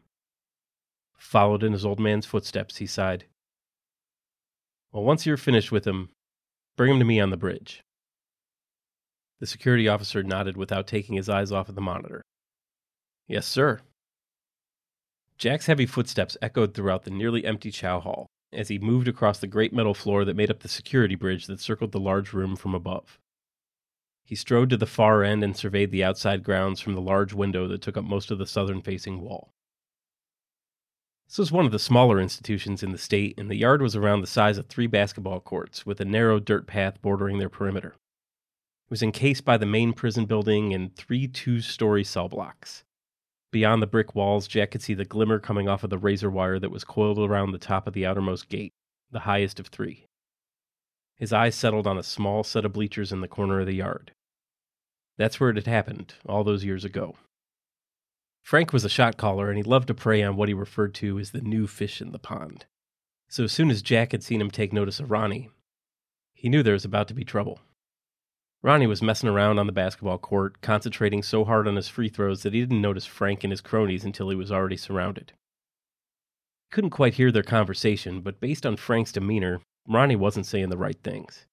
Followed 1.19 1.63
in 1.63 1.73
his 1.73 1.85
old 1.85 2.01
man's 2.01 2.27
footsteps, 2.27 2.77
he 2.77 2.87
sighed. 2.87 3.25
Well, 4.93 5.05
once 5.05 5.27
you're 5.27 5.37
finished 5.37 5.73
with 5.73 5.87
him, 5.87 6.11
bring 6.77 6.93
him 6.93 6.99
to 6.99 7.05
me 7.05 7.21
on 7.21 7.31
the 7.31 7.37
bridge. 7.37 7.83
The 9.41 9.47
security 9.47 9.87
officer 9.89 10.23
nodded 10.23 10.57
without 10.57 10.87
taking 10.87 11.17
his 11.17 11.29
eyes 11.29 11.53
off 11.53 11.69
of 11.69 11.75
the 11.75 11.81
monitor. 11.81 12.23
Yes, 13.29 13.47
sir. 13.47 13.81
Jack's 15.37 15.67
heavy 15.67 15.85
footsteps 15.85 16.37
echoed 16.41 16.73
throughout 16.73 17.05
the 17.05 17.11
nearly 17.11 17.45
empty 17.45 17.71
chow 17.71 18.01
hall 18.01 18.27
as 18.53 18.69
he 18.69 18.79
moved 18.79 19.09
across 19.09 19.39
the 19.39 19.47
great 19.47 19.73
metal 19.73 19.93
floor 19.93 20.25
that 20.25 20.37
made 20.37 20.51
up 20.51 20.61
the 20.61 20.69
security 20.69 21.15
bridge 21.15 21.47
that 21.47 21.61
circled 21.61 21.93
the 21.93 22.01
large 22.01 22.33
room 22.33 22.57
from 22.57 22.75
above. 22.75 23.19
He 24.25 24.35
strode 24.35 24.71
to 24.71 24.77
the 24.77 24.87
far 24.87 25.23
end 25.23 25.45
and 25.45 25.57
surveyed 25.57 25.91
the 25.91 26.03
outside 26.03 26.43
grounds 26.43 26.81
from 26.81 26.95
the 26.95 27.01
large 27.01 27.33
window 27.35 27.69
that 27.69 27.83
took 27.83 27.97
up 27.97 28.05
most 28.05 28.31
of 28.31 28.39
the 28.39 28.47
southern 28.47 28.81
facing 28.81 29.21
wall. 29.21 29.51
This 31.29 31.39
was 31.39 31.53
one 31.53 31.67
of 31.67 31.73
the 31.73 31.79
smaller 31.79 32.21
institutions 32.21 32.83
in 32.83 32.93
the 32.93 32.99
state, 32.99 33.35
and 33.37 33.51
the 33.51 33.57
yard 33.57 33.83
was 33.83 33.97
around 33.97 34.21
the 34.21 34.27
size 34.27 34.59
of 34.59 34.67
three 34.67 34.87
basketball 34.87 35.41
courts, 35.41 35.85
with 35.85 36.01
a 36.01 36.05
narrow 36.05 36.39
dirt 36.39 36.67
path 36.67 37.03
bordering 37.03 37.39
their 37.39 37.49
perimeter. 37.49 37.97
It 38.87 38.91
was 38.91 39.03
encased 39.03 39.45
by 39.45 39.57
the 39.57 39.67
main 39.67 39.93
prison 39.93 40.27
building 40.27 40.73
and 40.73 40.95
three 40.95 41.27
two 41.27 41.61
story 41.61 42.05
cell 42.05 42.29
blocks. 42.29 42.85
Beyond 43.51 43.83
the 43.83 43.87
brick 43.89 44.15
walls, 44.15 44.47
Jack 44.47 44.71
could 44.71 44.83
see 44.83 44.95
the 44.95 45.05
glimmer 45.05 45.41
coming 45.41 45.69
off 45.69 45.83
of 45.83 45.91
the 45.91 45.99
razor 45.99 46.31
wire 46.31 46.61
that 46.61 46.71
was 46.71 46.85
coiled 46.85 47.19
around 47.19 47.51
the 47.51 47.59
top 47.59 47.89
of 47.89 47.95
the 47.95 48.07
outermost 48.07 48.49
gate, 48.49 48.73
the 49.11 49.21
highest 49.21 49.59
of 49.59 49.67
three. 49.67 50.07
His 51.17 51.33
eyes 51.33 51.57
settled 51.57 51.89
on 51.89 51.99
a 51.99 52.05
small 52.05 52.45
set 52.45 52.65
of 52.65 52.75
bleachers 52.75 53.11
in 53.11 53.23
the 53.23 53.29
corner 53.29 53.59
of 53.59 53.67
the 53.67 53.75
yard. 53.75 54.13
That's 55.17 55.41
where 55.41 55.51
it 55.51 55.57
had 55.57 55.67
happened, 55.67 56.15
all 56.25 56.45
those 56.45 56.65
years 56.65 56.85
ago. 56.85 57.17
Frank 58.43 58.73
was 58.73 58.85
a 58.85 58.89
shot 58.89 59.17
caller, 59.17 59.49
and 59.49 59.57
he 59.57 59.65
loved 59.65 59.89
to 59.89 59.95
prey 59.95 60.23
on 60.23 60.37
what 60.37 60.49
he 60.49 60.55
referred 60.55 60.95
to 60.97 61.19
as 61.19 61.33
the 61.33 61.41
new 61.41 61.67
fish 61.67 62.01
in 62.01 62.13
the 62.13 62.21
pond. 62.21 62.67
So 63.29 63.43
as 63.43 63.53
soon 63.53 63.71
as 63.71 63.83
Jack 63.83 64.13
had 64.13 64.23
seen 64.23 64.41
him 64.41 64.51
take 64.53 64.73
notice 64.73 65.01
of 65.01 65.11
Ronnie, 65.11 65.51
he 66.35 66.49
knew 66.49 66.63
there 66.63 66.75
was 66.75 66.85
about 66.85 67.09
to 67.09 67.15
be 67.15 67.25
trouble. 67.25 67.59
Ronnie 68.67 68.89
was 68.89 69.01
messing 69.01 69.29
around 69.29 69.61
on 69.61 69.69
the 69.69 69.73
basketball 69.73 70.19
court, 70.19 70.61
concentrating 70.61 71.23
so 71.23 71.45
hard 71.45 71.69
on 71.69 71.77
his 71.77 71.87
free 71.87 72.09
throws 72.09 72.43
that 72.43 72.53
he 72.53 72.59
didn't 72.59 72.81
notice 72.81 73.07
Frank 73.07 73.45
and 73.45 73.53
his 73.53 73.61
cronies 73.61 74.05
until 74.05 74.29
he 74.29 74.35
was 74.35 74.51
already 74.51 74.77
surrounded. 74.77 75.35
He 76.65 76.75
couldn't 76.75 76.91
quite 76.91 77.15
hear 77.15 77.31
their 77.31 77.45
conversation, 77.45 78.23
but 78.23 78.41
based 78.41 78.67
on 78.67 78.77
Frank's 78.77 79.13
demeanor, 79.13 79.61
Ronnie 79.87 80.17
wasn't 80.17 80.47
saying 80.47 80.71
the 80.71 80.77
right 80.77 81.01
things. 81.05 81.47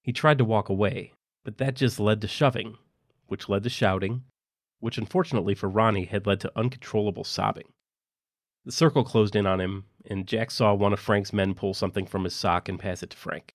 He 0.00 0.10
tried 0.10 0.38
to 0.38 0.44
walk 0.46 0.70
away, 0.70 1.12
but 1.44 1.58
that 1.58 1.76
just 1.76 2.00
led 2.00 2.22
to 2.22 2.28
shoving, 2.28 2.78
which 3.26 3.50
led 3.50 3.62
to 3.64 3.68
shouting, 3.68 4.24
which 4.80 4.96
unfortunately 4.96 5.54
for 5.54 5.68
Ronnie 5.68 6.06
had 6.06 6.26
led 6.26 6.40
to 6.40 6.52
uncontrollable 6.56 7.24
sobbing. 7.24 7.68
The 8.64 8.72
circle 8.72 9.04
closed 9.04 9.36
in 9.36 9.46
on 9.46 9.60
him, 9.60 9.84
and 10.06 10.26
Jack 10.26 10.50
saw 10.50 10.72
one 10.72 10.94
of 10.94 10.98
Frank's 10.98 11.34
men 11.34 11.52
pull 11.52 11.74
something 11.74 12.06
from 12.06 12.24
his 12.24 12.34
sock 12.34 12.70
and 12.70 12.80
pass 12.80 13.02
it 13.02 13.10
to 13.10 13.18
Frank. 13.18 13.52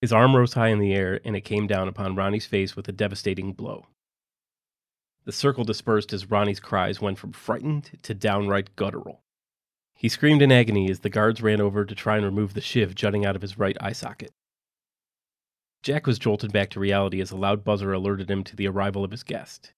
His 0.00 0.12
arm 0.12 0.34
rose 0.34 0.54
high 0.54 0.68
in 0.68 0.78
the 0.78 0.94
air, 0.94 1.20
and 1.24 1.36
it 1.36 1.42
came 1.42 1.66
down 1.66 1.86
upon 1.86 2.16
Ronnie's 2.16 2.46
face 2.46 2.74
with 2.74 2.88
a 2.88 2.92
devastating 2.92 3.52
blow. 3.52 3.86
The 5.24 5.32
circle 5.32 5.64
dispersed 5.64 6.12
as 6.12 6.30
Ronnie's 6.30 6.60
cries 6.60 7.00
went 7.00 7.18
from 7.18 7.32
frightened 7.32 7.98
to 8.02 8.14
downright 8.14 8.74
guttural. 8.76 9.20
He 9.94 10.08
screamed 10.08 10.40
in 10.40 10.50
agony 10.50 10.90
as 10.90 11.00
the 11.00 11.10
guards 11.10 11.42
ran 11.42 11.60
over 11.60 11.84
to 11.84 11.94
try 11.94 12.16
and 12.16 12.24
remove 12.24 12.54
the 12.54 12.62
shiv 12.62 12.94
jutting 12.94 13.26
out 13.26 13.36
of 13.36 13.42
his 13.42 13.58
right 13.58 13.76
eye 13.80 13.92
socket. 13.92 14.32
Jack 15.82 16.06
was 16.06 16.18
jolted 16.18 16.52
back 16.52 16.70
to 16.70 16.80
reality 16.80 17.20
as 17.20 17.30
a 17.30 17.36
loud 17.36 17.64
buzzer 17.64 17.92
alerted 17.92 18.30
him 18.30 18.42
to 18.44 18.56
the 18.56 18.66
arrival 18.66 19.04
of 19.04 19.10
his 19.10 19.22
guest. 19.22 19.74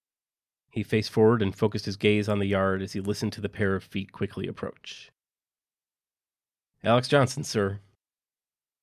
He 0.71 0.85
faced 0.85 1.11
forward 1.11 1.43
and 1.43 1.55
focused 1.55 1.87
his 1.87 1.97
gaze 1.97 2.29
on 2.29 2.39
the 2.39 2.47
yard 2.47 2.81
as 2.81 2.93
he 2.93 3.01
listened 3.01 3.33
to 3.33 3.41
the 3.41 3.49
pair 3.49 3.75
of 3.75 3.83
feet 3.83 4.13
quickly 4.13 4.47
approach. 4.47 5.11
Alex 6.85 7.09
Johnson, 7.09 7.43
sir. 7.43 7.81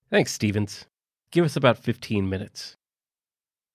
Thanks, 0.10 0.34
Stevens. 0.34 0.86
Give 1.32 1.46
us 1.46 1.56
about 1.56 1.78
15 1.78 2.28
minutes. 2.28 2.76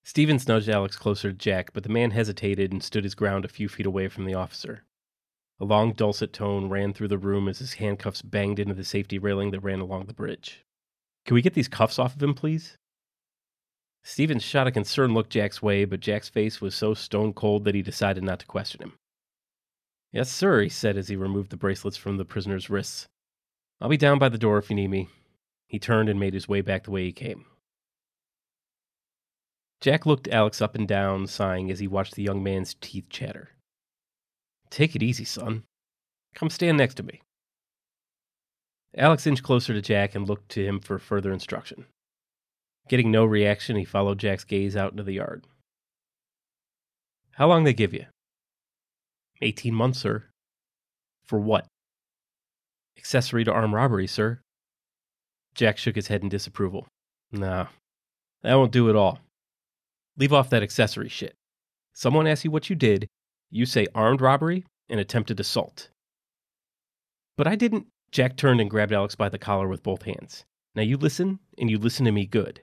Stevens 0.03 0.47
nudged 0.47 0.69
Alex 0.69 0.97
closer 0.97 1.31
to 1.31 1.37
Jack, 1.37 1.71
but 1.73 1.83
the 1.83 1.89
man 1.89 2.11
hesitated 2.11 2.71
and 2.71 2.83
stood 2.83 3.03
his 3.03 3.15
ground 3.15 3.45
a 3.45 3.49
few 3.49 3.69
feet 3.69 3.85
away 3.85 4.07
from 4.07 4.25
the 4.25 4.33
officer. 4.33 4.83
A 5.59 5.65
long, 5.65 5.93
dulcet 5.93 6.33
tone 6.33 6.67
ran 6.67 6.93
through 6.93 7.07
the 7.07 7.17
room 7.17 7.47
as 7.47 7.59
his 7.59 7.75
handcuffs 7.75 8.21
banged 8.21 8.59
into 8.59 8.73
the 8.73 8.83
safety 8.83 9.17
railing 9.17 9.51
that 9.51 9.61
ran 9.61 9.79
along 9.79 10.05
the 10.05 10.13
bridge. 10.13 10.65
Can 11.25 11.33
we 11.33 11.41
get 11.41 11.53
these 11.53 11.69
cuffs 11.69 11.97
off 11.97 12.15
of 12.15 12.21
him, 12.21 12.33
please? 12.33 12.77
Stevens 14.03 14.43
shot 14.43 14.67
a 14.67 14.71
concerned 14.71 15.13
look 15.13 15.29
Jack's 15.29 15.61
way, 15.61 15.85
but 15.85 16.01
Jack's 16.01 16.29
face 16.29 16.59
was 16.59 16.75
so 16.75 16.93
stone 16.93 17.33
cold 17.33 17.63
that 17.63 17.73
he 17.73 17.81
decided 17.81 18.23
not 18.23 18.39
to 18.39 18.45
question 18.45 18.81
him. 18.81 18.93
Yes, 20.11 20.29
sir, 20.29 20.61
he 20.61 20.69
said 20.69 20.97
as 20.97 21.07
he 21.07 21.15
removed 21.15 21.49
the 21.49 21.57
bracelets 21.57 21.97
from 21.97 22.17
the 22.17 22.25
prisoner's 22.25 22.69
wrists. 22.69 23.07
I'll 23.79 23.89
be 23.89 23.97
down 23.97 24.19
by 24.19 24.29
the 24.29 24.37
door 24.37 24.57
if 24.57 24.69
you 24.69 24.75
need 24.75 24.89
me. 24.89 25.07
He 25.67 25.79
turned 25.79 26.09
and 26.09 26.19
made 26.19 26.33
his 26.33 26.47
way 26.47 26.61
back 26.61 26.83
the 26.83 26.91
way 26.91 27.03
he 27.03 27.11
came. 27.11 27.45
Jack 29.81 30.05
looked 30.05 30.27
Alex 30.29 30.61
up 30.61 30.75
and 30.75 30.87
down, 30.87 31.27
sighing 31.27 31.69
as 31.69 31.79
he 31.79 31.87
watched 31.87 32.15
the 32.15 32.23
young 32.23 32.41
man's 32.41 32.75
teeth 32.81 33.09
chatter. 33.09 33.49
Take 34.69 34.95
it 34.95 35.03
easy, 35.03 35.25
son. 35.25 35.63
Come 36.33 36.49
stand 36.49 36.77
next 36.77 36.95
to 36.95 37.03
me. 37.03 37.21
Alex 38.97 39.27
inched 39.27 39.43
closer 39.43 39.73
to 39.73 39.81
Jack 39.81 40.15
and 40.15 40.27
looked 40.27 40.49
to 40.49 40.65
him 40.65 40.79
for 40.79 40.97
further 40.97 41.33
instruction. 41.33 41.85
Getting 42.87 43.11
no 43.11 43.25
reaction, 43.25 43.75
he 43.75 43.85
followed 43.85 44.19
Jack's 44.19 44.43
gaze 44.43 44.75
out 44.75 44.91
into 44.91 45.03
the 45.03 45.13
yard. 45.13 45.45
How 47.33 47.47
long 47.47 47.63
they 47.63 47.73
give 47.73 47.93
you? 47.93 48.05
Eighteen 49.41 49.73
months, 49.73 49.99
sir. 49.99 50.25
For 51.25 51.39
what? 51.39 51.65
Accessory 52.97 53.43
to 53.43 53.51
armed 53.51 53.73
robbery, 53.73 54.07
sir. 54.07 54.39
Jack 55.55 55.77
shook 55.77 55.95
his 55.95 56.07
head 56.07 56.21
in 56.21 56.29
disapproval. 56.29 56.87
Nah, 57.31 57.67
that 58.43 58.55
won't 58.55 58.71
do 58.71 58.89
at 58.89 58.95
all. 58.95 59.19
Leave 60.17 60.33
off 60.33 60.49
that 60.49 60.63
accessory 60.63 61.09
shit. 61.09 61.35
Someone 61.93 62.27
asks 62.27 62.45
you 62.45 62.51
what 62.51 62.69
you 62.69 62.75
did, 62.75 63.07
you 63.49 63.65
say 63.65 63.87
armed 63.95 64.21
robbery 64.21 64.65
and 64.89 64.99
attempted 64.99 65.39
assault. 65.39 65.89
But 67.37 67.47
I 67.47 67.55
didn't. 67.55 67.87
Jack 68.11 68.37
turned 68.37 68.61
and 68.61 68.69
grabbed 68.69 68.93
Alex 68.93 69.15
by 69.15 69.29
the 69.29 69.37
collar 69.37 69.67
with 69.67 69.83
both 69.83 70.03
hands. 70.03 70.45
Now 70.75 70.83
you 70.83 70.97
listen, 70.97 71.39
and 71.57 71.69
you 71.69 71.77
listen 71.77 72.05
to 72.05 72.11
me 72.11 72.25
good. 72.25 72.61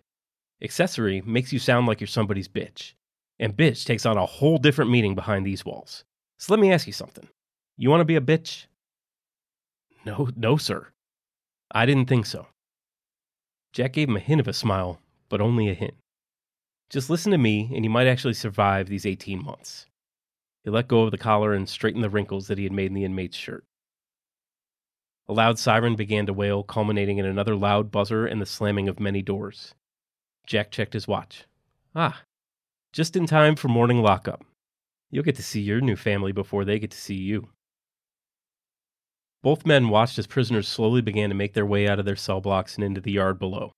Accessory 0.63 1.23
makes 1.23 1.53
you 1.53 1.59
sound 1.59 1.87
like 1.87 2.01
you're 2.01 2.09
somebody's 2.09 2.49
bitch. 2.49 2.93
And 3.39 3.57
bitch 3.57 3.85
takes 3.85 4.07
on 4.07 4.17
a 4.17 4.27
whole 4.27 4.59
different 4.59 4.91
meaning 4.91 5.15
behind 5.15 5.45
these 5.45 5.65
walls. 5.65 6.05
So 6.39 6.53
let 6.53 6.61
me 6.61 6.73
ask 6.73 6.87
you 6.87 6.93
something. 6.93 7.29
You 7.77 7.91
want 7.91 8.01
to 8.01 8.07
be 8.07 8.17
a 8.17 8.21
bitch? 8.21 8.67
No, 10.05 10.29
no, 10.37 10.57
sir. 10.57 10.89
I 11.73 11.87
didn't 11.87 12.07
think 12.07 12.27
so. 12.27 12.47
Jack 13.73 13.95
gave 13.95 14.09
him 14.09 14.17
a 14.17 14.21
hint 14.21 14.41
of 14.41 14.49
a 14.49 14.53
smile, 14.53 15.01
but 15.29 15.41
only 15.41 15.69
a 15.69 15.75
hint. 15.75 15.95
Just 16.91 17.09
listen 17.09 17.33
to 17.33 17.39
me, 17.39 17.71
and 17.75 17.85
you 17.85 17.91
might 17.91 18.07
actually 18.07 18.35
survive 18.35 18.89
these 18.89 19.07
18 19.07 19.43
months. 19.43 19.87
He 20.63 20.71
let 20.71 20.89
go 20.89 21.03
of 21.03 21.11
the 21.11 21.19
collar 21.19 21.55
and 21.55 21.69
straightened 21.69 22.05
the 22.05 22.11
wrinkles 22.11 22.49
that 22.49 22.59
he 22.59 22.65
had 22.65 22.73
made 22.73 22.87
in 22.87 22.95
the 22.95 23.05
inmate's 23.05 23.37
shirt. 23.37 23.65
A 25.29 25.33
loud 25.33 25.59
siren 25.59 25.97
began 25.97 26.27
to 26.27 26.33
wail, 26.33 26.63
culminating 26.63 27.19
in 27.19 27.25
another 27.25 27.57
loud 27.57 27.91
buzzer 27.91 28.27
and 28.27 28.43
the 28.43 28.47
slamming 28.47 28.89
of 28.89 29.01
many 29.01 29.23
doors. 29.23 29.75
Jack 30.47 30.71
checked 30.71 30.93
his 30.93 31.09
watch. 31.09 31.47
Ah, 31.95 32.23
just 32.93 33.17
in 33.17 33.27
time 33.27 33.57
for 33.57 33.69
morning 33.69 34.03
lockup. 34.03 34.45
You'll 35.11 35.25
get 35.25 35.37
to 35.37 35.43
see 35.43 35.61
your 35.61 35.81
new 35.81 35.97
family 35.97 36.33
before 36.33 36.65
they 36.65 36.79
get 36.79 36.91
to 36.91 37.01
see 37.01 37.15
you. 37.15 37.49
Both 39.43 39.67
men 39.67 39.89
watched 39.89 40.19
as 40.19 40.29
prisoners 40.29 40.69
slowly 40.69 41.03
began 41.03 41.29
to 41.29 41.35
make 41.35 41.53
their 41.53 41.67
way 41.67 41.89
out 41.89 41.99
of 41.99 42.05
their 42.05 42.17
cell 42.17 42.41
blocks 42.41 42.77
and 42.77 42.85
into 42.85 43.01
the 43.01 43.13
yard 43.13 43.39
below. 43.39 43.73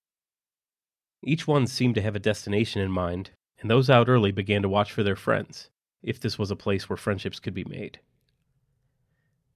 Each 1.23 1.47
one 1.47 1.67
seemed 1.67 1.95
to 1.95 2.03
have 2.03 2.15
a 2.15 2.21
destination 2.21 2.83
in 2.83 2.91
mind, 2.91 3.31
and 3.59 3.71
those 3.71 3.89
out 3.89 4.11
early 4.11 4.31
began 4.31 4.61
to 4.61 4.69
watch 4.69 4.93
for 4.93 5.03
their 5.03 5.17
friends, 5.17 5.71
if 6.03 6.21
this 6.21 6.39
was 6.39 6.51
a 6.51 6.57
place 6.57 6.89
where 6.89 6.99
friendships 6.99 7.41
could 7.41 7.55
be 7.55 7.65
made. 7.65 7.99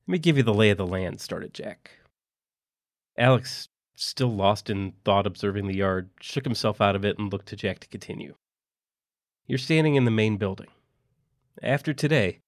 Let 0.07 0.13
me 0.13 0.19
give 0.19 0.39
you 0.39 0.43
the 0.43 0.55
lay 0.55 0.71
of 0.71 0.79
the 0.79 0.87
land, 0.87 1.21
started 1.21 1.53
Jack. 1.53 1.91
Alex 3.19 3.69
still 3.95 4.35
lost 4.35 4.71
in 4.71 4.93
thought 5.05 5.27
observing 5.27 5.67
the 5.67 5.77
yard, 5.77 6.09
shook 6.21 6.45
himself 6.45 6.81
out 6.81 6.97
of 6.97 7.05
it 7.05 7.19
and 7.19 7.31
looked 7.31 7.49
to 7.49 7.57
Jack 7.57 7.81
to 7.81 7.89
continue. 7.89 8.35
You're 9.47 9.59
standing 9.59 9.97
in 9.97 10.07
the 10.07 10.11
main 10.11 10.39
building. 10.39 10.69
After 11.63 11.93
today, 11.93 12.39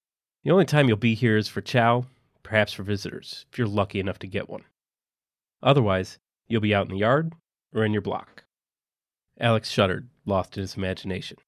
the 0.44 0.50
only 0.50 0.64
time 0.64 0.88
you'll 0.88 0.96
be 0.96 1.14
here 1.14 1.36
is 1.36 1.48
for 1.48 1.60
chow, 1.60 2.06
perhaps 2.42 2.72
for 2.72 2.82
visitors, 2.82 3.46
if 3.50 3.58
you're 3.58 3.66
lucky 3.66 4.00
enough 4.00 4.18
to 4.20 4.26
get 4.26 4.48
one. 4.48 4.64
Otherwise, 5.62 6.18
you'll 6.48 6.60
be 6.60 6.74
out 6.74 6.86
in 6.86 6.92
the 6.92 7.00
yard 7.00 7.32
or 7.74 7.84
in 7.84 7.92
your 7.92 8.02
block. 8.02 8.44
Alex 9.38 9.70
shuddered, 9.70 10.08
lost 10.26 10.56
in 10.56 10.62
his 10.62 10.76
imagination. 10.76 11.38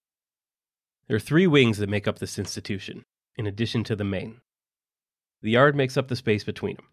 There 1.09 1.16
are 1.16 1.20
three 1.20 1.47
wings 1.47 1.78
that 1.78 1.88
make 1.88 2.09
up 2.09 2.18
this 2.18 2.38
institution, 2.38 3.03
in 3.36 3.47
addition 3.47 3.84
to 3.84 3.97
the 3.97 4.05
main. 4.05 4.40
The 5.43 5.51
yard 5.51 5.74
makes 5.74 5.97
up 5.97 6.09
the 6.09 6.16
space 6.16 6.45
between 6.45 6.76
them. 6.76 6.86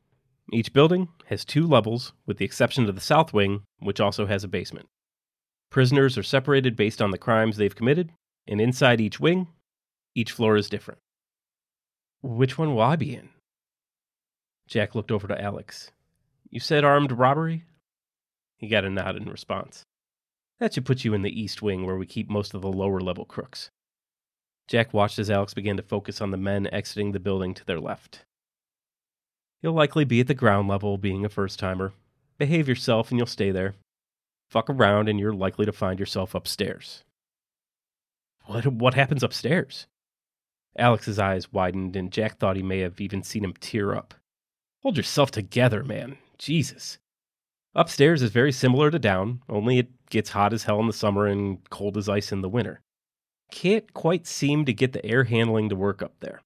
Each 0.52 0.74
building 0.74 1.10
has 1.28 1.46
two 1.46 1.68
levels, 1.68 2.14
with 2.26 2.38
the 2.38 2.46
exception 2.46 2.90
of 2.90 2.96
the 2.96 3.02
south 3.02 3.34
wing, 3.34 3.64
which 3.80 4.00
also 4.00 4.26
has 4.26 4.44
a 4.44 4.48
basement. 4.48 4.88
Prisoners 5.70 6.18
are 6.18 6.24
separated 6.24 6.76
based 6.76 7.02
on 7.02 7.12
the 7.12 7.18
crimes 7.18 7.58
they've 7.58 7.76
committed, 7.76 8.12
and 8.48 8.60
inside 8.60 9.00
each 9.00 9.20
wing, 9.20 9.48
each 10.16 10.32
floor 10.32 10.58
is 10.58 10.70
different. 10.70 11.00
Which 12.22 12.58
one 12.58 12.74
will 12.74 12.82
I 12.82 12.96
be 12.96 13.14
in? 13.14 13.30
Jack 14.70 14.94
looked 14.94 15.12
over 15.12 15.28
to 15.28 15.42
Alex. 15.42 15.92
You 16.52 16.60
said 16.60 16.84
armed 16.84 17.12
robbery? 17.12 17.64
He 18.56 18.68
got 18.68 18.86
a 18.86 18.90
nod 18.90 19.16
in 19.16 19.26
response. 19.26 19.84
That 20.60 20.74
should 20.74 20.86
put 20.86 21.04
you 21.04 21.16
in 21.16 21.24
the 21.24 21.42
east 21.42 21.64
wing 21.64 21.86
where 21.86 21.98
we 21.98 22.06
keep 22.06 22.30
most 22.30 22.54
of 22.54 22.62
the 22.62 22.72
lower 22.72 23.00
level 23.00 23.26
crooks. 23.26 23.72
Jack 24.68 24.94
watched 24.94 25.18
as 25.18 25.32
Alex 25.32 25.56
began 25.56 25.76
to 25.78 25.84
focus 25.84 26.22
on 26.22 26.30
the 26.30 26.38
men 26.38 26.68
exiting 26.72 27.12
the 27.12 27.20
building 27.20 27.56
to 27.56 27.66
their 27.66 27.80
left. 27.80 28.26
You'll 29.64 29.74
likely 29.74 30.06
be 30.06 30.20
at 30.20 30.28
the 30.28 30.36
ground 30.36 30.68
level, 30.68 31.00
being 31.00 31.26
a 31.26 31.30
first 31.30 31.58
timer. 31.58 31.94
Behave 32.38 32.70
yourself 32.70 33.10
and 33.10 33.18
you'll 33.18 33.26
stay 33.26 33.50
there. 33.50 33.74
Fuck 34.52 34.70
around 34.70 35.10
and 35.10 35.20
you're 35.20 35.34
likely 35.34 35.66
to 35.66 35.72
find 35.72 36.00
yourself 36.00 36.36
upstairs. 36.36 37.04
What, 38.46 38.68
what 38.68 38.94
happens 38.94 39.24
upstairs? 39.24 39.88
Alex's 40.78 41.18
eyes 41.18 41.52
widened, 41.52 41.96
and 41.96 42.12
Jack 42.12 42.38
thought 42.38 42.56
he 42.56 42.64
may 42.64 42.80
have 42.80 43.02
even 43.02 43.24
seen 43.24 43.44
him 43.44 43.54
tear 43.60 43.96
up. 43.96 44.14
Hold 44.82 44.98
yourself 44.98 45.32
together, 45.32 45.84
man. 45.84 46.18
Jesus. 46.38 46.98
Upstairs 47.76 48.22
is 48.22 48.32
very 48.32 48.52
similar 48.52 48.90
to 48.90 49.00
down, 49.00 49.42
only 49.50 49.78
it 49.78 50.10
gets 50.10 50.32
hot 50.32 50.54
as 50.54 50.64
hell 50.64 50.80
in 50.80 50.88
the 50.88 50.94
summer 50.94 51.28
and 51.28 51.60
cold 51.70 51.98
as 51.98 52.10
ice 52.10 52.32
in 52.32 52.42
the 52.42 52.50
winter. 52.50 52.82
Can't 53.52 53.94
quite 53.94 54.26
seem 54.26 54.66
to 54.66 54.74
get 54.74 54.94
the 54.94 55.06
air 55.06 55.26
handling 55.26 55.70
to 55.70 55.76
work 55.76 56.02
up 56.02 56.14
there. 56.20 56.42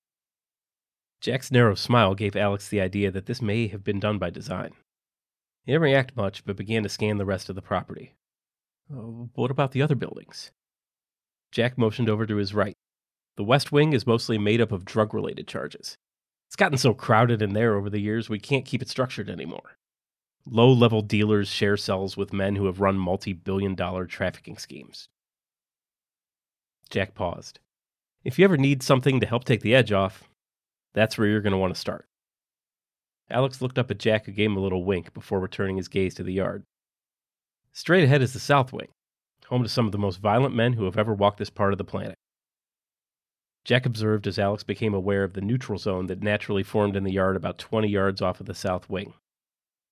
Jack's 1.22 1.52
narrow 1.52 1.76
smile 1.76 2.16
gave 2.16 2.36
Alex 2.36 2.68
the 2.68 2.82
idea 2.82 3.10
that 3.12 3.28
this 3.28 3.42
may 3.42 3.68
have 3.68 3.84
been 3.84 4.00
done 4.00 4.18
by 4.18 4.30
design. 4.30 4.72
He 5.66 5.72
didn't 5.72 5.84
react 5.84 6.18
much, 6.18 6.44
but 6.44 6.58
began 6.58 6.84
to 6.84 6.90
scan 6.90 7.18
the 7.18 7.26
rest 7.26 7.50
of 7.50 7.56
the 7.56 7.62
property. 7.62 8.14
Uh, 8.92 9.28
what 9.36 9.52
about 9.52 9.72
the 9.72 9.82
other 9.82 9.96
buildings? 9.96 10.52
Jack 11.52 11.78
motioned 11.78 12.10
over 12.10 12.26
to 12.26 12.36
his 12.36 12.54
right. 12.54 12.76
The 13.38 13.44
West 13.44 13.72
Wing 13.72 13.94
is 13.94 14.06
mostly 14.06 14.38
made 14.38 14.60
up 14.60 14.72
of 14.72 14.86
drug 14.86 15.14
related 15.14 15.48
charges. 15.48 15.98
It's 16.54 16.60
gotten 16.60 16.78
so 16.78 16.94
crowded 16.94 17.42
in 17.42 17.54
there 17.54 17.74
over 17.74 17.90
the 17.90 17.98
years, 17.98 18.30
we 18.30 18.38
can't 18.38 18.64
keep 18.64 18.84
it 18.84 18.88
structured 18.88 19.28
anymore. 19.28 19.76
Low 20.46 20.72
level 20.72 21.02
dealers 21.02 21.48
share 21.48 21.78
cells 21.78 22.16
with 22.16 22.32
men 22.32 22.58
who 22.58 22.68
have 22.68 22.80
run 22.80 22.96
multi 22.96 23.34
billion 23.34 23.74
dollar 23.74 24.06
trafficking 24.06 24.60
schemes. 24.60 25.10
Jack 26.92 27.16
paused. 27.16 27.60
If 28.24 28.38
you 28.38 28.46
ever 28.46 28.56
need 28.56 28.84
something 28.84 29.20
to 29.20 29.26
help 29.26 29.46
take 29.46 29.62
the 29.62 29.74
edge 29.74 29.92
off, 29.92 30.26
that's 30.94 31.18
where 31.18 31.26
you're 31.26 31.42
going 31.42 31.54
to 31.54 31.58
want 31.58 31.74
to 31.74 31.80
start. 31.80 32.06
Alex 33.32 33.60
looked 33.60 33.80
up 33.80 33.90
at 33.90 33.98
Jack, 33.98 34.28
who 34.28 34.32
gave 34.32 34.52
him 34.52 34.58
a 34.58 34.62
little 34.62 34.86
wink 34.86 35.12
before 35.16 35.40
returning 35.40 35.78
his 35.78 35.88
gaze 35.88 36.14
to 36.14 36.24
the 36.24 36.34
yard. 36.34 36.66
Straight 37.72 38.04
ahead 38.04 38.22
is 38.22 38.34
the 38.34 38.40
South 38.40 38.72
Wing, 38.72 38.90
home 39.48 39.64
to 39.64 39.70
some 39.70 39.88
of 39.88 39.92
the 39.92 39.98
most 39.98 40.20
violent 40.20 40.54
men 40.54 40.74
who 40.74 40.86
have 40.86 41.00
ever 41.00 41.16
walked 41.16 41.40
this 41.40 41.50
part 41.50 41.74
of 41.74 41.80
the 41.80 41.84
planet. 41.84 42.20
Jack 43.66 43.86
observed 43.86 44.28
as 44.28 44.38
Alex 44.38 44.64
became 44.64 44.94
aware 44.94 45.24
of 45.24 45.34
the 45.34 45.42
neutral 45.42 45.80
zone 45.80 46.08
that 46.08 46.22
naturally 46.22 46.64
formed 46.64 46.96
in 46.96 47.04
the 47.04 47.14
yard 47.14 47.36
about 47.36 47.58
20 47.58 47.88
yards 47.88 48.22
off 48.22 48.40
of 48.40 48.46
the 48.46 48.54
south 48.54 48.90
wing. 48.90 49.14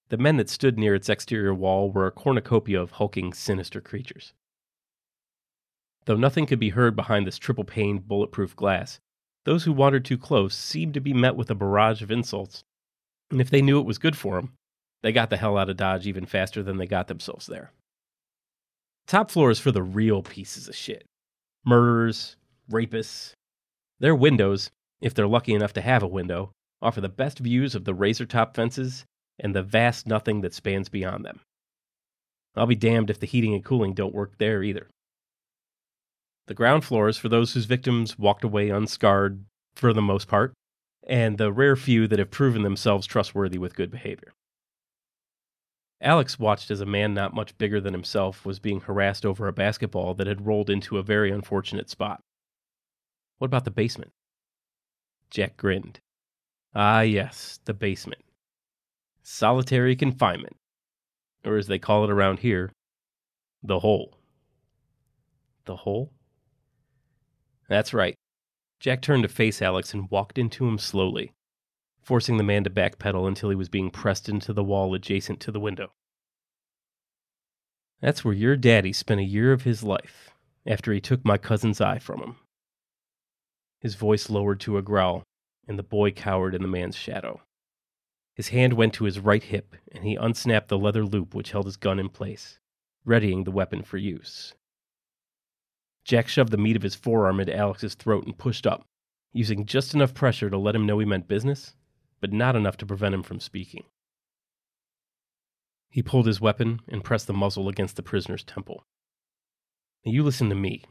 The 0.09 0.17
men 0.17 0.35
that 0.37 0.49
stood 0.49 0.77
near 0.77 0.93
its 0.93 1.07
exterior 1.07 1.53
wall 1.53 1.89
were 1.89 2.05
a 2.05 2.11
cornucopia 2.11 2.81
of 2.81 2.91
hulking, 2.91 3.31
sinister 3.31 3.79
creatures. 3.79 4.33
Though 6.05 6.17
nothing 6.17 6.45
could 6.45 6.59
be 6.59 6.69
heard 6.69 6.95
behind 6.95 7.25
this 7.25 7.37
triple 7.37 7.63
paned, 7.63 8.07
bulletproof 8.07 8.55
glass, 8.55 8.99
those 9.45 9.63
who 9.63 9.71
wandered 9.71 10.03
too 10.03 10.17
close 10.17 10.53
seemed 10.53 10.93
to 10.95 10.99
be 10.99 11.13
met 11.13 11.37
with 11.37 11.49
a 11.49 11.55
barrage 11.55 12.01
of 12.01 12.11
insults, 12.11 12.63
and 13.29 13.39
if 13.39 13.49
they 13.49 13.61
knew 13.61 13.79
it 13.79 13.85
was 13.85 13.97
good 13.97 14.17
for 14.17 14.35
them, 14.35 14.53
they 15.01 15.13
got 15.13 15.29
the 15.29 15.37
hell 15.37 15.57
out 15.57 15.69
of 15.69 15.77
Dodge 15.77 16.05
even 16.05 16.25
faster 16.25 16.61
than 16.61 16.77
they 16.77 16.85
got 16.85 17.07
themselves 17.07 17.45
there. 17.45 17.71
Top 19.07 19.31
floor 19.31 19.49
is 19.49 19.59
for 19.59 19.71
the 19.71 19.81
real 19.81 20.21
pieces 20.21 20.67
of 20.67 20.75
shit 20.75 21.05
murderers, 21.63 22.35
rapists. 22.69 23.33
Their 24.01 24.15
windows, 24.15 24.71
if 24.99 25.13
they're 25.13 25.27
lucky 25.27 25.53
enough 25.53 25.73
to 25.73 25.81
have 25.81 26.01
a 26.01 26.07
window, 26.07 26.53
offer 26.81 26.99
the 26.99 27.07
best 27.07 27.37
views 27.37 27.75
of 27.75 27.85
the 27.85 27.93
razor 27.93 28.25
top 28.25 28.55
fences 28.55 29.05
and 29.37 29.55
the 29.55 29.61
vast 29.61 30.07
nothing 30.07 30.41
that 30.41 30.55
spans 30.55 30.89
beyond 30.89 31.23
them. 31.23 31.41
I'll 32.55 32.65
be 32.65 32.73
damned 32.73 33.11
if 33.11 33.19
the 33.19 33.27
heating 33.27 33.53
and 33.53 33.63
cooling 33.63 33.93
don't 33.93 34.15
work 34.15 34.39
there 34.39 34.63
either. 34.63 34.89
The 36.47 36.55
ground 36.55 36.83
floors 36.83 37.19
for 37.19 37.29
those 37.29 37.53
whose 37.53 37.65
victims 37.65 38.17
walked 38.17 38.43
away 38.43 38.71
unscarred 38.71 39.45
for 39.75 39.93
the 39.93 40.01
most 40.01 40.27
part, 40.27 40.53
and 41.07 41.37
the 41.37 41.53
rare 41.53 41.75
few 41.75 42.07
that 42.07 42.17
have 42.17 42.31
proven 42.31 42.63
themselves 42.63 43.05
trustworthy 43.05 43.59
with 43.59 43.75
good 43.75 43.91
behavior. 43.91 44.33
Alex 46.01 46.39
watched 46.39 46.71
as 46.71 46.81
a 46.81 46.87
man 46.87 47.13
not 47.13 47.35
much 47.35 47.55
bigger 47.59 47.79
than 47.79 47.93
himself 47.93 48.47
was 48.47 48.57
being 48.57 48.81
harassed 48.81 49.27
over 49.27 49.47
a 49.47 49.53
basketball 49.53 50.15
that 50.15 50.25
had 50.25 50.47
rolled 50.47 50.71
into 50.71 50.97
a 50.97 51.03
very 51.03 51.29
unfortunate 51.29 51.87
spot. 51.91 52.23
What 53.41 53.47
about 53.47 53.65
the 53.65 53.71
basement? 53.71 54.11
Jack 55.31 55.57
grinned. 55.57 55.99
Ah, 56.75 57.01
yes, 57.01 57.59
the 57.65 57.73
basement. 57.73 58.21
Solitary 59.23 59.95
confinement. 59.95 60.57
Or 61.43 61.57
as 61.57 61.65
they 61.65 61.79
call 61.79 62.03
it 62.03 62.11
around 62.11 62.41
here, 62.41 62.71
the 63.63 63.79
hole. 63.79 64.19
The 65.65 65.77
hole? 65.77 66.13
That's 67.67 67.95
right. 67.95 68.13
Jack 68.79 69.01
turned 69.01 69.23
to 69.23 69.27
face 69.27 69.59
Alex 69.59 69.91
and 69.91 70.11
walked 70.11 70.37
into 70.37 70.67
him 70.67 70.77
slowly, 70.77 71.31
forcing 72.03 72.37
the 72.37 72.43
man 72.43 72.63
to 72.65 72.69
backpedal 72.69 73.27
until 73.27 73.49
he 73.49 73.55
was 73.55 73.69
being 73.69 73.89
pressed 73.89 74.29
into 74.29 74.53
the 74.53 74.63
wall 74.63 74.93
adjacent 74.93 75.39
to 75.39 75.51
the 75.51 75.59
window. 75.59 75.93
That's 78.01 78.23
where 78.23 78.35
your 78.35 78.55
daddy 78.55 78.93
spent 78.93 79.19
a 79.19 79.23
year 79.23 79.51
of 79.51 79.63
his 79.63 79.81
life 79.81 80.29
after 80.67 80.93
he 80.93 81.01
took 81.01 81.25
my 81.25 81.39
cousin's 81.39 81.81
eye 81.81 81.97
from 81.97 82.19
him. 82.19 82.35
His 83.81 83.95
voice 83.95 84.29
lowered 84.29 84.59
to 84.61 84.77
a 84.77 84.81
growl, 84.81 85.23
and 85.67 85.77
the 85.77 85.83
boy 85.83 86.11
cowered 86.11 86.55
in 86.55 86.61
the 86.61 86.67
man's 86.67 86.95
shadow. 86.95 87.41
His 88.35 88.49
hand 88.49 88.73
went 88.73 88.93
to 88.93 89.03
his 89.03 89.19
right 89.19 89.43
hip, 89.43 89.75
and 89.91 90.05
he 90.05 90.15
unsnapped 90.15 90.69
the 90.69 90.77
leather 90.77 91.03
loop 91.03 91.35
which 91.35 91.51
held 91.51 91.65
his 91.65 91.77
gun 91.77 91.99
in 91.99 92.09
place, 92.09 92.59
readying 93.03 93.43
the 93.43 93.51
weapon 93.51 93.83
for 93.83 93.97
use. 93.97 94.53
Jack 96.05 96.27
shoved 96.27 96.51
the 96.51 96.57
meat 96.57 96.75
of 96.75 96.81
his 96.81 96.95
forearm 96.95 97.39
into 97.39 97.55
Alex's 97.55 97.95
throat 97.95 98.25
and 98.25 98.37
pushed 98.37 98.65
up, 98.65 98.85
using 99.33 99.65
just 99.65 99.93
enough 99.93 100.13
pressure 100.13 100.49
to 100.49 100.57
let 100.57 100.75
him 100.75 100.85
know 100.85 100.99
he 100.99 101.05
meant 101.05 101.27
business, 101.27 101.75
but 102.19 102.31
not 102.31 102.55
enough 102.55 102.77
to 102.77 102.85
prevent 102.85 103.15
him 103.15 103.23
from 103.23 103.39
speaking. 103.39 103.83
He 105.89 106.01
pulled 106.01 106.27
his 106.27 106.39
weapon 106.39 106.81
and 106.87 107.03
pressed 107.03 107.27
the 107.27 107.33
muzzle 107.33 107.67
against 107.67 107.95
the 107.95 108.03
prisoner's 108.03 108.43
temple. 108.43 108.83
Now 110.05 110.11
you 110.13 110.23
listen 110.23 110.49
to 110.49 110.55
me. 110.55 110.83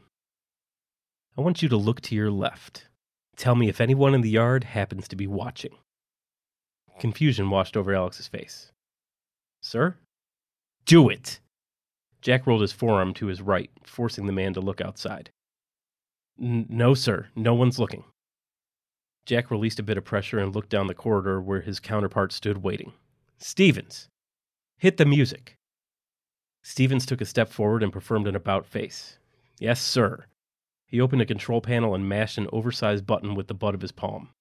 I 1.37 1.41
want 1.41 1.61
you 1.61 1.69
to 1.69 1.77
look 1.77 2.01
to 2.01 2.15
your 2.15 2.31
left. 2.31 2.87
Tell 3.37 3.55
me 3.55 3.69
if 3.69 3.79
anyone 3.79 4.13
in 4.13 4.21
the 4.21 4.29
yard 4.29 4.65
happens 4.65 5.07
to 5.07 5.15
be 5.15 5.27
watching. 5.27 5.75
Confusion 6.99 7.49
washed 7.49 7.77
over 7.77 7.93
Alex's 7.93 8.27
face. 8.27 8.71
Sir? 9.61 9.95
Do 10.85 11.09
it! 11.09 11.39
Jack 12.21 12.45
rolled 12.45 12.61
his 12.61 12.73
forearm 12.73 13.13
to 13.15 13.27
his 13.27 13.41
right, 13.41 13.71
forcing 13.83 14.25
the 14.25 14.33
man 14.33 14.53
to 14.53 14.61
look 14.61 14.81
outside. 14.81 15.31
No, 16.37 16.93
sir, 16.93 17.27
no 17.35 17.53
one's 17.53 17.79
looking. 17.79 18.03
Jack 19.25 19.49
released 19.49 19.79
a 19.79 19.83
bit 19.83 19.97
of 19.97 20.05
pressure 20.05 20.39
and 20.39 20.53
looked 20.53 20.69
down 20.69 20.87
the 20.87 20.93
corridor 20.93 21.41
where 21.41 21.61
his 21.61 21.79
counterpart 21.79 22.31
stood 22.31 22.63
waiting. 22.63 22.93
Stevens! 23.37 24.09
Hit 24.77 24.97
the 24.97 25.05
music! 25.05 25.55
Stevens 26.63 27.05
took 27.05 27.21
a 27.21 27.25
step 27.25 27.49
forward 27.49 27.81
and 27.81 27.93
performed 27.93 28.27
an 28.27 28.35
about 28.35 28.65
face. 28.65 29.17
Yes, 29.59 29.81
sir. 29.81 30.25
He 30.91 30.99
opened 30.99 31.21
a 31.21 31.25
control 31.25 31.61
panel 31.61 31.95
and 31.95 32.07
mashed 32.07 32.37
an 32.37 32.49
oversized 32.51 33.07
button 33.07 33.33
with 33.33 33.47
the 33.47 33.53
butt 33.53 33.73
of 33.73 33.81
his 33.81 33.93
palm. 33.93 34.33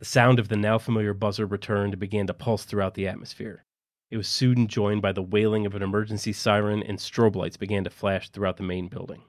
The 0.00 0.04
sound 0.04 0.40
of 0.40 0.48
the 0.48 0.56
now 0.56 0.76
familiar 0.76 1.14
buzzer 1.14 1.46
returned 1.46 1.92
and 1.92 2.00
began 2.00 2.26
to 2.26 2.34
pulse 2.34 2.64
throughout 2.64 2.94
the 2.94 3.06
atmosphere. 3.06 3.64
It 4.10 4.16
was 4.16 4.26
soon 4.26 4.66
joined 4.66 5.02
by 5.02 5.12
the 5.12 5.22
wailing 5.22 5.66
of 5.66 5.76
an 5.76 5.82
emergency 5.82 6.32
siren, 6.32 6.82
and 6.82 6.98
strobe 6.98 7.36
lights 7.36 7.56
began 7.56 7.84
to 7.84 7.90
flash 7.90 8.28
throughout 8.28 8.56
the 8.56 8.64
main 8.64 8.88
building. 8.88 9.22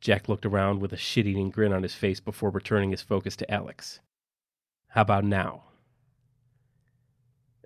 Jack 0.00 0.28
looked 0.28 0.46
around 0.46 0.80
with 0.80 0.92
a 0.92 0.96
shit 0.96 1.26
eating 1.26 1.50
grin 1.50 1.72
on 1.72 1.82
his 1.82 1.94
face 1.94 2.20
before 2.20 2.50
returning 2.50 2.92
his 2.92 3.02
focus 3.02 3.34
to 3.36 3.50
Alex. 3.50 3.98
How 4.88 5.02
about 5.02 5.24
now? 5.24 5.64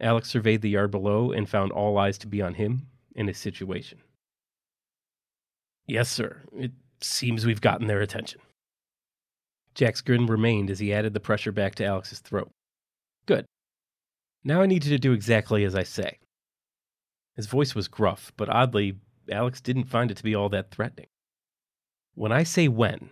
Alex 0.01 0.31
surveyed 0.31 0.63
the 0.63 0.71
yard 0.71 0.91
below 0.91 1.31
and 1.31 1.47
found 1.47 1.73
all 1.73 1.99
eyes 1.99 2.17
to 2.19 2.27
be 2.27 2.41
on 2.41 2.55
him 2.55 2.87
and 3.15 3.29
his 3.29 3.37
situation. 3.37 3.99
Yes, 5.87 6.09
sir. 6.11 6.43
It 6.55 6.73
seems 7.01 7.47
we've 7.47 7.61
gotten 7.61 7.87
their 7.87 8.01
attention. 8.01 8.41
Jack's 9.75 10.01
grin 10.01 10.27
remained 10.27 10.71
as 10.71 10.79
he 10.79 10.93
added 10.93 11.15
the 11.15 11.21
pressure 11.21 11.53
back 11.53 11.75
to 11.77 11.85
Alex's 11.85 12.21
throat. 12.21 12.51
Good. 13.27 13.47
Now 14.43 14.63
I 14.63 14.67
need 14.67 14.85
you 14.85 14.91
to 14.91 14.99
do 14.99 15.13
exactly 15.13 15.65
as 15.65 15.75
I 15.75 15.83
say. 15.83 16.19
His 17.37 17.47
voice 17.47 17.75
was 17.75 17.89
gruff, 17.89 18.33
but 18.37 18.49
oddly, 18.49 18.97
Alex 19.31 19.61
didn't 19.61 19.85
find 19.85 20.11
it 20.11 20.17
to 20.17 20.23
be 20.23 20.35
all 20.35 20.49
that 20.49 20.71
threatening. 20.71 21.07
When 22.15 22.33
I 22.33 22.43
say 22.43 22.69
when, 22.69 23.11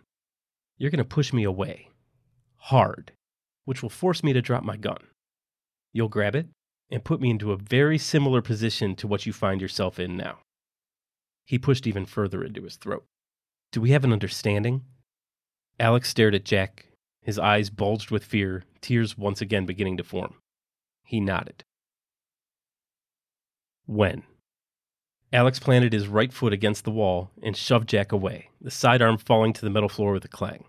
you're 0.77 0.91
going 0.91 0.99
to 0.99 1.05
push 1.05 1.33
me 1.33 1.45
away. 1.45 1.89
Hard. 2.57 3.13
Which 3.65 3.83
will 3.83 3.91
force 3.91 4.23
me 4.23 4.33
to 4.33 4.43
drop 4.43 4.65
my 4.65 4.77
gun. 4.77 4.99
You'll 5.93 6.09
grab 6.09 6.35
it 6.35 6.49
and 6.91 7.05
put 7.05 7.21
me 7.21 7.31
into 7.31 7.53
a 7.53 7.57
very 7.57 7.99
similar 7.99 8.43
position 8.43 8.97
to 8.97 9.07
what 9.07 9.27
you 9.27 9.33
find 9.33 9.61
yourself 9.61 9.99
in 9.99 10.17
now. 10.17 10.39
He 11.45 11.59
pushed 11.59 11.87
even 11.87 12.05
further 12.05 12.43
into 12.43 12.65
his 12.65 12.77
throat. 12.77 13.05
Do 13.71 13.81
we 13.81 13.91
have 13.91 14.05
an 14.05 14.13
understanding? 14.13 14.85
Alex 15.79 16.09
stared 16.09 16.35
at 16.35 16.45
Jack, 16.45 16.87
his 17.23 17.39
eyes 17.39 17.69
bulged 17.71 18.11
with 18.11 18.25
fear, 18.25 18.65
tears 18.81 19.19
once 19.19 19.41
again 19.41 19.67
beginning 19.67 19.99
to 19.99 20.05
form. 20.05 20.35
He 21.05 21.21
nodded. 21.21 21.65
When? 23.87 24.23
Alex 25.33 25.59
planted 25.59 25.93
his 25.93 26.09
right 26.09 26.33
foot 26.33 26.55
against 26.55 26.85
the 26.85 26.91
wall 26.91 27.31
and 27.43 27.57
shoved 27.57 27.89
Jack 27.89 28.13
away, 28.13 28.49
the 28.61 28.71
sidearm 28.71 29.19
falling 29.19 29.53
to 29.53 29.61
the 29.61 29.71
metal 29.71 29.91
floor 29.91 30.13
with 30.13 30.25
a 30.25 30.29
clang. 30.29 30.65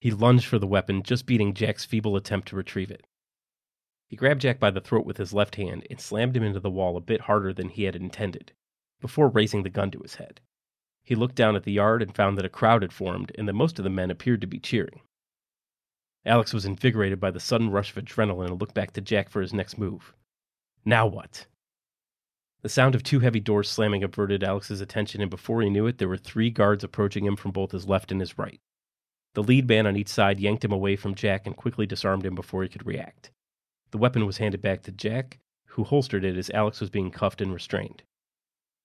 He 0.00 0.10
lunged 0.10 0.44
for 0.44 0.58
the 0.58 0.66
weapon, 0.66 1.02
just 1.02 1.24
beating 1.26 1.54
Jack's 1.54 1.86
feeble 1.86 2.16
attempt 2.16 2.48
to 2.48 2.56
retrieve 2.56 2.90
it. 2.90 3.06
He 4.08 4.16
grabbed 4.16 4.42
Jack 4.42 4.58
by 4.58 4.70
the 4.70 4.80
throat 4.82 5.06
with 5.06 5.16
his 5.16 5.32
left 5.32 5.54
hand 5.56 5.86
and 5.88 5.98
slammed 5.98 6.36
him 6.36 6.42
into 6.42 6.60
the 6.60 6.70
wall 6.70 6.98
a 6.98 7.00
bit 7.00 7.22
harder 7.22 7.54
than 7.54 7.70
he 7.70 7.84
had 7.84 7.96
intended, 7.96 8.52
before 9.00 9.28
raising 9.28 9.62
the 9.62 9.70
gun 9.70 9.90
to 9.92 10.00
his 10.00 10.16
head. 10.16 10.40
He 11.04 11.14
looked 11.14 11.34
down 11.34 11.56
at 11.56 11.64
the 11.64 11.72
yard 11.72 12.02
and 12.02 12.14
found 12.14 12.38
that 12.38 12.44
a 12.44 12.50
crowd 12.50 12.82
had 12.82 12.92
formed 12.92 13.32
and 13.36 13.48
that 13.48 13.54
most 13.54 13.78
of 13.78 13.82
the 13.82 13.90
men 13.90 14.10
appeared 14.10 14.40
to 14.40 14.46
be 14.46 14.58
cheering. 14.58 15.00
Alex 16.24 16.52
was 16.52 16.64
invigorated 16.64 17.18
by 17.18 17.30
the 17.30 17.40
sudden 17.40 17.70
rush 17.70 17.90
of 17.90 18.04
adrenaline 18.04 18.50
and 18.50 18.60
looked 18.60 18.74
back 18.74 18.92
to 18.92 19.00
Jack 19.00 19.28
for 19.28 19.40
his 19.40 19.52
next 19.52 19.76
move. 19.76 20.14
Now 20.84 21.06
what? 21.06 21.46
The 22.62 22.68
sound 22.68 22.94
of 22.94 23.02
two 23.02 23.18
heavy 23.18 23.40
doors 23.40 23.68
slamming 23.68 24.04
averted 24.04 24.44
Alex's 24.44 24.80
attention, 24.80 25.20
and 25.20 25.30
before 25.30 25.62
he 25.62 25.70
knew 25.70 25.86
it, 25.86 25.98
there 25.98 26.08
were 26.08 26.16
three 26.16 26.48
guards 26.48 26.84
approaching 26.84 27.26
him 27.26 27.34
from 27.34 27.50
both 27.50 27.72
his 27.72 27.88
left 27.88 28.12
and 28.12 28.20
his 28.20 28.38
right. 28.38 28.60
The 29.34 29.42
lead 29.42 29.66
man 29.66 29.86
on 29.86 29.96
each 29.96 30.08
side 30.08 30.38
yanked 30.38 30.64
him 30.64 30.70
away 30.70 30.94
from 30.94 31.16
Jack 31.16 31.46
and 31.46 31.56
quickly 31.56 31.86
disarmed 31.86 32.24
him 32.24 32.36
before 32.36 32.62
he 32.62 32.68
could 32.68 32.86
react. 32.86 33.32
The 33.90 33.98
weapon 33.98 34.26
was 34.26 34.38
handed 34.38 34.62
back 34.62 34.82
to 34.82 34.92
Jack, 34.92 35.40
who 35.66 35.82
holstered 35.82 36.24
it 36.24 36.36
as 36.36 36.50
Alex 36.50 36.80
was 36.80 36.90
being 36.90 37.10
cuffed 37.10 37.40
and 37.40 37.52
restrained. 37.52 38.04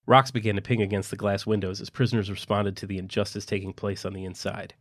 Rocks 0.07 0.31
began 0.31 0.55
to 0.55 0.61
ping 0.61 0.81
against 0.81 1.11
the 1.11 1.17
glass 1.17 1.45
windows 1.45 1.81
as 1.81 1.89
prisoners 1.89 2.31
responded 2.31 2.77
to 2.77 2.87
the 2.87 2.97
injustice 2.97 3.45
taking 3.45 3.73
place 3.73 4.05
on 4.05 4.13
the 4.13 4.23
inside. 4.23 4.73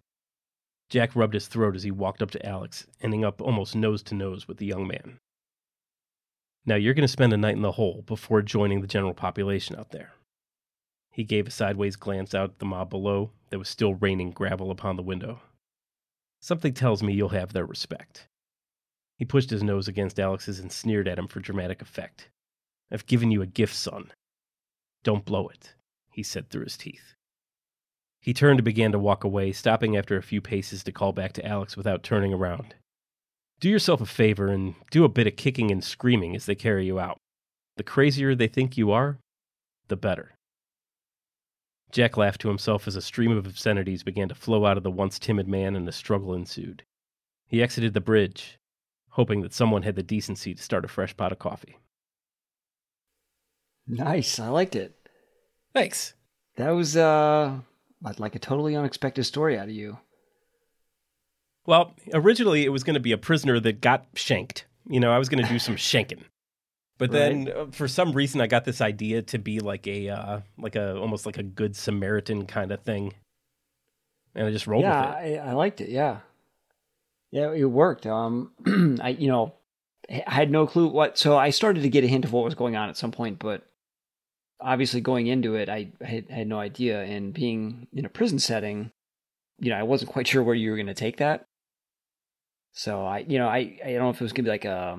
Jack 0.89 1.17
rubbed 1.17 1.35
his 1.35 1.49
throat 1.49 1.75
as 1.75 1.83
he 1.83 1.91
walked 1.91 2.23
up 2.23 2.31
to 2.31 2.47
Alex, 2.47 2.87
ending 3.01 3.25
up 3.25 3.43
almost 3.43 3.75
nose 3.75 4.05
to 4.05 4.15
nose 4.15 4.47
with 4.47 4.59
the 4.59 4.67
young 4.67 4.87
man. 4.87 5.19
Now 6.65 6.77
you're 6.77 6.95
going 6.95 7.03
to 7.03 7.09
spend 7.09 7.33
a 7.33 7.37
night 7.37 7.57
in 7.57 7.63
the 7.63 7.73
hole 7.73 8.05
before 8.07 8.41
joining 8.41 8.81
the 8.81 8.87
general 8.87 9.15
population 9.15 9.75
out 9.77 9.91
there. 9.91 10.13
He 11.11 11.25
gave 11.25 11.49
a 11.49 11.51
sideways 11.51 11.97
glance 11.97 12.35
out 12.35 12.51
at 12.51 12.59
the 12.61 12.65
mob 12.65 12.91
below 12.91 13.33
that 13.51 13.59
was 13.59 13.69
still 13.69 13.95
raining 13.95 14.31
gravel 14.31 14.71
upon 14.71 14.95
the 14.95 15.03
window. 15.03 15.41
Something 16.41 16.73
tells 16.73 17.03
me 17.03 17.15
you'll 17.15 17.31
have 17.31 17.53
their 17.53 17.67
respect. 17.67 18.29
He 19.17 19.25
pushed 19.25 19.51
his 19.51 19.63
nose 19.63 19.89
against 19.89 20.21
Alex's 20.21 20.61
and 20.61 20.71
sneered 20.71 21.09
at 21.09 21.19
him 21.19 21.27
for 21.27 21.41
dramatic 21.41 21.83
effect. 21.83 22.29
I've 22.93 23.07
given 23.07 23.33
you 23.33 23.43
a 23.43 23.47
gift, 23.47 23.75
son. 23.75 24.13
Don't 25.07 25.25
blow 25.25 25.47
it, 25.47 25.77
he 26.11 26.25
said 26.25 26.51
through 26.51 26.65
his 26.65 26.77
teeth. 26.77 27.15
He 28.21 28.35
turned 28.35 28.59
and 28.59 28.65
began 28.65 28.91
to 28.91 28.99
walk 28.99 29.23
away, 29.23 29.53
stopping 29.53 29.97
after 29.97 30.17
a 30.17 30.23
few 30.23 30.41
paces 30.41 30.83
to 30.83 30.91
call 30.91 31.13
back 31.13 31.33
to 31.35 31.47
Alex 31.47 31.77
without 31.77 32.03
turning 32.03 32.35
around. 32.35 32.75
Do 33.61 33.69
yourself 33.69 34.01
a 34.01 34.07
favor 34.07 34.49
and 34.49 34.75
do 34.91 35.05
a 35.05 35.09
bit 35.09 35.29
of 35.29 35.37
kicking 35.37 35.71
and 35.71 35.85
screaming 35.85 36.35
as 36.35 36.47
they 36.47 36.57
carry 36.57 36.87
you 36.87 36.99
out. 36.99 37.19
The 37.77 37.85
crazier 37.85 38.35
they 38.35 38.49
think 38.49 38.77
you 38.77 38.91
are, 38.91 39.21
the 39.87 39.95
better. 39.95 40.35
Jack 41.93 42.17
laughed 42.17 42.41
to 42.41 42.49
himself 42.49 42.89
as 42.89 42.97
a 42.97 43.01
stream 43.01 43.31
of 43.31 43.47
obscenities 43.47 44.03
began 44.03 44.29
to 44.31 44.35
flow 44.35 44.67
out 44.67 44.77
of 44.77 44.83
the 44.83 44.91
once 44.91 45.21
timid 45.21 45.47
man 45.47 45.77
and 45.77 45.89
a 45.89 45.93
struggle 45.93 46.35
ensued. 46.35 46.83
He 47.47 47.63
exited 47.63 47.95
the 47.95 48.01
bridge, 48.01 48.59
hoping 49.11 49.43
that 49.43 49.55
someone 49.55 49.85
had 49.85 49.95
the 49.95 50.03
decency 50.03 50.53
to 50.53 50.63
start 50.65 50.85
a 50.85 50.89
fresh 50.89 51.17
pot 51.17 51.31
of 51.31 51.39
coffee. 51.39 51.79
Nice. 53.87 54.41
I 54.41 54.49
liked 54.49 54.75
it. 54.75 54.96
Thanks. 55.77 56.15
That 56.57 56.71
was 56.71 56.97
uh 56.97 57.59
like 58.19 58.35
a 58.35 58.39
totally 58.39 58.75
unexpected 58.75 59.25
story 59.25 59.59
out 59.59 59.69
of 59.69 59.75
you. 59.75 59.99
Well, 61.67 61.93
originally 62.15 62.65
it 62.65 62.71
was 62.71 62.83
going 62.83 62.95
to 62.95 63.01
be 63.01 63.13
a 63.13 63.19
prisoner 63.19 63.61
that 63.61 63.83
got 63.83 64.07
shanked. 64.15 64.65
You 64.89 65.01
know, 65.01 65.13
I 65.13 65.19
was 65.19 65.29
going 65.29 65.45
to 65.45 65.53
do 65.53 65.59
some 65.59 65.77
shanking. 65.77 66.23
But 66.97 67.11
then 67.11 67.53
uh, 67.55 67.67
for 67.73 67.89
some 67.89 68.13
reason 68.13 68.41
I 68.41 68.47
got 68.47 68.65
this 68.65 68.81
idea 68.81 69.21
to 69.21 69.39
be 69.39 69.61
like 69.61 69.87
a 69.87 70.09
uh, 70.09 70.41
like 70.57 70.77
a 70.77 70.97
almost 70.97 71.27
like 71.27 71.37
a 71.37 71.43
good 71.43 71.77
Samaritan 71.77 72.47
kind 72.47 72.73
of 72.73 72.81
thing. 72.81 73.13
And 74.35 74.47
I 74.47 74.51
just 74.53 74.67
rolled 74.67 74.83
yeah, 74.83 75.09
with 75.09 75.27
it. 75.27 75.39
I, 75.41 75.51
I 75.51 75.53
liked 75.53 75.83
it. 75.83 75.91
Yeah, 75.91 76.21
yeah, 77.31 77.53
it 77.53 77.65
worked. 77.65 78.07
Um, 78.07 78.53
I 79.03 79.11
you 79.11 79.29
know, 79.29 79.53
I 80.09 80.33
had 80.33 80.51
no 80.51 80.67
clue 80.67 80.89
what. 80.89 81.19
So 81.19 81.37
I 81.37 81.51
started 81.51 81.83
to 81.83 81.91
get 81.91 82.03
a 82.03 82.07
hint 82.07 82.25
of 82.25 82.33
what 82.33 82.45
was 82.45 82.55
going 82.55 82.77
on 82.77 82.89
at 82.89 82.97
some 82.97 83.13
point, 83.13 83.39
but 83.39 83.67
obviously 84.61 85.01
going 85.01 85.27
into 85.27 85.55
it, 85.55 85.69
I 85.69 85.93
had, 86.01 86.31
had 86.31 86.47
no 86.49 86.59
idea. 86.59 87.03
And 87.03 87.33
being 87.35 87.87
in 87.93 88.05
a 88.05 88.09
prison 88.11 88.39
setting, 88.39 88.91
you 89.59 89.71
know, 89.71 89.77
I 89.77 89.83
wasn't 89.83 90.11
quite 90.13 90.27
sure 90.29 90.43
where 90.43 90.55
you 90.55 90.71
were 90.71 90.77
going 90.77 90.87
to 90.87 90.95
take 90.95 91.19
that. 91.19 91.45
So 92.73 93.05
I, 93.07 93.19
you 93.21 93.39
know, 93.39 93.49
I 93.49 93.79
I 93.85 93.93
don't 93.93 94.03
know 94.03 94.11
if 94.11 94.21
it 94.21 94.25
was 94.25 94.33
going 94.33 94.45
to 94.45 94.49
be 94.49 94.53
like 94.55 94.65
a 94.67 94.99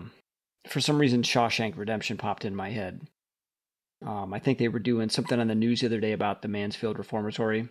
for 0.67 0.81
some 0.81 0.97
reason 0.97 1.21
Shawshank 1.21 1.77
Redemption 1.77 2.17
popped 2.17 2.43
in 2.45 2.55
my 2.55 2.69
head. 2.71 3.01
Um, 4.05 4.33
I 4.33 4.39
think 4.39 4.57
they 4.59 4.67
were 4.67 4.79
doing 4.79 5.09
something 5.09 5.39
on 5.39 5.47
the 5.47 5.55
news 5.55 5.81
the 5.81 5.87
other 5.87 5.99
day 5.99 6.11
about 6.11 6.41
the 6.41 6.47
Mansfield 6.47 6.97
Reformatory, 6.97 7.67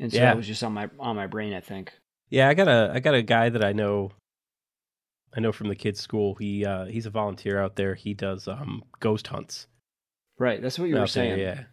and 0.00 0.12
so 0.12 0.18
Yeah. 0.18 0.26
that 0.26 0.36
was 0.36 0.46
just 0.46 0.62
on 0.64 0.72
my 0.72 0.88
on 0.98 1.16
my 1.16 1.26
brain. 1.28 1.52
I 1.54 1.60
think. 1.60 1.92
Yeah, 2.28 2.48
I 2.48 2.54
got 2.54 2.68
a 2.68 2.90
I 2.92 3.00
got 3.00 3.14
a 3.14 3.22
guy 3.22 3.48
that 3.50 3.64
I 3.64 3.72
know 3.72 4.10
I 5.36 5.40
know 5.40 5.52
from 5.52 5.68
the 5.68 5.76
kids 5.76 6.00
school. 6.00 6.34
He 6.34 6.64
uh 6.64 6.86
he's 6.86 7.06
a 7.06 7.10
volunteer 7.10 7.60
out 7.60 7.76
there. 7.76 7.94
He 7.94 8.14
does 8.14 8.48
um 8.48 8.82
ghost 9.00 9.28
hunts. 9.28 9.66
Right, 10.38 10.60
that's 10.60 10.78
what 10.78 10.88
you 10.88 10.96
were 10.96 11.06
saying. 11.06 11.38
yeah. 11.38 11.64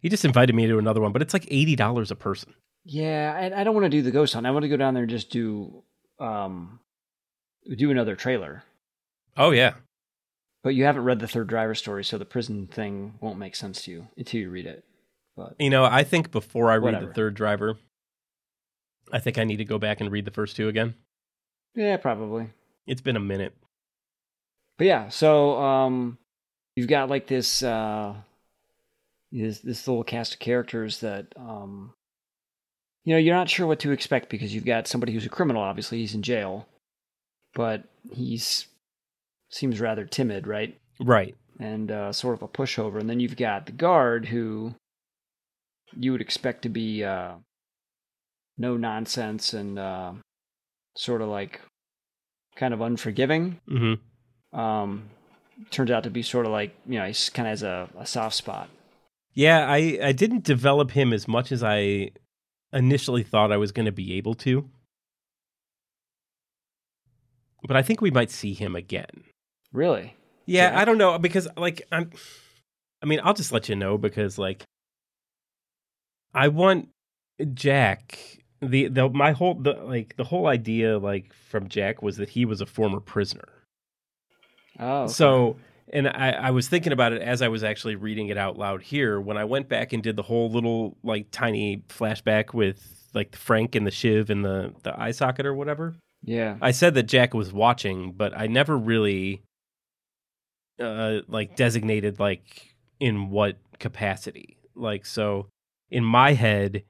He 0.00 0.08
just 0.08 0.24
invited 0.24 0.54
me 0.54 0.66
to 0.66 0.78
another 0.78 1.00
one, 1.00 1.12
but 1.12 1.22
it's 1.22 1.32
like 1.34 1.46
$80 1.46 2.10
a 2.10 2.14
person. 2.14 2.54
Yeah, 2.84 3.36
and 3.36 3.54
I 3.54 3.64
don't 3.64 3.74
want 3.74 3.84
to 3.86 3.90
do 3.90 4.02
the 4.02 4.10
ghost 4.12 4.34
hunt. 4.34 4.46
I 4.46 4.50
want 4.52 4.62
to 4.62 4.68
go 4.68 4.76
down 4.76 4.94
there 4.94 5.02
and 5.02 5.10
just 5.10 5.30
do 5.30 5.82
um 6.20 6.78
do 7.76 7.90
another 7.90 8.14
trailer. 8.14 8.62
Oh 9.36 9.50
yeah. 9.50 9.74
But 10.62 10.74
you 10.74 10.84
haven't 10.84 11.04
read 11.04 11.18
the 11.18 11.28
third 11.28 11.48
driver 11.48 11.74
story, 11.74 12.04
so 12.04 12.16
the 12.18 12.24
prison 12.24 12.68
thing 12.68 13.14
won't 13.20 13.38
make 13.38 13.56
sense 13.56 13.82
to 13.82 13.90
you 13.90 14.08
until 14.16 14.40
you 14.40 14.50
read 14.50 14.66
it. 14.66 14.84
But 15.36 15.54
You 15.58 15.70
know, 15.70 15.84
I 15.84 16.04
think 16.04 16.30
before 16.30 16.70
I 16.70 16.76
read 16.76 17.00
the 17.00 17.12
third 17.12 17.34
driver, 17.34 17.76
I 19.12 19.18
think 19.18 19.36
I 19.38 19.44
need 19.44 19.56
to 19.58 19.64
go 19.64 19.78
back 19.78 20.00
and 20.00 20.10
read 20.10 20.24
the 20.24 20.30
first 20.30 20.56
two 20.56 20.68
again. 20.68 20.94
yeah, 21.74 21.96
probably. 21.96 22.50
It's 22.86 23.00
been 23.02 23.16
a 23.16 23.20
minute. 23.20 23.54
But 24.78 24.86
yeah, 24.86 25.08
so 25.08 25.60
um 25.60 26.18
you've 26.76 26.88
got 26.88 27.08
like 27.10 27.26
this 27.26 27.62
uh 27.62 28.14
this 29.32 29.58
this 29.60 29.88
little 29.88 30.04
cast 30.04 30.34
of 30.34 30.38
characters 30.38 31.00
that 31.00 31.26
um 31.36 31.92
you 33.04 33.12
know, 33.14 33.18
you're 33.20 33.36
not 33.36 33.48
sure 33.48 33.68
what 33.68 33.78
to 33.80 33.92
expect 33.92 34.28
because 34.30 34.52
you've 34.52 34.64
got 34.64 34.88
somebody 34.88 35.12
who's 35.12 35.24
a 35.26 35.28
criminal, 35.28 35.62
obviously 35.62 35.98
he's 35.98 36.14
in 36.14 36.22
jail, 36.22 36.66
but 37.54 37.84
he's 38.12 38.66
seems 39.48 39.80
rather 39.80 40.04
timid, 40.04 40.46
right? 40.48 40.76
Right. 41.00 41.36
and 41.60 41.90
uh, 41.90 42.12
sort 42.12 42.34
of 42.34 42.42
a 42.42 42.48
pushover. 42.48 42.98
And 42.98 43.08
then 43.08 43.20
you've 43.20 43.36
got 43.36 43.66
the 43.66 43.72
guard 43.72 44.26
who 44.26 44.74
you 45.96 46.10
would 46.12 46.20
expect 46.20 46.62
to 46.62 46.68
be 46.68 47.04
uh, 47.04 47.34
no 48.58 48.76
nonsense 48.76 49.52
and 49.54 49.78
uh, 49.78 50.12
sort 50.96 51.22
of 51.22 51.28
like 51.28 51.60
kind 52.56 52.74
of 52.74 52.80
unforgiving. 52.80 53.60
Mhm. 53.70 54.00
Um, 54.58 55.10
turns 55.70 55.90
out 55.90 56.04
to 56.04 56.10
be 56.10 56.22
sort 56.22 56.46
of 56.46 56.52
like 56.52 56.74
you 56.86 56.98
know 56.98 57.06
he 57.06 57.14
kind 57.32 57.46
of 57.46 57.50
has 57.50 57.62
a, 57.62 57.88
a 57.98 58.06
soft 58.06 58.36
spot. 58.36 58.68
Yeah, 59.34 59.66
I 59.68 59.98
I 60.02 60.12
didn't 60.12 60.44
develop 60.44 60.92
him 60.92 61.12
as 61.12 61.28
much 61.28 61.52
as 61.52 61.62
I 61.62 62.10
initially 62.72 63.22
thought 63.22 63.52
I 63.52 63.56
was 63.56 63.72
going 63.72 63.86
to 63.86 63.92
be 63.92 64.14
able 64.14 64.34
to. 64.34 64.68
But 67.66 67.76
I 67.76 67.82
think 67.82 68.00
we 68.00 68.10
might 68.10 68.30
see 68.30 68.54
him 68.54 68.76
again. 68.76 69.24
Really? 69.72 70.14
Yeah, 70.46 70.70
Jack? 70.70 70.78
I 70.78 70.84
don't 70.84 70.98
know 70.98 71.18
because 71.18 71.48
like 71.56 71.82
I'm 71.90 72.10
I 73.02 73.06
mean, 73.06 73.20
I'll 73.22 73.34
just 73.34 73.52
let 73.52 73.68
you 73.68 73.76
know 73.76 73.98
because 73.98 74.38
like 74.38 74.64
I 76.34 76.48
want 76.48 76.88
Jack 77.54 78.18
the 78.62 78.88
the 78.88 79.08
my 79.10 79.32
whole 79.32 79.54
the 79.54 79.74
like 79.74 80.16
the 80.16 80.24
whole 80.24 80.46
idea 80.46 80.98
like 80.98 81.32
from 81.32 81.68
Jack 81.68 82.02
was 82.02 82.16
that 82.16 82.30
he 82.30 82.44
was 82.44 82.60
a 82.60 82.66
former 82.66 83.00
prisoner. 83.00 83.55
Oh, 84.78 85.02
okay. 85.04 85.12
So 85.12 85.56
and 85.92 86.08
I, 86.08 86.30
I 86.30 86.50
was 86.50 86.68
thinking 86.68 86.92
about 86.92 87.12
it 87.12 87.22
as 87.22 87.42
I 87.42 87.48
was 87.48 87.62
actually 87.62 87.94
reading 87.94 88.28
it 88.28 88.36
out 88.36 88.58
loud 88.58 88.82
here 88.82 89.20
when 89.20 89.36
I 89.36 89.44
went 89.44 89.68
back 89.68 89.92
and 89.92 90.02
did 90.02 90.16
the 90.16 90.22
whole 90.22 90.50
little 90.50 90.96
like 91.02 91.30
tiny 91.30 91.82
flashback 91.88 92.52
with 92.52 93.08
like 93.14 93.36
Frank 93.36 93.74
and 93.74 93.86
the 93.86 93.90
Shiv 93.90 94.28
and 94.30 94.44
the 94.44 94.74
the 94.82 94.98
eye 95.00 95.12
socket 95.12 95.46
or 95.46 95.54
whatever. 95.54 95.94
yeah, 96.22 96.56
I 96.60 96.72
said 96.72 96.94
that 96.94 97.04
Jack 97.04 97.34
was 97.34 97.52
watching, 97.52 98.12
but 98.12 98.36
I 98.36 98.46
never 98.46 98.76
really 98.76 99.42
uh 100.80 101.20
like 101.28 101.56
designated 101.56 102.18
like 102.18 102.74
in 103.00 103.30
what 103.30 103.58
capacity. 103.78 104.58
Like 104.74 105.06
so 105.06 105.46
in 105.90 106.04
my 106.04 106.32
head 106.32 106.82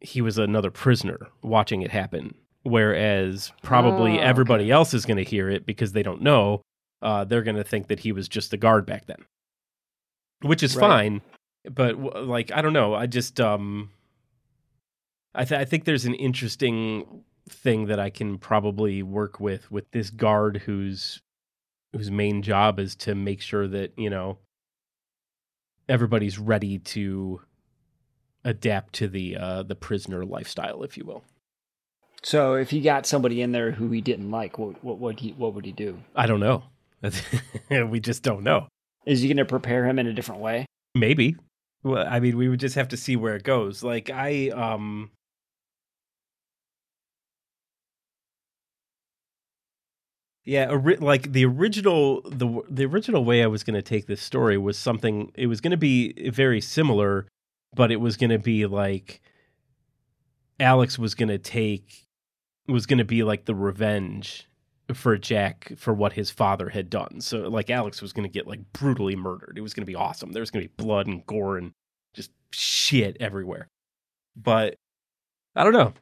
he 0.00 0.20
was 0.20 0.36
another 0.36 0.70
prisoner 0.70 1.18
watching 1.42 1.80
it 1.80 1.90
happen 1.90 2.34
whereas 2.62 3.52
probably 3.62 4.18
Oh, 4.18 4.22
everybody 4.22 4.70
else 4.70 4.92
is 4.94 5.06
going 5.06 5.16
to 5.16 5.24
hear 5.24 5.48
it 5.48 5.64
because 5.66 5.92
they 5.92 6.02
don't 6.02 6.20
know. 6.22 6.60
Uh 7.04 7.22
they're 7.24 7.42
going 7.44 7.56
to 7.56 7.62
think 7.64 7.86
that 7.86 8.00
he 8.00 8.10
was 8.10 8.26
just 8.28 8.50
the 8.50 8.56
guard 8.56 8.84
back 8.86 9.06
then. 9.06 9.24
Which 10.42 10.62
is 10.64 10.74
Right. 10.74 10.80
fine, 10.80 11.22
but 11.70 11.98
like 12.26 12.50
I 12.50 12.60
don't 12.62 12.72
know, 12.72 12.94
I 12.94 13.06
just 13.06 13.40
um 13.40 13.90
I, 15.36 15.44
th- 15.44 15.60
I 15.60 15.64
think 15.64 15.84
there's 15.84 16.04
an 16.04 16.14
interesting 16.14 17.24
thing 17.48 17.86
that 17.86 17.98
I 17.98 18.08
can 18.10 18.38
probably 18.38 19.02
work 19.02 19.38
with 19.40 19.70
with 19.70 19.90
this 19.90 20.10
guard 20.10 20.58
whose 20.66 21.20
whose 21.92 22.10
main 22.10 22.42
job 22.42 22.78
is 22.80 22.94
to 22.96 23.14
make 23.14 23.40
sure 23.40 23.68
that 23.68 23.92
you 23.98 24.10
know 24.10 24.38
everybody's 25.88 26.38
ready 26.38 26.78
to 26.78 27.40
adapt 28.44 28.94
to 28.94 29.08
the 29.08 29.36
uh, 29.36 29.62
the 29.62 29.74
prisoner 29.74 30.24
lifestyle, 30.24 30.82
if 30.82 30.96
you 30.96 31.04
will. 31.04 31.22
So 32.22 32.54
if 32.54 32.70
he 32.70 32.80
got 32.80 33.06
somebody 33.06 33.42
in 33.42 33.52
there 33.52 33.72
who 33.72 33.90
he 33.90 34.00
didn't 34.00 34.30
like, 34.30 34.58
what 34.58 34.82
what 34.84 34.98
would 34.98 35.20
he 35.20 35.32
what 35.32 35.54
would 35.54 35.64
he 35.66 35.72
do? 35.72 35.98
I 36.14 36.26
don't 36.26 36.40
know. 36.40 36.64
we 37.70 38.00
just 38.00 38.22
don't 38.22 38.42
know. 38.42 38.68
Is 39.06 39.20
he 39.20 39.28
going 39.28 39.36
to 39.36 39.44
prepare 39.44 39.86
him 39.86 39.98
in 39.98 40.06
a 40.06 40.12
different 40.12 40.40
way? 40.40 40.66
Maybe. 40.94 41.36
Well, 41.82 42.06
I 42.08 42.20
mean, 42.20 42.36
we 42.36 42.48
would 42.48 42.60
just 42.60 42.76
have 42.76 42.88
to 42.88 42.96
see 42.96 43.16
where 43.16 43.36
it 43.36 43.42
goes. 43.42 43.82
Like 43.82 44.10
I 44.10 44.48
um 44.50 45.10
Yeah, 50.44 50.68
ori- 50.70 50.96
like 50.98 51.32
the 51.32 51.46
original 51.46 52.20
the 52.22 52.62
the 52.68 52.84
original 52.84 53.24
way 53.24 53.42
I 53.42 53.46
was 53.46 53.64
going 53.64 53.74
to 53.74 53.82
take 53.82 54.06
this 54.06 54.20
story 54.20 54.58
was 54.58 54.78
something 54.78 55.32
it 55.34 55.46
was 55.46 55.60
going 55.60 55.70
to 55.70 55.78
be 55.78 56.30
very 56.30 56.60
similar, 56.60 57.26
but 57.74 57.90
it 57.90 57.96
was 57.96 58.18
going 58.18 58.30
to 58.30 58.38
be 58.38 58.66
like 58.66 59.22
Alex 60.60 60.98
was 60.98 61.14
going 61.14 61.30
to 61.30 61.38
take 61.38 62.06
was 62.68 62.84
going 62.86 62.98
to 62.98 63.04
be 63.04 63.22
like 63.22 63.46
the 63.46 63.54
revenge 63.54 64.46
for 64.92 65.16
Jack 65.16 65.72
for 65.76 65.94
what 65.94 66.12
his 66.12 66.30
father 66.30 66.68
had 66.68 66.90
done. 66.90 67.20
So 67.20 67.48
like 67.48 67.70
Alex 67.70 68.02
was 68.02 68.12
going 68.12 68.28
to 68.28 68.32
get 68.32 68.46
like 68.46 68.60
brutally 68.72 69.16
murdered. 69.16 69.54
It 69.56 69.62
was 69.62 69.72
going 69.72 69.82
to 69.82 69.90
be 69.90 69.94
awesome. 69.94 70.32
There 70.32 70.42
was 70.42 70.50
going 70.50 70.64
to 70.64 70.68
be 70.68 70.84
blood 70.84 71.06
and 71.06 71.24
gore 71.26 71.56
and 71.56 71.72
just 72.14 72.30
shit 72.50 73.16
everywhere. 73.20 73.68
But 74.36 74.76
I 75.56 75.64
don't 75.64 75.72
know. 75.72 75.94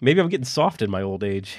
Maybe 0.00 0.20
I'm 0.20 0.28
getting 0.28 0.44
soft 0.44 0.82
in 0.82 0.90
my 0.90 1.02
old 1.02 1.24
age. 1.24 1.58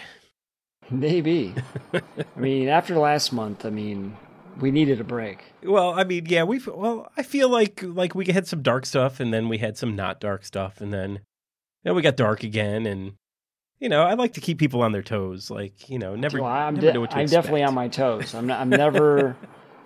Maybe. 0.89 1.53
I 1.93 2.39
mean, 2.39 2.67
after 2.69 2.97
last 2.97 3.32
month, 3.32 3.65
I 3.65 3.69
mean, 3.69 4.15
we 4.59 4.72
needed 4.72 4.99
a 4.99 5.03
break. 5.03 5.43
Well, 5.63 5.91
I 5.91 6.03
mean, 6.03 6.26
yeah, 6.28 6.43
we've 6.43 6.67
well, 6.67 7.11
I 7.17 7.24
feel 7.24 7.49
like 7.49 7.82
like 7.84 8.15
we 8.15 8.26
had 8.26 8.47
some 8.47 8.61
dark 8.61 8.86
stuff 8.86 9.19
and 9.19 9.34
then 9.34 9.49
we 9.49 9.59
had 9.59 9.78
some 9.78 9.95
not 9.95 10.19
dark 10.19 10.45
stuff 10.45 10.82
and 10.82 10.93
then 10.93 11.19
then 11.84 11.95
we 11.95 12.01
got 12.01 12.15
dark 12.15 12.43
again 12.43 12.86
and 12.86 13.13
you 13.82 13.89
know, 13.89 14.03
I 14.03 14.13
like 14.13 14.34
to 14.34 14.41
keep 14.41 14.59
people 14.59 14.84
on 14.84 14.91
their 14.91 15.01
toes. 15.01 15.49
Like, 15.49 15.89
you 15.89 15.97
know, 15.97 16.15
never, 16.15 16.39
well, 16.39 16.51
I'm, 16.51 16.75
never 16.75 16.88
de- 16.88 16.93
know 16.93 17.01
what 17.01 17.11
to 17.11 17.17
I'm 17.17 17.25
definitely 17.25 17.63
on 17.63 17.73
my 17.73 17.88
toes. 17.88 18.34
I'm 18.36 18.45
not, 18.47 18.61
I'm 18.61 18.69
never 18.69 19.36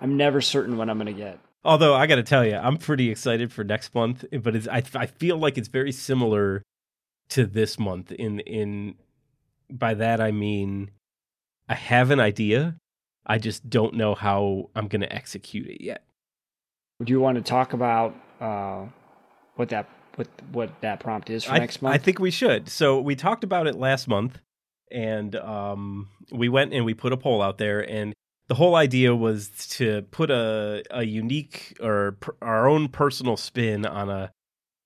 I'm 0.00 0.16
never 0.16 0.40
certain 0.42 0.76
what 0.76 0.90
I'm 0.90 0.98
going 0.98 1.06
to 1.06 1.20
get. 1.20 1.40
Although 1.64 1.94
I 1.94 2.06
got 2.06 2.16
to 2.16 2.22
tell 2.22 2.44
you, 2.44 2.54
I'm 2.54 2.76
pretty 2.76 3.10
excited 3.10 3.52
for 3.52 3.64
next 3.64 3.92
month, 3.94 4.24
but 4.42 4.54
it's, 4.54 4.68
I 4.68 4.82
I 4.94 5.06
feel 5.06 5.38
like 5.38 5.58
it's 5.58 5.68
very 5.68 5.90
similar 5.90 6.62
to 7.30 7.46
this 7.46 7.78
month. 7.78 8.12
In 8.12 8.40
in 8.40 8.96
by 9.70 9.94
that 9.94 10.20
I 10.20 10.30
mean 10.30 10.90
I 11.68 11.74
have 11.74 12.10
an 12.10 12.20
idea, 12.20 12.76
I 13.26 13.38
just 13.38 13.68
don't 13.68 13.94
know 13.94 14.14
how 14.14 14.70
I'm 14.76 14.88
going 14.88 15.00
to 15.00 15.12
execute 15.12 15.66
it 15.66 15.82
yet. 15.82 16.04
Would 16.98 17.10
you 17.10 17.18
want 17.18 17.36
to 17.36 17.42
talk 17.42 17.72
about 17.72 18.14
uh, 18.40 18.84
what 19.56 19.70
that 19.70 19.88
what 20.16 20.28
what 20.52 20.80
that 20.80 21.00
prompt 21.00 21.30
is 21.30 21.44
for 21.44 21.52
I, 21.52 21.58
next 21.58 21.80
month? 21.80 21.94
I 21.94 21.98
think 21.98 22.18
we 22.18 22.30
should. 22.30 22.68
So 22.68 23.00
we 23.00 23.16
talked 23.16 23.44
about 23.44 23.66
it 23.66 23.76
last 23.76 24.08
month, 24.08 24.38
and 24.90 25.34
um, 25.36 26.08
we 26.32 26.48
went 26.48 26.72
and 26.72 26.84
we 26.84 26.94
put 26.94 27.12
a 27.12 27.16
poll 27.16 27.40
out 27.40 27.58
there, 27.58 27.80
and 27.80 28.12
the 28.48 28.54
whole 28.54 28.74
idea 28.74 29.14
was 29.14 29.48
to 29.70 30.02
put 30.10 30.30
a 30.30 30.82
a 30.90 31.04
unique 31.04 31.76
or 31.80 32.12
per, 32.20 32.34
our 32.42 32.68
own 32.68 32.88
personal 32.88 33.36
spin 33.36 33.86
on 33.86 34.10
a 34.10 34.32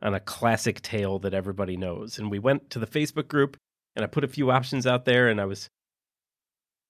on 0.03 0.15
a 0.15 0.21
classic 0.21 0.81
tale 0.83 1.19
that 1.21 1.35
everybody 1.35 1.77
knows. 1.77 2.19
And 2.19 2.31
we 2.31 2.39
went 2.39 2.71
to 2.71 2.79
the 2.79 2.87
Facebook 2.87 3.29
group 3.29 3.57
and 3.97 4.05
I 4.05 4.07
put 4.07 4.25
a 4.25 4.29
few 4.29 4.51
options 4.51 4.87
out 4.87 5.05
there, 5.05 5.29
and 5.29 5.41
I 5.41 5.45
was 5.45 5.69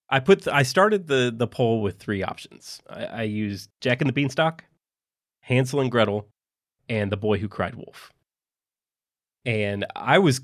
I 0.09 0.19
put 0.19 0.47
I 0.47 0.63
started 0.63 1.07
the 1.07 1.33
the 1.35 1.47
poll 1.47 1.81
with 1.81 1.97
three 1.97 2.23
options. 2.23 2.81
I, 2.89 3.05
I 3.05 3.21
used 3.23 3.69
Jack 3.81 4.01
and 4.01 4.09
the 4.09 4.13
Beanstalk, 4.13 4.63
Hansel 5.41 5.81
and 5.81 5.91
Gretel, 5.91 6.27
and 6.89 7.11
The 7.11 7.17
Boy 7.17 7.37
Who 7.37 7.47
Cried 7.47 7.75
Wolf. 7.75 8.11
And 9.45 9.85
I 9.95 10.19
was 10.19 10.41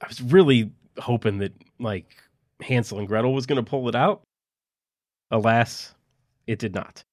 I 0.00 0.08
was 0.08 0.20
really 0.20 0.72
hoping 0.98 1.38
that 1.38 1.52
like 1.78 2.16
Hansel 2.60 2.98
and 2.98 3.08
Gretel 3.08 3.32
was 3.32 3.46
going 3.46 3.62
to 3.62 3.68
pull 3.68 3.88
it 3.88 3.94
out. 3.94 4.22
Alas, 5.30 5.94
it 6.46 6.58
did 6.58 6.74
not. 6.74 7.04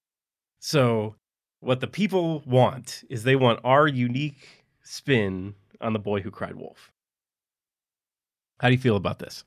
So, 0.59 1.15
what 1.61 1.79
the 1.79 1.87
people 1.87 2.41
want 2.45 3.03
is 3.09 3.23
they 3.23 3.35
want 3.35 3.61
our 3.63 3.87
unique 3.87 4.65
spin 4.83 5.55
on 5.79 5.93
The 5.93 5.99
Boy 5.99 6.21
Who 6.21 6.31
Cried 6.31 6.55
Wolf. 6.55 6.91
How 8.59 8.67
do 8.67 8.73
you 8.73 8.81
feel 8.81 8.97
about 8.97 9.19
this? 9.19 9.45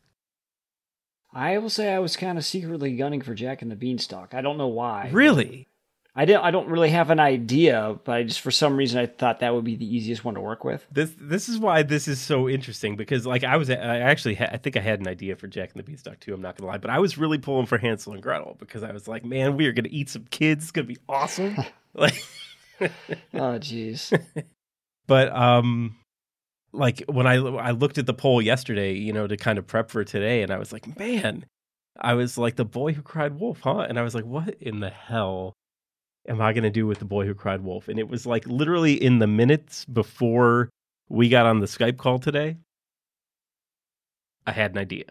I 1.34 1.58
will 1.58 1.70
say 1.70 1.92
I 1.92 1.98
was 1.98 2.16
kind 2.16 2.38
of 2.38 2.44
secretly 2.44 2.94
gunning 2.96 3.22
for 3.22 3.34
Jack 3.34 3.62
and 3.62 3.70
the 3.70 3.76
Beanstalk. 3.76 4.34
I 4.34 4.42
don't 4.42 4.58
know 4.58 4.68
why. 4.68 5.10
Really? 5.12 5.68
I 6.14 6.26
didn't. 6.26 6.44
I 6.44 6.50
don't 6.50 6.68
really 6.68 6.90
have 6.90 7.08
an 7.08 7.20
idea, 7.20 7.98
but 8.04 8.12
I 8.12 8.22
just 8.22 8.42
for 8.42 8.50
some 8.50 8.76
reason 8.76 9.00
I 9.00 9.06
thought 9.06 9.40
that 9.40 9.54
would 9.54 9.64
be 9.64 9.76
the 9.76 9.86
easiest 9.86 10.24
one 10.24 10.34
to 10.34 10.42
work 10.42 10.62
with. 10.62 10.86
This 10.92 11.14
this 11.18 11.48
is 11.48 11.58
why 11.58 11.82
this 11.82 12.06
is 12.06 12.20
so 12.20 12.50
interesting 12.50 12.96
because 12.96 13.26
like 13.26 13.44
I 13.44 13.56
was 13.56 13.70
I 13.70 13.98
actually 13.98 14.34
ha- 14.34 14.50
I 14.52 14.58
think 14.58 14.76
I 14.76 14.80
had 14.80 15.00
an 15.00 15.08
idea 15.08 15.36
for 15.36 15.46
Jack 15.46 15.70
and 15.72 15.78
the 15.78 15.84
Beanstalk 15.84 16.20
too. 16.20 16.34
I'm 16.34 16.42
not 16.42 16.58
gonna 16.58 16.70
lie, 16.70 16.76
but 16.76 16.90
I 16.90 16.98
was 16.98 17.16
really 17.16 17.38
pulling 17.38 17.64
for 17.64 17.78
Hansel 17.78 18.12
and 18.12 18.22
Gretel 18.22 18.56
because 18.58 18.82
I 18.82 18.92
was 18.92 19.08
like, 19.08 19.24
man, 19.24 19.56
we 19.56 19.66
are 19.66 19.72
gonna 19.72 19.88
eat 19.90 20.10
some 20.10 20.26
kids. 20.30 20.64
It's 20.64 20.70
gonna 20.70 20.86
be 20.86 20.98
awesome. 21.08 21.56
like, 21.94 22.22
oh 22.80 23.58
jeez. 23.58 24.12
but 25.06 25.34
um, 25.34 25.96
like 26.74 27.02
when 27.06 27.26
I 27.26 27.36
I 27.36 27.70
looked 27.70 27.96
at 27.96 28.04
the 28.04 28.12
poll 28.12 28.42
yesterday, 28.42 28.92
you 28.92 29.14
know, 29.14 29.26
to 29.26 29.38
kind 29.38 29.58
of 29.58 29.66
prep 29.66 29.90
for 29.90 30.04
today, 30.04 30.42
and 30.42 30.52
I 30.52 30.58
was 30.58 30.74
like, 30.74 30.98
man, 30.98 31.46
I 31.98 32.12
was 32.12 32.36
like 32.36 32.56
the 32.56 32.66
boy 32.66 32.92
who 32.92 33.00
cried 33.00 33.40
wolf, 33.40 33.60
huh? 33.62 33.86
And 33.88 33.98
I 33.98 34.02
was 34.02 34.14
like, 34.14 34.26
what 34.26 34.56
in 34.60 34.80
the 34.80 34.90
hell? 34.90 35.54
Am 36.28 36.40
I 36.40 36.52
going 36.52 36.64
to 36.64 36.70
do 36.70 36.86
with 36.86 36.98
the 36.98 37.04
boy 37.04 37.26
who 37.26 37.34
cried 37.34 37.62
wolf? 37.62 37.88
And 37.88 37.98
it 37.98 38.08
was 38.08 38.26
like 38.26 38.46
literally 38.46 38.94
in 38.94 39.18
the 39.18 39.26
minutes 39.26 39.84
before 39.84 40.68
we 41.08 41.28
got 41.28 41.46
on 41.46 41.60
the 41.60 41.66
Skype 41.66 41.96
call 41.98 42.18
today, 42.18 42.56
I 44.46 44.52
had 44.52 44.72
an 44.72 44.78
idea. 44.78 45.04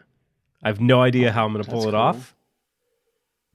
I 0.63 0.67
have 0.67 0.79
no 0.81 1.01
idea 1.01 1.29
Oh, 1.29 1.31
how 1.31 1.45
I'm 1.45 1.53
going 1.53 1.63
to 1.63 1.69
pull 1.69 1.81
that's 1.81 1.89
it 1.89 1.91
cool. 1.91 1.99
off, 1.99 2.35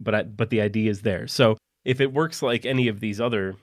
but 0.00 0.14
I, 0.14 0.22
but 0.24 0.50
the 0.50 0.61
idea 0.61 0.90
is 0.90 1.02
there. 1.02 1.26
So 1.26 1.57
if 1.84 2.00
it 2.00 2.12
works 2.12 2.42
like 2.42 2.64
any 2.66 2.88
of 2.88 3.00
these 3.00 3.20
other 3.20 3.57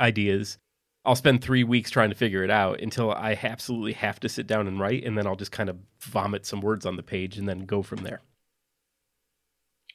ideas, 0.00 0.58
I'll 1.04 1.14
spend 1.14 1.40
three 1.42 1.64
weeks 1.64 1.90
trying 1.90 2.10
to 2.10 2.16
figure 2.16 2.42
it 2.44 2.50
out 2.50 2.80
until 2.80 3.12
I 3.12 3.38
absolutely 3.42 3.92
have 3.94 4.20
to 4.20 4.28
sit 4.28 4.46
down 4.46 4.66
and 4.66 4.78
write, 4.80 5.04
and 5.04 5.16
then 5.16 5.26
I'll 5.26 5.36
just 5.36 5.52
kind 5.52 5.68
of 5.70 5.76
vomit 6.00 6.44
some 6.44 6.60
words 6.60 6.84
on 6.84 6.96
the 6.96 7.02
page 7.02 7.38
and 7.38 7.48
then 7.48 7.60
go 7.64 7.82
from 7.82 8.00
there. 8.02 8.20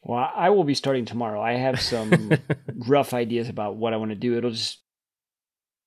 Well, 0.04 0.30
I 0.36 0.50
will 0.50 0.66
be 0.66 0.76
starting 0.76 1.06
tomorrow. 1.06 1.42
I 1.42 1.54
have 1.54 1.80
some 1.80 2.32
rough 2.88 3.14
ideas 3.14 3.48
about 3.48 3.78
what 3.78 3.94
I 3.94 3.98
want 3.98 4.12
to 4.12 4.16
do. 4.16 4.38
It'll 4.38 4.52
just 4.52 4.80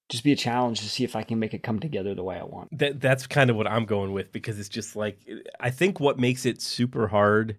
just 0.08 0.24
be 0.24 0.32
a 0.32 0.36
challenge 0.36 0.80
to 0.80 0.88
see 0.88 1.02
if 1.04 1.16
I 1.16 1.22
can 1.24 1.38
make 1.40 1.52
it 1.52 1.64
come 1.64 1.80
together 1.80 2.14
the 2.14 2.22
way 2.22 2.38
I 2.38 2.44
want. 2.44 2.68
that 2.78 3.00
that's 3.00 3.26
kind 3.26 3.50
of 3.50 3.56
what 3.56 3.66
I'm 3.66 3.84
going 3.86 4.12
with 4.12 4.32
because 4.32 4.58
it's 4.58 4.68
just 4.68 4.94
like 4.96 5.18
I 5.58 5.70
think 5.70 5.98
what 6.00 6.18
makes 6.18 6.46
it 6.46 6.62
super 6.62 7.08
hard 7.08 7.56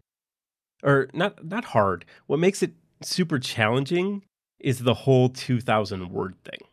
or 0.83 1.09
not 1.13 1.45
not 1.45 1.65
hard. 1.65 2.05
What 2.25 2.39
makes 2.39 2.63
it 2.63 2.73
super 3.01 3.37
challenging 3.37 4.23
is 4.59 4.79
the 4.79 4.93
whole 4.93 5.29
2000 5.29 6.09
word 6.09 6.35
thing. 6.43 6.67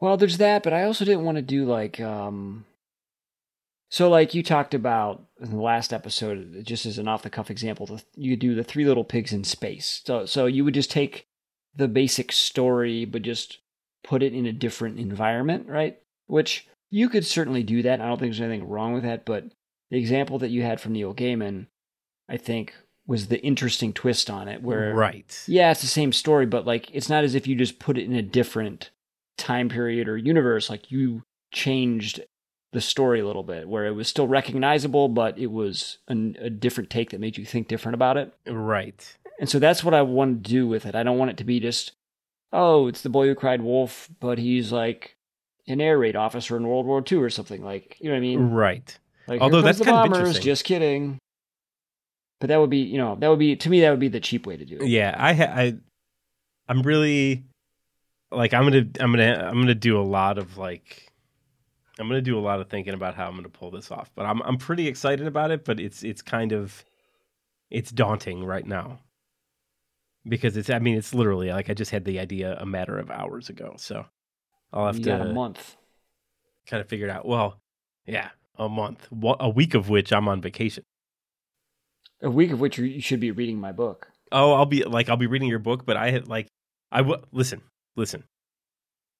Well, 0.00 0.16
there's 0.16 0.38
that, 0.38 0.62
but 0.62 0.72
I 0.72 0.84
also 0.84 1.04
didn't 1.04 1.24
want 1.24 1.36
to 1.36 1.42
do 1.42 1.66
like 1.66 2.00
um 2.00 2.64
so 3.90 4.08
like 4.08 4.32
you 4.32 4.42
talked 4.42 4.74
about 4.74 5.24
in 5.40 5.50
the 5.50 5.56
last 5.56 5.92
episode 5.92 6.62
just 6.64 6.86
as 6.86 6.98
an 6.98 7.08
off 7.08 7.22
the 7.22 7.30
cuff 7.30 7.50
example, 7.50 8.00
you 8.14 8.32
could 8.32 8.40
do 8.40 8.54
the 8.54 8.64
three 8.64 8.84
little 8.84 9.04
pigs 9.04 9.32
in 9.32 9.44
space. 9.44 10.02
So 10.04 10.26
so 10.26 10.46
you 10.46 10.64
would 10.64 10.74
just 10.74 10.90
take 10.90 11.26
the 11.74 11.88
basic 11.88 12.32
story 12.32 13.04
but 13.04 13.22
just 13.22 13.58
put 14.02 14.22
it 14.22 14.34
in 14.34 14.46
a 14.46 14.52
different 14.52 14.98
environment, 14.98 15.68
right? 15.68 15.98
Which 16.26 16.66
you 16.90 17.08
could 17.08 17.26
certainly 17.26 17.62
do 17.62 17.82
that. 17.82 18.00
I 18.00 18.06
don't 18.06 18.18
think 18.18 18.32
there's 18.32 18.40
anything 18.40 18.68
wrong 18.68 18.94
with 18.94 19.02
that, 19.02 19.24
but 19.24 19.44
the 19.90 19.98
example 19.98 20.38
that 20.38 20.50
you 20.50 20.62
had 20.62 20.80
from 20.80 20.92
Neil 20.92 21.14
Gaiman, 21.14 21.66
I 22.28 22.36
think 22.36 22.74
was 23.06 23.28
the 23.28 23.40
interesting 23.42 23.92
twist 23.92 24.28
on 24.28 24.48
it 24.48 24.62
where 24.62 24.94
right. 24.94 25.44
yeah, 25.46 25.70
it's 25.70 25.80
the 25.80 25.86
same 25.86 26.12
story, 26.12 26.46
but 26.46 26.66
like 26.66 26.90
it's 26.92 27.08
not 27.08 27.24
as 27.24 27.34
if 27.34 27.46
you 27.46 27.54
just 27.54 27.78
put 27.78 27.96
it 27.96 28.04
in 28.04 28.14
a 28.14 28.22
different 28.22 28.90
time 29.38 29.68
period 29.68 30.08
or 30.08 30.16
universe. 30.16 30.68
Like 30.68 30.90
you 30.90 31.22
changed 31.52 32.20
the 32.72 32.80
story 32.80 33.20
a 33.20 33.26
little 33.26 33.42
bit, 33.42 33.68
where 33.68 33.86
it 33.86 33.92
was 33.92 34.08
still 34.08 34.28
recognizable, 34.28 35.08
but 35.08 35.38
it 35.38 35.50
was 35.50 35.98
an, 36.08 36.36
a 36.40 36.50
different 36.50 36.90
take 36.90 37.10
that 37.10 37.20
made 37.20 37.38
you 37.38 37.44
think 37.44 37.68
different 37.68 37.94
about 37.94 38.16
it. 38.16 38.34
Right. 38.46 39.16
And 39.40 39.48
so 39.48 39.58
that's 39.58 39.82
what 39.82 39.94
I 39.94 40.02
want 40.02 40.42
to 40.44 40.50
do 40.50 40.66
with 40.66 40.84
it. 40.84 40.94
I 40.94 41.02
don't 41.02 41.18
want 41.18 41.30
it 41.30 41.36
to 41.38 41.44
be 41.44 41.60
just, 41.60 41.92
oh, 42.52 42.88
it's 42.88 43.02
the 43.02 43.08
boy 43.08 43.26
who 43.26 43.34
cried 43.34 43.62
wolf, 43.62 44.08
but 44.20 44.38
he's 44.38 44.72
like 44.72 45.16
an 45.66 45.80
air 45.80 45.98
raid 45.98 46.16
officer 46.16 46.56
in 46.56 46.66
World 46.66 46.86
War 46.86 47.02
II 47.10 47.18
or 47.18 47.30
something. 47.30 47.62
Like 47.62 47.96
you 48.00 48.06
know 48.06 48.12
what 48.12 48.18
I 48.18 48.20
mean? 48.20 48.50
Right. 48.50 48.98
Like, 49.26 49.40
Although 49.40 49.62
that's 49.62 49.78
the 49.78 49.84
kind 49.84 49.96
of 49.96 50.02
bombers. 50.04 50.18
interesting. 50.18 50.44
Just 50.44 50.64
kidding. 50.64 51.18
But 52.40 52.48
that 52.48 52.58
would 52.58 52.70
be, 52.70 52.78
you 52.78 52.98
know, 52.98 53.16
that 53.16 53.28
would 53.28 53.38
be 53.38 53.56
to 53.56 53.70
me 53.70 53.80
that 53.80 53.90
would 53.90 54.00
be 54.00 54.08
the 54.08 54.20
cheap 54.20 54.46
way 54.46 54.56
to 54.56 54.64
do 54.64 54.76
it. 54.76 54.86
Yeah, 54.88 55.14
I 55.16 55.34
ha- 55.34 55.52
I 55.54 55.76
I'm 56.68 56.82
really 56.82 57.44
like 58.30 58.54
I'm 58.54 58.68
going 58.68 58.92
to 58.92 59.02
I'm 59.02 59.12
going 59.12 59.34
to 59.34 59.44
I'm 59.46 59.54
going 59.54 59.66
to 59.68 59.74
do 59.74 60.00
a 60.00 60.02
lot 60.02 60.38
of 60.38 60.56
like 60.56 61.07
I'm 61.98 62.08
going 62.08 62.18
to 62.18 62.22
do 62.22 62.38
a 62.38 62.40
lot 62.40 62.60
of 62.60 62.68
thinking 62.68 62.94
about 62.94 63.14
how 63.14 63.26
I'm 63.26 63.32
going 63.32 63.42
to 63.44 63.48
pull 63.50 63.70
this 63.70 63.90
off. 63.90 64.10
But 64.14 64.26
I'm 64.26 64.40
I'm 64.42 64.56
pretty 64.56 64.86
excited 64.86 65.26
about 65.26 65.50
it, 65.50 65.64
but 65.64 65.80
it's 65.80 66.02
it's 66.02 66.22
kind 66.22 66.52
of 66.52 66.84
it's 67.70 67.90
daunting 67.90 68.44
right 68.44 68.66
now. 68.66 69.00
Because 70.26 70.56
it's 70.56 70.70
I 70.70 70.78
mean 70.78 70.96
it's 70.96 71.14
literally 71.14 71.48
like 71.50 71.70
I 71.70 71.74
just 71.74 71.90
had 71.90 72.04
the 72.04 72.18
idea 72.18 72.56
a 72.58 72.66
matter 72.66 72.98
of 72.98 73.10
hours 73.10 73.48
ago. 73.48 73.74
So 73.78 74.06
I'll 74.72 74.86
have 74.86 74.98
You 74.98 75.04
to 75.04 75.22
a 75.22 75.32
month. 75.32 75.76
kind 76.66 76.80
of 76.80 76.88
figure 76.88 77.06
it 77.06 77.10
out. 77.10 77.26
Well, 77.26 77.58
yeah, 78.06 78.30
a 78.56 78.68
month. 78.68 79.06
A 79.40 79.48
week 79.48 79.74
of 79.74 79.88
which 79.88 80.12
I'm 80.12 80.28
on 80.28 80.40
vacation. 80.40 80.84
A 82.20 82.30
week 82.30 82.50
of 82.50 82.60
which 82.60 82.78
you 82.78 83.00
should 83.00 83.20
be 83.20 83.30
reading 83.30 83.58
my 83.60 83.72
book. 83.72 84.08
Oh, 84.32 84.52
I'll 84.52 84.66
be 84.66 84.82
like 84.84 85.08
I'll 85.08 85.16
be 85.16 85.26
reading 85.26 85.48
your 85.48 85.60
book, 85.60 85.86
but 85.86 85.96
I 85.96 86.10
had 86.10 86.28
like 86.28 86.48
I 86.92 86.98
w- 86.98 87.22
listen, 87.32 87.62
listen. 87.96 88.24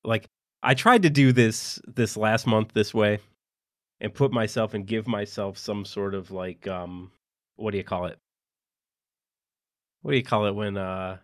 Like 0.05 0.27
I 0.63 0.75
tried 0.75 1.03
to 1.03 1.11
do 1.11 1.33
this 1.33 1.81
this 1.87 2.17
last 2.17 2.47
month 2.47 2.73
this 2.73 2.93
way 2.93 3.21
and 4.01 4.13
put 4.13 4.33
myself 4.33 4.75
and 4.75 4.87
give 4.87 5.07
myself 5.07 5.59
some 5.59 5.85
sort 5.85 6.15
of 6.15 6.31
like 6.31 6.67
um 6.67 7.11
what 7.57 7.73
do 7.73 7.79
you 7.79 7.85
call 7.85 8.07
it? 8.07 8.19
What 10.03 10.13
do 10.13 10.17
you 10.17 10.25
call 10.25 10.47
it 10.47 10.55
when 10.55 10.77
uh 10.77 11.19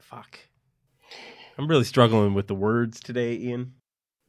fuck. 0.00 0.38
I'm 1.58 1.68
really 1.68 1.84
struggling 1.84 2.34
with 2.34 2.46
the 2.46 2.54
words 2.54 3.00
today, 3.00 3.34
Ian. 3.36 3.74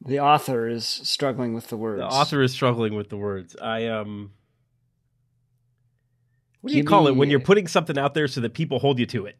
The 0.04 0.20
author 0.20 0.68
is 0.68 0.86
struggling 0.86 1.54
with 1.54 1.68
the 1.68 1.76
words. 1.76 2.00
The 2.00 2.06
author 2.06 2.42
is 2.42 2.52
struggling 2.52 2.94
with 2.94 3.08
the 3.08 3.16
words. 3.16 3.56
I 3.60 3.86
um 3.86 4.32
What 6.60 6.70
do 6.70 6.76
you 6.76 6.82
Give 6.82 6.90
call 6.90 7.08
it 7.08 7.16
when 7.16 7.30
you're 7.30 7.40
putting 7.40 7.66
something 7.66 7.98
out 7.98 8.14
there 8.14 8.28
so 8.28 8.40
that 8.40 8.54
people 8.54 8.78
hold 8.78 8.98
you 8.98 9.06
to 9.06 9.26
it? 9.26 9.36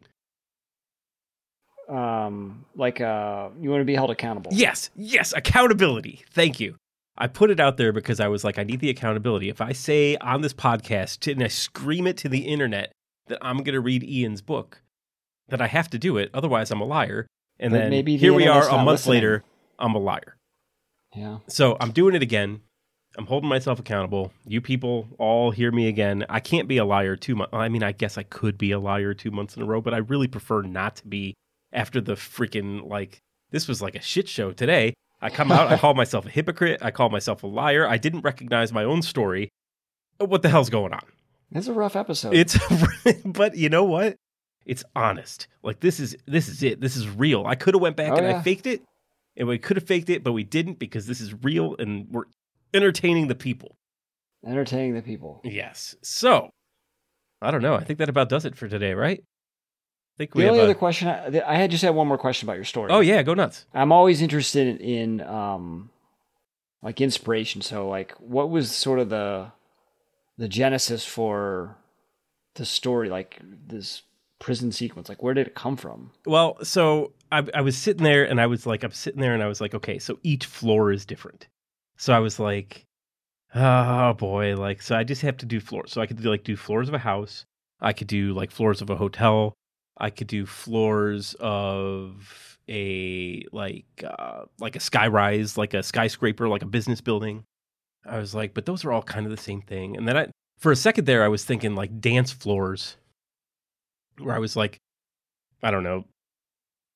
Um, 1.90 2.64
like 2.76 3.00
uh, 3.00 3.48
you 3.60 3.70
want 3.70 3.80
to 3.80 3.84
be 3.84 3.94
held 3.94 4.10
accountable. 4.10 4.50
Yes, 4.54 4.90
yes, 4.96 5.32
accountability. 5.36 6.22
Thank 6.30 6.60
you. 6.60 6.76
I 7.18 7.26
put 7.26 7.50
it 7.50 7.60
out 7.60 7.76
there 7.76 7.92
because 7.92 8.18
I 8.20 8.28
was 8.28 8.44
like, 8.44 8.58
I 8.58 8.62
need 8.62 8.80
the 8.80 8.88
accountability. 8.88 9.48
If 9.50 9.60
I 9.60 9.72
say 9.72 10.16
on 10.16 10.40
this 10.40 10.54
podcast 10.54 11.30
and 11.30 11.42
I 11.42 11.48
scream 11.48 12.06
it 12.06 12.16
to 12.18 12.28
the 12.28 12.40
internet 12.46 12.92
that 13.26 13.38
I'm 13.42 13.58
going 13.58 13.74
to 13.74 13.80
read 13.80 14.02
Ian's 14.02 14.40
book, 14.40 14.80
that 15.48 15.60
I 15.60 15.66
have 15.66 15.90
to 15.90 15.98
do 15.98 16.16
it. 16.16 16.30
Otherwise, 16.32 16.70
I'm 16.70 16.80
a 16.80 16.84
liar. 16.86 17.26
And 17.58 17.72
But 17.72 17.78
then 17.78 17.90
maybe 17.90 18.12
the 18.12 18.18
here 18.20 18.32
we 18.32 18.46
are 18.46 18.66
a 18.68 18.72
month 18.76 18.86
listening. 18.86 19.14
later, 19.16 19.44
I'm 19.78 19.94
a 19.94 19.98
liar. 19.98 20.36
yeah. 21.14 21.38
So 21.48 21.76
I'm 21.80 21.90
doing 21.90 22.14
it 22.14 22.22
again. 22.22 22.60
I'm 23.18 23.26
holding 23.26 23.48
myself 23.50 23.78
accountable. 23.80 24.32
You 24.46 24.60
people 24.60 25.08
all 25.18 25.50
hear 25.50 25.72
me 25.72 25.88
again. 25.88 26.24
I 26.30 26.38
can't 26.40 26.68
be 26.68 26.78
a 26.78 26.84
liar 26.84 27.16
two 27.16 27.34
months. 27.34 27.52
I 27.52 27.68
mean, 27.68 27.82
I 27.82 27.90
guess 27.92 28.16
I 28.16 28.22
could 28.22 28.56
be 28.56 28.70
a 28.70 28.78
liar 28.78 29.12
two 29.12 29.32
months 29.32 29.56
in 29.56 29.62
a 29.62 29.66
row, 29.66 29.80
but 29.82 29.92
I 29.92 29.98
really 29.98 30.28
prefer 30.28 30.62
not 30.62 30.94
to 30.96 31.06
be 31.08 31.34
after 31.72 32.00
the 32.00 32.14
freaking 32.14 32.88
like 32.88 33.20
this 33.50 33.66
was 33.68 33.80
like 33.82 33.94
a 33.94 34.00
shit 34.02 34.28
show 34.28 34.52
today. 34.52 34.94
I 35.22 35.28
come 35.28 35.52
out, 35.52 35.70
I 35.70 35.76
call 35.76 35.92
myself 35.94 36.24
a 36.26 36.30
hypocrite, 36.30 36.80
I 36.82 36.90
call 36.90 37.10
myself 37.10 37.42
a 37.42 37.46
liar. 37.46 37.86
I 37.86 37.98
didn't 37.98 38.22
recognize 38.22 38.72
my 38.72 38.84
own 38.84 39.02
story. 39.02 39.50
Uh, 40.20 40.24
what 40.24 40.42
the 40.42 40.48
hell's 40.48 40.70
going 40.70 40.94
on? 40.94 41.02
It's 41.52 41.66
a 41.66 41.72
rough 41.72 41.96
episode. 41.96 42.32
It's 42.34 42.56
but 43.24 43.56
you 43.56 43.68
know 43.68 43.84
what? 43.84 44.16
It's 44.66 44.84
honest. 44.94 45.48
Like 45.62 45.80
this 45.80 46.00
is 46.00 46.16
this 46.26 46.48
is 46.48 46.62
it. 46.62 46.80
This 46.80 46.96
is 46.96 47.08
real. 47.08 47.44
I 47.46 47.54
could 47.54 47.74
have 47.74 47.82
went 47.82 47.96
back 47.96 48.12
Oh, 48.12 48.16
and 48.16 48.26
I 48.26 48.40
faked 48.42 48.66
it. 48.66 48.82
And 49.36 49.48
we 49.48 49.58
could 49.58 49.76
have 49.76 49.86
faked 49.86 50.10
it, 50.10 50.22
but 50.24 50.32
we 50.32 50.44
didn't 50.44 50.78
because 50.78 51.06
this 51.06 51.20
is 51.20 51.32
real 51.42 51.76
and 51.78 52.06
we're 52.10 52.24
entertaining 52.74 53.28
the 53.28 53.34
people. 53.34 53.76
entertaining 54.46 54.94
the 54.94 55.02
people. 55.02 55.40
Yes. 55.44 55.96
So 56.02 56.50
I 57.42 57.50
don't 57.50 57.62
know. 57.62 57.74
I 57.74 57.84
think 57.84 57.98
that 57.98 58.08
about 58.08 58.28
does 58.28 58.44
it 58.44 58.56
for 58.56 58.68
today, 58.68 58.94
right? 58.94 59.22
Think 60.20 60.34
we 60.34 60.42
The 60.42 60.50
only 60.50 60.60
a, 60.60 60.64
other 60.64 60.74
question 60.74 61.08
I, 61.08 61.40
I 61.46 61.54
had 61.54 61.70
just 61.70 61.82
had 61.82 61.94
one 61.94 62.06
more 62.06 62.18
question 62.18 62.46
about 62.46 62.56
your 62.56 62.66
story. 62.66 62.90
Oh 62.92 63.00
yeah, 63.00 63.22
go 63.22 63.32
nuts. 63.32 63.64
I'm 63.72 63.90
always 63.90 64.20
interested 64.20 64.78
in 64.78 65.22
um, 65.22 65.88
like 66.82 67.00
inspiration. 67.00 67.62
So 67.62 67.88
like 67.88 68.12
what 68.18 68.50
was 68.50 68.70
sort 68.70 68.98
of 68.98 69.08
the 69.08 69.50
the 70.36 70.46
genesis 70.46 71.06
for 71.06 71.74
the 72.56 72.66
story 72.66 73.08
like 73.08 73.40
this 73.66 74.02
prison 74.38 74.72
sequence? 74.72 75.08
Like 75.08 75.22
where 75.22 75.32
did 75.32 75.46
it 75.46 75.54
come 75.54 75.78
from? 75.78 76.10
Well, 76.26 76.62
so 76.64 77.14
I, 77.32 77.42
I 77.54 77.62
was 77.62 77.78
sitting 77.78 78.04
there 78.04 78.24
and 78.24 78.42
I 78.42 78.46
was 78.46 78.66
like, 78.66 78.82
I'm 78.82 78.92
sitting 78.92 79.22
there 79.22 79.32
and 79.32 79.42
I 79.42 79.48
was 79.48 79.62
like, 79.62 79.74
okay, 79.74 79.98
so 79.98 80.18
each 80.22 80.44
floor 80.44 80.92
is 80.92 81.06
different. 81.06 81.48
So 81.96 82.12
I 82.12 82.18
was 82.18 82.38
like, 82.38 82.84
oh 83.54 84.12
boy, 84.12 84.54
like, 84.54 84.82
so 84.82 84.94
I 84.94 85.02
just 85.02 85.22
have 85.22 85.38
to 85.38 85.46
do 85.46 85.60
floors. 85.60 85.92
So 85.92 86.02
I 86.02 86.06
could 86.06 86.20
do 86.20 86.28
like 86.28 86.44
do 86.44 86.56
floors 86.58 86.88
of 86.88 86.94
a 86.94 86.98
house. 86.98 87.46
I 87.80 87.94
could 87.94 88.08
do 88.08 88.34
like 88.34 88.50
floors 88.50 88.82
of 88.82 88.90
a 88.90 88.96
hotel. 88.96 89.56
I 90.00 90.10
could 90.10 90.26
do 90.26 90.46
floors 90.46 91.36
of 91.38 92.58
a 92.68 93.44
like 93.52 93.84
uh, 94.04 94.44
like 94.58 94.76
a 94.76 94.78
skyrise, 94.78 95.58
like 95.58 95.74
a 95.74 95.82
skyscraper, 95.82 96.48
like 96.48 96.62
a 96.62 96.66
business 96.66 97.00
building. 97.00 97.44
I 98.06 98.18
was 98.18 98.34
like, 98.34 98.54
but 98.54 98.64
those 98.64 98.84
are 98.84 98.92
all 98.92 99.02
kind 99.02 99.26
of 99.26 99.30
the 99.30 99.42
same 99.42 99.60
thing. 99.60 99.96
And 99.96 100.08
then 100.08 100.16
I, 100.16 100.28
for 100.58 100.72
a 100.72 100.76
second 100.76 101.04
there, 101.04 101.22
I 101.22 101.28
was 101.28 101.44
thinking 101.44 101.74
like 101.74 102.00
dance 102.00 102.32
floors, 102.32 102.96
where 104.18 104.34
I 104.34 104.38
was 104.38 104.56
like, 104.56 104.78
I 105.62 105.70
don't 105.70 105.82
know. 105.82 106.06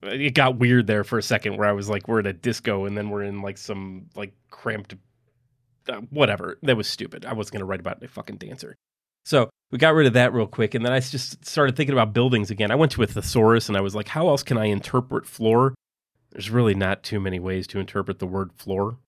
It 0.03 0.35
got 0.35 0.59
weird 0.59 0.87
there 0.87 1.05
for 1.05 1.19
a 1.19 1.23
second, 1.23 1.57
where 1.57 1.69
I 1.69 1.73
was 1.73 1.89
like, 1.89 2.09
we're 2.09 2.21
at 2.21 2.27
a 2.27 2.33
disco, 2.33 2.85
and 2.87 2.97
then 2.97 3.11
we're 3.11 3.25
in 3.25 3.43
like 3.43 3.59
some 3.59 4.07
like 4.15 4.33
cramped, 4.51 4.95
uh, 5.89 6.01
whatever. 6.11 6.59
That 6.63 6.77
was 6.77 6.89
stupid. 6.89 7.27
I 7.27 7.33
wasn't 7.35 7.55
gonna 7.55 7.65
write 7.67 7.81
about 7.81 8.03
a 8.03 8.09
fucking 8.09 8.37
dancer. 8.37 8.75
So 9.25 9.51
we 9.75 9.79
got 9.79 9.95
rid 9.95 10.07
of 10.07 10.13
that 10.13 10.33
real 10.33 10.47
quick, 10.47 10.77
and 10.77 10.87
then 10.87 10.93
I 10.93 11.01
just 11.01 11.45
started 11.45 11.75
thinking 11.75 11.95
about 11.95 12.13
buildings 12.13 12.49
again. 12.49 12.71
I 12.71 12.77
went 12.77 12.93
to 12.93 13.03
a 13.03 13.09
thesaurus, 13.09 13.69
and 13.69 13.77
I 13.77 13.81
was 13.81 13.93
like, 13.93 14.07
how 14.07 14.29
else 14.29 14.45
can 14.45 14.57
I 14.57 14.67
interpret 14.67 15.27
floor? 15.27 15.75
There's 16.31 16.49
really 16.49 16.77
not 16.77 17.03
too 17.03 17.19
many 17.19 17.41
ways 17.41 17.67
to 17.67 17.81
interpret 17.81 18.21
the 18.21 18.27
word 18.29 18.53
floor. 18.53 18.99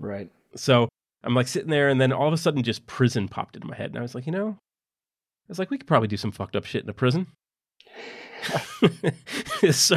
Right. 0.00 0.28
So 0.56 0.88
I'm 1.22 1.36
like 1.36 1.46
sitting 1.46 1.70
there, 1.70 1.88
and 1.88 2.00
then 2.00 2.12
all 2.12 2.26
of 2.26 2.32
a 2.32 2.38
sudden, 2.38 2.64
just 2.64 2.88
prison 2.88 3.28
popped 3.28 3.54
into 3.54 3.68
my 3.68 3.76
head, 3.76 3.90
and 3.90 3.98
I 3.98 4.02
was 4.02 4.16
like, 4.16 4.26
you 4.26 4.32
know, 4.32 4.48
I 4.48 5.46
was 5.46 5.60
like, 5.60 5.70
we 5.70 5.78
could 5.78 5.86
probably 5.86 6.08
do 6.08 6.16
some 6.16 6.32
fucked 6.32 6.56
up 6.56 6.64
shit 6.64 6.82
in 6.82 6.90
a 6.90 6.92
prison. 6.92 7.28
so, 9.70 9.96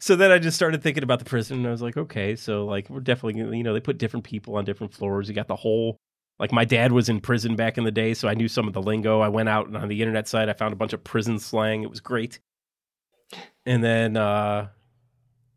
so 0.00 0.16
then 0.16 0.32
I 0.32 0.40
just 0.40 0.56
started 0.56 0.82
thinking 0.82 1.04
about 1.04 1.20
the 1.20 1.24
prison, 1.24 1.58
and 1.58 1.66
I 1.68 1.70
was 1.70 1.82
like, 1.82 1.96
okay, 1.96 2.34
so 2.34 2.64
like 2.64 2.90
we're 2.90 2.98
definitely, 2.98 3.56
you 3.56 3.62
know, 3.62 3.72
they 3.72 3.78
put 3.78 3.98
different 3.98 4.24
people 4.24 4.56
on 4.56 4.64
different 4.64 4.94
floors. 4.94 5.28
You 5.28 5.34
got 5.36 5.46
the 5.46 5.54
whole, 5.54 5.96
like 6.38 6.52
my 6.52 6.64
dad 6.64 6.92
was 6.92 7.08
in 7.08 7.20
prison 7.20 7.56
back 7.56 7.78
in 7.78 7.84
the 7.84 7.90
day, 7.90 8.14
so 8.14 8.28
I 8.28 8.34
knew 8.34 8.48
some 8.48 8.68
of 8.68 8.74
the 8.74 8.82
lingo. 8.82 9.20
I 9.20 9.28
went 9.28 9.48
out 9.48 9.66
and 9.66 9.76
on 9.76 9.88
the 9.88 10.00
internet 10.00 10.28
site, 10.28 10.48
I 10.48 10.52
found 10.52 10.72
a 10.72 10.76
bunch 10.76 10.92
of 10.92 11.02
prison 11.02 11.38
slang. 11.38 11.82
It 11.82 11.90
was 11.90 12.00
great. 12.00 12.38
And 13.66 13.84
then, 13.84 14.16
uh, 14.16 14.68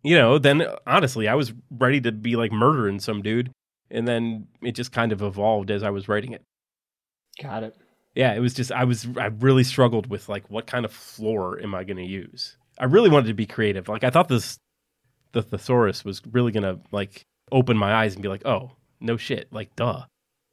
you 0.04 0.18
know, 0.18 0.38
then 0.38 0.64
honestly, 0.86 1.28
I 1.28 1.36
was 1.36 1.54
ready 1.70 2.02
to 2.02 2.12
be 2.12 2.36
like 2.36 2.52
murdering 2.52 3.00
some 3.00 3.22
dude 3.22 3.52
and 3.92 4.08
then 4.08 4.48
it 4.62 4.72
just 4.72 4.92
kind 4.92 5.12
of 5.12 5.22
evolved 5.22 5.70
as 5.70 5.84
I 5.84 5.90
was 5.90 6.08
writing 6.08 6.32
it. 6.32 6.44
Got 7.42 7.64
it. 7.64 7.76
Yeah, 8.16 8.34
it 8.34 8.40
was 8.40 8.54
just 8.54 8.72
I 8.72 8.84
was 8.86 9.08
I 9.18 9.28
really 9.28 9.64
struggled 9.64 10.08
with 10.08 10.28
like 10.28 10.50
what 10.50 10.68
kind 10.68 10.86
of 10.86 10.92
floor 10.92 11.60
am 11.62 11.76
I 11.76 11.84
going 11.84 11.98
to 11.98 12.06
use. 12.06 12.58
I 12.80 12.86
really 12.86 13.10
wanted 13.10 13.28
to 13.28 13.34
be 13.34 13.46
creative. 13.46 13.88
Like 13.88 14.04
I 14.04 14.10
thought 14.10 14.28
this 14.28 14.58
the 15.34 15.42
thesaurus 15.42 16.04
was 16.04 16.22
really 16.32 16.52
going 16.52 16.64
to 16.64 16.80
like 16.92 17.26
open 17.52 17.78
my 17.78 17.94
eyes 17.94 18.14
and 18.14 18.22
be 18.22 18.28
like, 18.28 18.46
"Oh, 18.46 18.72
no 19.00 19.18
shit." 19.18 19.48
Like, 19.52 19.76
duh. 19.76 20.06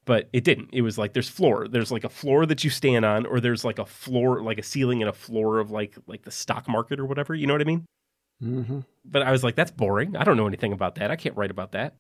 But 0.09 0.31
it 0.33 0.43
didn't. 0.43 0.71
It 0.73 0.81
was 0.81 0.97
like 0.97 1.13
there's 1.13 1.29
floor. 1.29 1.69
There's 1.69 1.93
like 1.93 2.05
a 2.05 2.09
floor 2.09 2.47
that 2.47 2.65
you 2.65 2.71
stand 2.71 3.05
on 3.05 3.27
or 3.27 3.41
there's 3.41 3.63
like 3.63 3.79
a 3.79 3.85
floor 3.85 4.43
like 4.43 4.59
a 4.59 4.63
ceiling 4.63 5.03
and 5.03 5.11
a 5.11 5.13
floor 5.13 5.59
of 5.59 5.71
like 5.71 5.99
like 6.07 6.23
the 6.23 6.31
stock 6.31 6.67
market 6.67 6.99
or 6.99 7.05
whatever, 7.05 7.35
you 7.35 7.47
know 7.47 7.53
what 7.53 7.61
I 7.61 7.65
mean? 7.65 7.85
Mm-hmm. 8.43 8.81
But 9.05 9.23
I 9.23 9.31
was 9.33 9.45
like, 9.45 9.55
that's 9.55 9.71
boring. 9.71 10.17
I 10.17 10.25
don't 10.25 10.39
know 10.39 10.47
anything 10.47 10.73
about 10.73 10.95
that. 10.95 11.11
I 11.11 11.17
can't 11.17 11.37
write 11.37 11.51
about 11.51 11.73
that. 11.73 11.93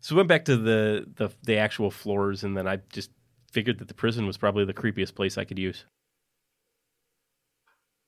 So 0.00 0.14
we 0.14 0.20
went 0.20 0.30
back 0.30 0.46
to 0.46 0.56
the, 0.56 1.06
the 1.16 1.28
the 1.42 1.58
actual 1.58 1.90
floors, 1.90 2.42
and 2.42 2.56
then 2.56 2.66
I 2.66 2.78
just 2.90 3.10
figured 3.52 3.80
that 3.80 3.88
the 3.88 3.94
prison 3.94 4.26
was 4.26 4.38
probably 4.38 4.64
the 4.64 4.72
creepiest 4.72 5.14
place 5.14 5.36
I 5.36 5.44
could 5.44 5.58
use. 5.58 5.84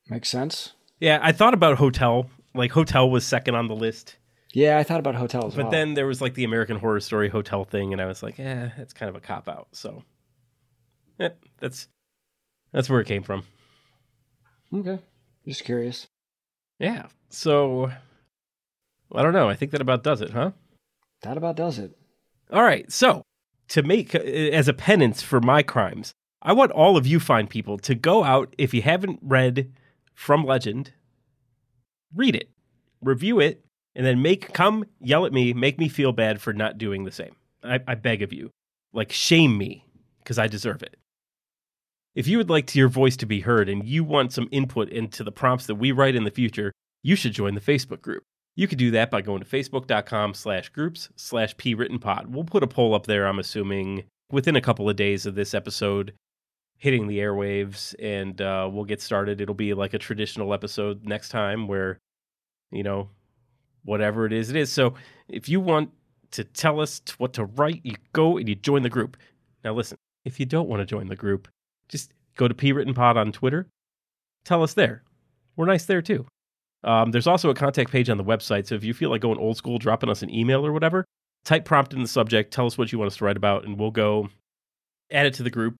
Makes 0.08 0.30
sense. 0.30 0.72
Yeah, 1.00 1.18
I 1.20 1.32
thought 1.32 1.52
about 1.52 1.76
hotel. 1.76 2.30
Like 2.54 2.72
hotel 2.72 3.10
was 3.10 3.26
second 3.26 3.56
on 3.56 3.68
the 3.68 3.76
list, 3.76 4.16
Yeah, 4.52 4.78
I 4.78 4.82
thought 4.82 4.98
about 5.00 5.14
hotels. 5.14 5.54
but 5.54 5.70
then 5.70 5.94
there 5.94 6.06
was 6.06 6.20
like 6.20 6.34
the 6.34 6.44
American 6.44 6.78
Horror 6.78 7.00
Story 7.00 7.28
hotel 7.28 7.64
thing, 7.64 7.92
and 7.92 8.02
I 8.02 8.06
was 8.06 8.22
like, 8.22 8.38
eh, 8.40 8.70
it's 8.78 8.92
kind 8.92 9.08
of 9.08 9.14
a 9.14 9.20
cop 9.20 9.48
out. 9.48 9.68
So, 9.72 10.02
yeah, 11.18 11.30
that's 11.60 11.88
that's 12.72 12.90
where 12.90 13.00
it 13.00 13.06
came 13.06 13.22
from. 13.22 13.44
okay, 14.74 14.98
just 15.46 15.64
curious. 15.64 16.08
Yeah. 16.78 17.06
So 17.28 17.92
I 19.14 19.22
don't 19.22 19.32
know. 19.32 19.48
I 19.48 19.54
think 19.54 19.70
that 19.72 19.80
about 19.80 20.02
does 20.02 20.20
it, 20.20 20.30
huh? 20.30 20.52
That 21.22 21.36
about 21.36 21.56
does 21.56 21.78
it. 21.78 21.96
All 22.52 22.62
right. 22.62 22.90
So, 22.90 23.22
to 23.68 23.82
make 23.82 24.14
as 24.14 24.66
a 24.66 24.72
penance 24.72 25.22
for 25.22 25.40
my 25.40 25.62
crimes, 25.62 26.12
I 26.42 26.52
want 26.54 26.72
all 26.72 26.96
of 26.96 27.06
you 27.06 27.20
fine 27.20 27.46
people 27.46 27.78
to 27.78 27.94
go 27.94 28.24
out 28.24 28.54
if 28.58 28.74
you 28.74 28.82
haven't 28.82 29.20
read 29.22 29.72
From 30.14 30.44
Legend, 30.44 30.92
read 32.14 32.34
it, 32.34 32.50
review 33.00 33.38
it, 33.38 33.64
and 33.94 34.06
then 34.06 34.22
make 34.22 34.52
come 34.52 34.84
yell 35.00 35.26
at 35.26 35.32
me, 35.32 35.52
make 35.52 35.78
me 35.78 35.88
feel 35.88 36.12
bad 36.12 36.40
for 36.40 36.52
not 36.52 36.78
doing 36.78 37.04
the 37.04 37.12
same. 37.12 37.34
I, 37.62 37.80
I 37.86 37.94
beg 37.94 38.22
of 38.22 38.32
you. 38.32 38.50
Like 38.92 39.12
shame 39.12 39.56
me 39.58 39.84
because 40.18 40.38
I 40.38 40.46
deserve 40.46 40.82
it. 40.82 40.96
If 42.14 42.26
you 42.26 42.38
would 42.38 42.50
like 42.50 42.66
to 42.68 42.78
your 42.78 42.88
voice 42.88 43.16
to 43.18 43.26
be 43.26 43.40
heard 43.40 43.68
and 43.68 43.86
you 43.86 44.02
want 44.02 44.32
some 44.32 44.48
input 44.50 44.88
into 44.88 45.22
the 45.22 45.32
prompts 45.32 45.66
that 45.66 45.76
we 45.76 45.92
write 45.92 46.16
in 46.16 46.24
the 46.24 46.30
future, 46.30 46.72
you 47.02 47.14
should 47.14 47.32
join 47.32 47.54
the 47.54 47.60
Facebook 47.60 48.02
group. 48.02 48.24
You 48.56 48.66
could 48.66 48.78
do 48.78 48.90
that 48.90 49.10
by 49.10 49.22
going 49.22 49.40
to 49.40 49.46
facebook.com 49.46 50.34
slash 50.34 50.68
groups 50.70 51.08
slash 51.16 51.56
p 51.56 51.74
written 51.74 51.98
pod. 51.98 52.34
We'll 52.34 52.44
put 52.44 52.64
a 52.64 52.66
poll 52.66 52.94
up 52.94 53.06
there, 53.06 53.26
I'm 53.26 53.38
assuming, 53.38 54.04
within 54.30 54.56
a 54.56 54.60
couple 54.60 54.90
of 54.90 54.96
days 54.96 55.24
of 55.24 55.34
this 55.34 55.54
episode 55.54 56.12
hitting 56.76 57.06
the 57.06 57.18
airwaves, 57.18 57.94
and 58.00 58.40
uh, 58.40 58.68
we'll 58.70 58.84
get 58.84 59.02
started. 59.02 59.40
It'll 59.40 59.54
be 59.54 59.74
like 59.74 59.94
a 59.94 59.98
traditional 59.98 60.52
episode 60.54 61.04
next 61.04 61.28
time 61.28 61.68
where, 61.68 61.98
you 62.72 62.82
know, 62.82 63.10
whatever 63.84 64.26
it 64.26 64.32
is, 64.32 64.50
it 64.50 64.56
is. 64.56 64.72
So 64.72 64.94
if 65.28 65.48
you 65.48 65.60
want 65.60 65.90
to 66.32 66.44
tell 66.44 66.80
us 66.80 67.02
what 67.18 67.32
to 67.34 67.44
write, 67.44 67.80
you 67.84 67.94
go 68.12 68.36
and 68.38 68.48
you 68.48 68.54
join 68.54 68.82
the 68.82 68.88
group. 68.88 69.16
Now, 69.64 69.74
listen, 69.74 69.98
if 70.24 70.38
you 70.38 70.46
don't 70.46 70.68
want 70.68 70.80
to 70.80 70.86
join 70.86 71.08
the 71.08 71.16
group, 71.16 71.48
just 71.88 72.12
go 72.36 72.48
to 72.48 72.54
p 72.54 72.72
written 72.72 72.94
pod 72.94 73.16
on 73.16 73.32
Twitter. 73.32 73.66
Tell 74.44 74.62
us 74.62 74.74
there. 74.74 75.02
We're 75.56 75.66
nice 75.66 75.84
there 75.84 76.02
too. 76.02 76.26
Um, 76.84 77.10
there's 77.10 77.26
also 77.26 77.50
a 77.50 77.54
contact 77.54 77.90
page 77.90 78.08
on 78.08 78.16
the 78.16 78.24
website. 78.24 78.66
So 78.66 78.74
if 78.74 78.84
you 78.84 78.94
feel 78.94 79.10
like 79.10 79.20
going 79.20 79.38
old 79.38 79.56
school, 79.56 79.78
dropping 79.78 80.08
us 80.08 80.22
an 80.22 80.32
email 80.32 80.64
or 80.64 80.72
whatever, 80.72 81.04
type 81.44 81.64
prompt 81.64 81.92
in 81.92 82.00
the 82.00 82.08
subject, 82.08 82.52
tell 82.52 82.66
us 82.66 82.78
what 82.78 82.92
you 82.92 82.98
want 82.98 83.08
us 83.08 83.16
to 83.18 83.24
write 83.24 83.36
about, 83.36 83.64
and 83.64 83.78
we'll 83.78 83.90
go 83.90 84.28
add 85.10 85.26
it 85.26 85.34
to 85.34 85.42
the 85.42 85.50
group. 85.50 85.76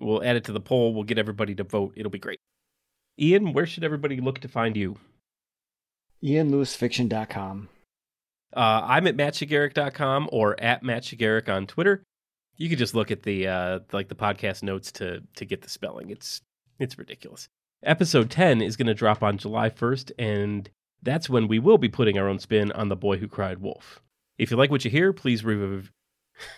We'll 0.00 0.24
add 0.24 0.36
it 0.36 0.44
to 0.44 0.52
the 0.52 0.60
poll. 0.60 0.94
We'll 0.94 1.04
get 1.04 1.18
everybody 1.18 1.54
to 1.56 1.64
vote. 1.64 1.92
It'll 1.96 2.10
be 2.10 2.18
great. 2.18 2.38
Ian, 3.20 3.52
where 3.52 3.66
should 3.66 3.84
everybody 3.84 4.20
look 4.20 4.40
to 4.40 4.48
find 4.48 4.76
you? 4.76 4.96
IanLewisFiction.com. 6.22 7.68
Uh, 8.56 8.80
I'm 8.84 9.06
at 9.06 9.16
mattshigaric.com 9.16 10.28
or 10.32 10.60
at 10.60 10.82
mattshigaric 10.82 11.48
on 11.48 11.66
Twitter. 11.66 12.02
You 12.56 12.68
could 12.68 12.78
just 12.78 12.94
look 12.94 13.10
at 13.10 13.22
the 13.22 13.46
uh, 13.46 13.80
like 13.92 14.08
the 14.08 14.14
podcast 14.14 14.62
notes 14.62 14.90
to 14.92 15.22
to 15.36 15.44
get 15.44 15.62
the 15.62 15.70
spelling. 15.70 16.10
It's 16.10 16.40
it's 16.78 16.98
ridiculous. 16.98 17.48
Episode 17.84 18.30
10 18.30 18.60
is 18.60 18.76
going 18.76 18.88
to 18.88 18.94
drop 18.94 19.22
on 19.22 19.38
July 19.38 19.70
1st, 19.70 20.10
and 20.18 20.68
that's 21.00 21.30
when 21.30 21.46
we 21.46 21.60
will 21.60 21.78
be 21.78 21.88
putting 21.88 22.18
our 22.18 22.28
own 22.28 22.40
spin 22.40 22.72
on 22.72 22.88
The 22.88 22.96
Boy 22.96 23.18
Who 23.18 23.28
Cried 23.28 23.58
Wolf. 23.58 24.02
If 24.36 24.50
you 24.50 24.56
like 24.56 24.70
what 24.70 24.84
you 24.84 24.90
hear, 24.90 25.12
please 25.12 25.44
a, 25.44 25.82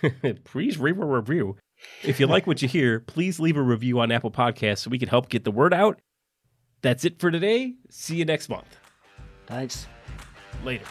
please 0.45 0.79
leave 0.79 0.99
a 0.99 1.05
review. 1.05 1.57
If 2.03 2.21
you 2.21 2.27
like 2.27 2.47
what 2.47 2.63
you 2.63 2.69
hear, 2.69 3.01
please 3.01 3.39
leave 3.39 3.59
a 3.59 3.63
review 3.63 4.01
on 4.01 4.11
Apple 4.11 4.31
Podcasts 4.31 4.79
so 4.79 4.91
we 4.91 4.99
can 4.99 5.09
help 5.09 5.29
get 5.29 5.45
the 5.45 5.51
word 5.51 5.75
out. 5.75 6.01
That's 6.83 7.05
it 7.05 7.19
for 7.19 7.31
today. 7.31 7.75
See 7.91 8.17
you 8.17 8.25
next 8.25 8.49
month. 8.49 8.79
Thanks. 9.51 9.89
Later. 10.63 10.87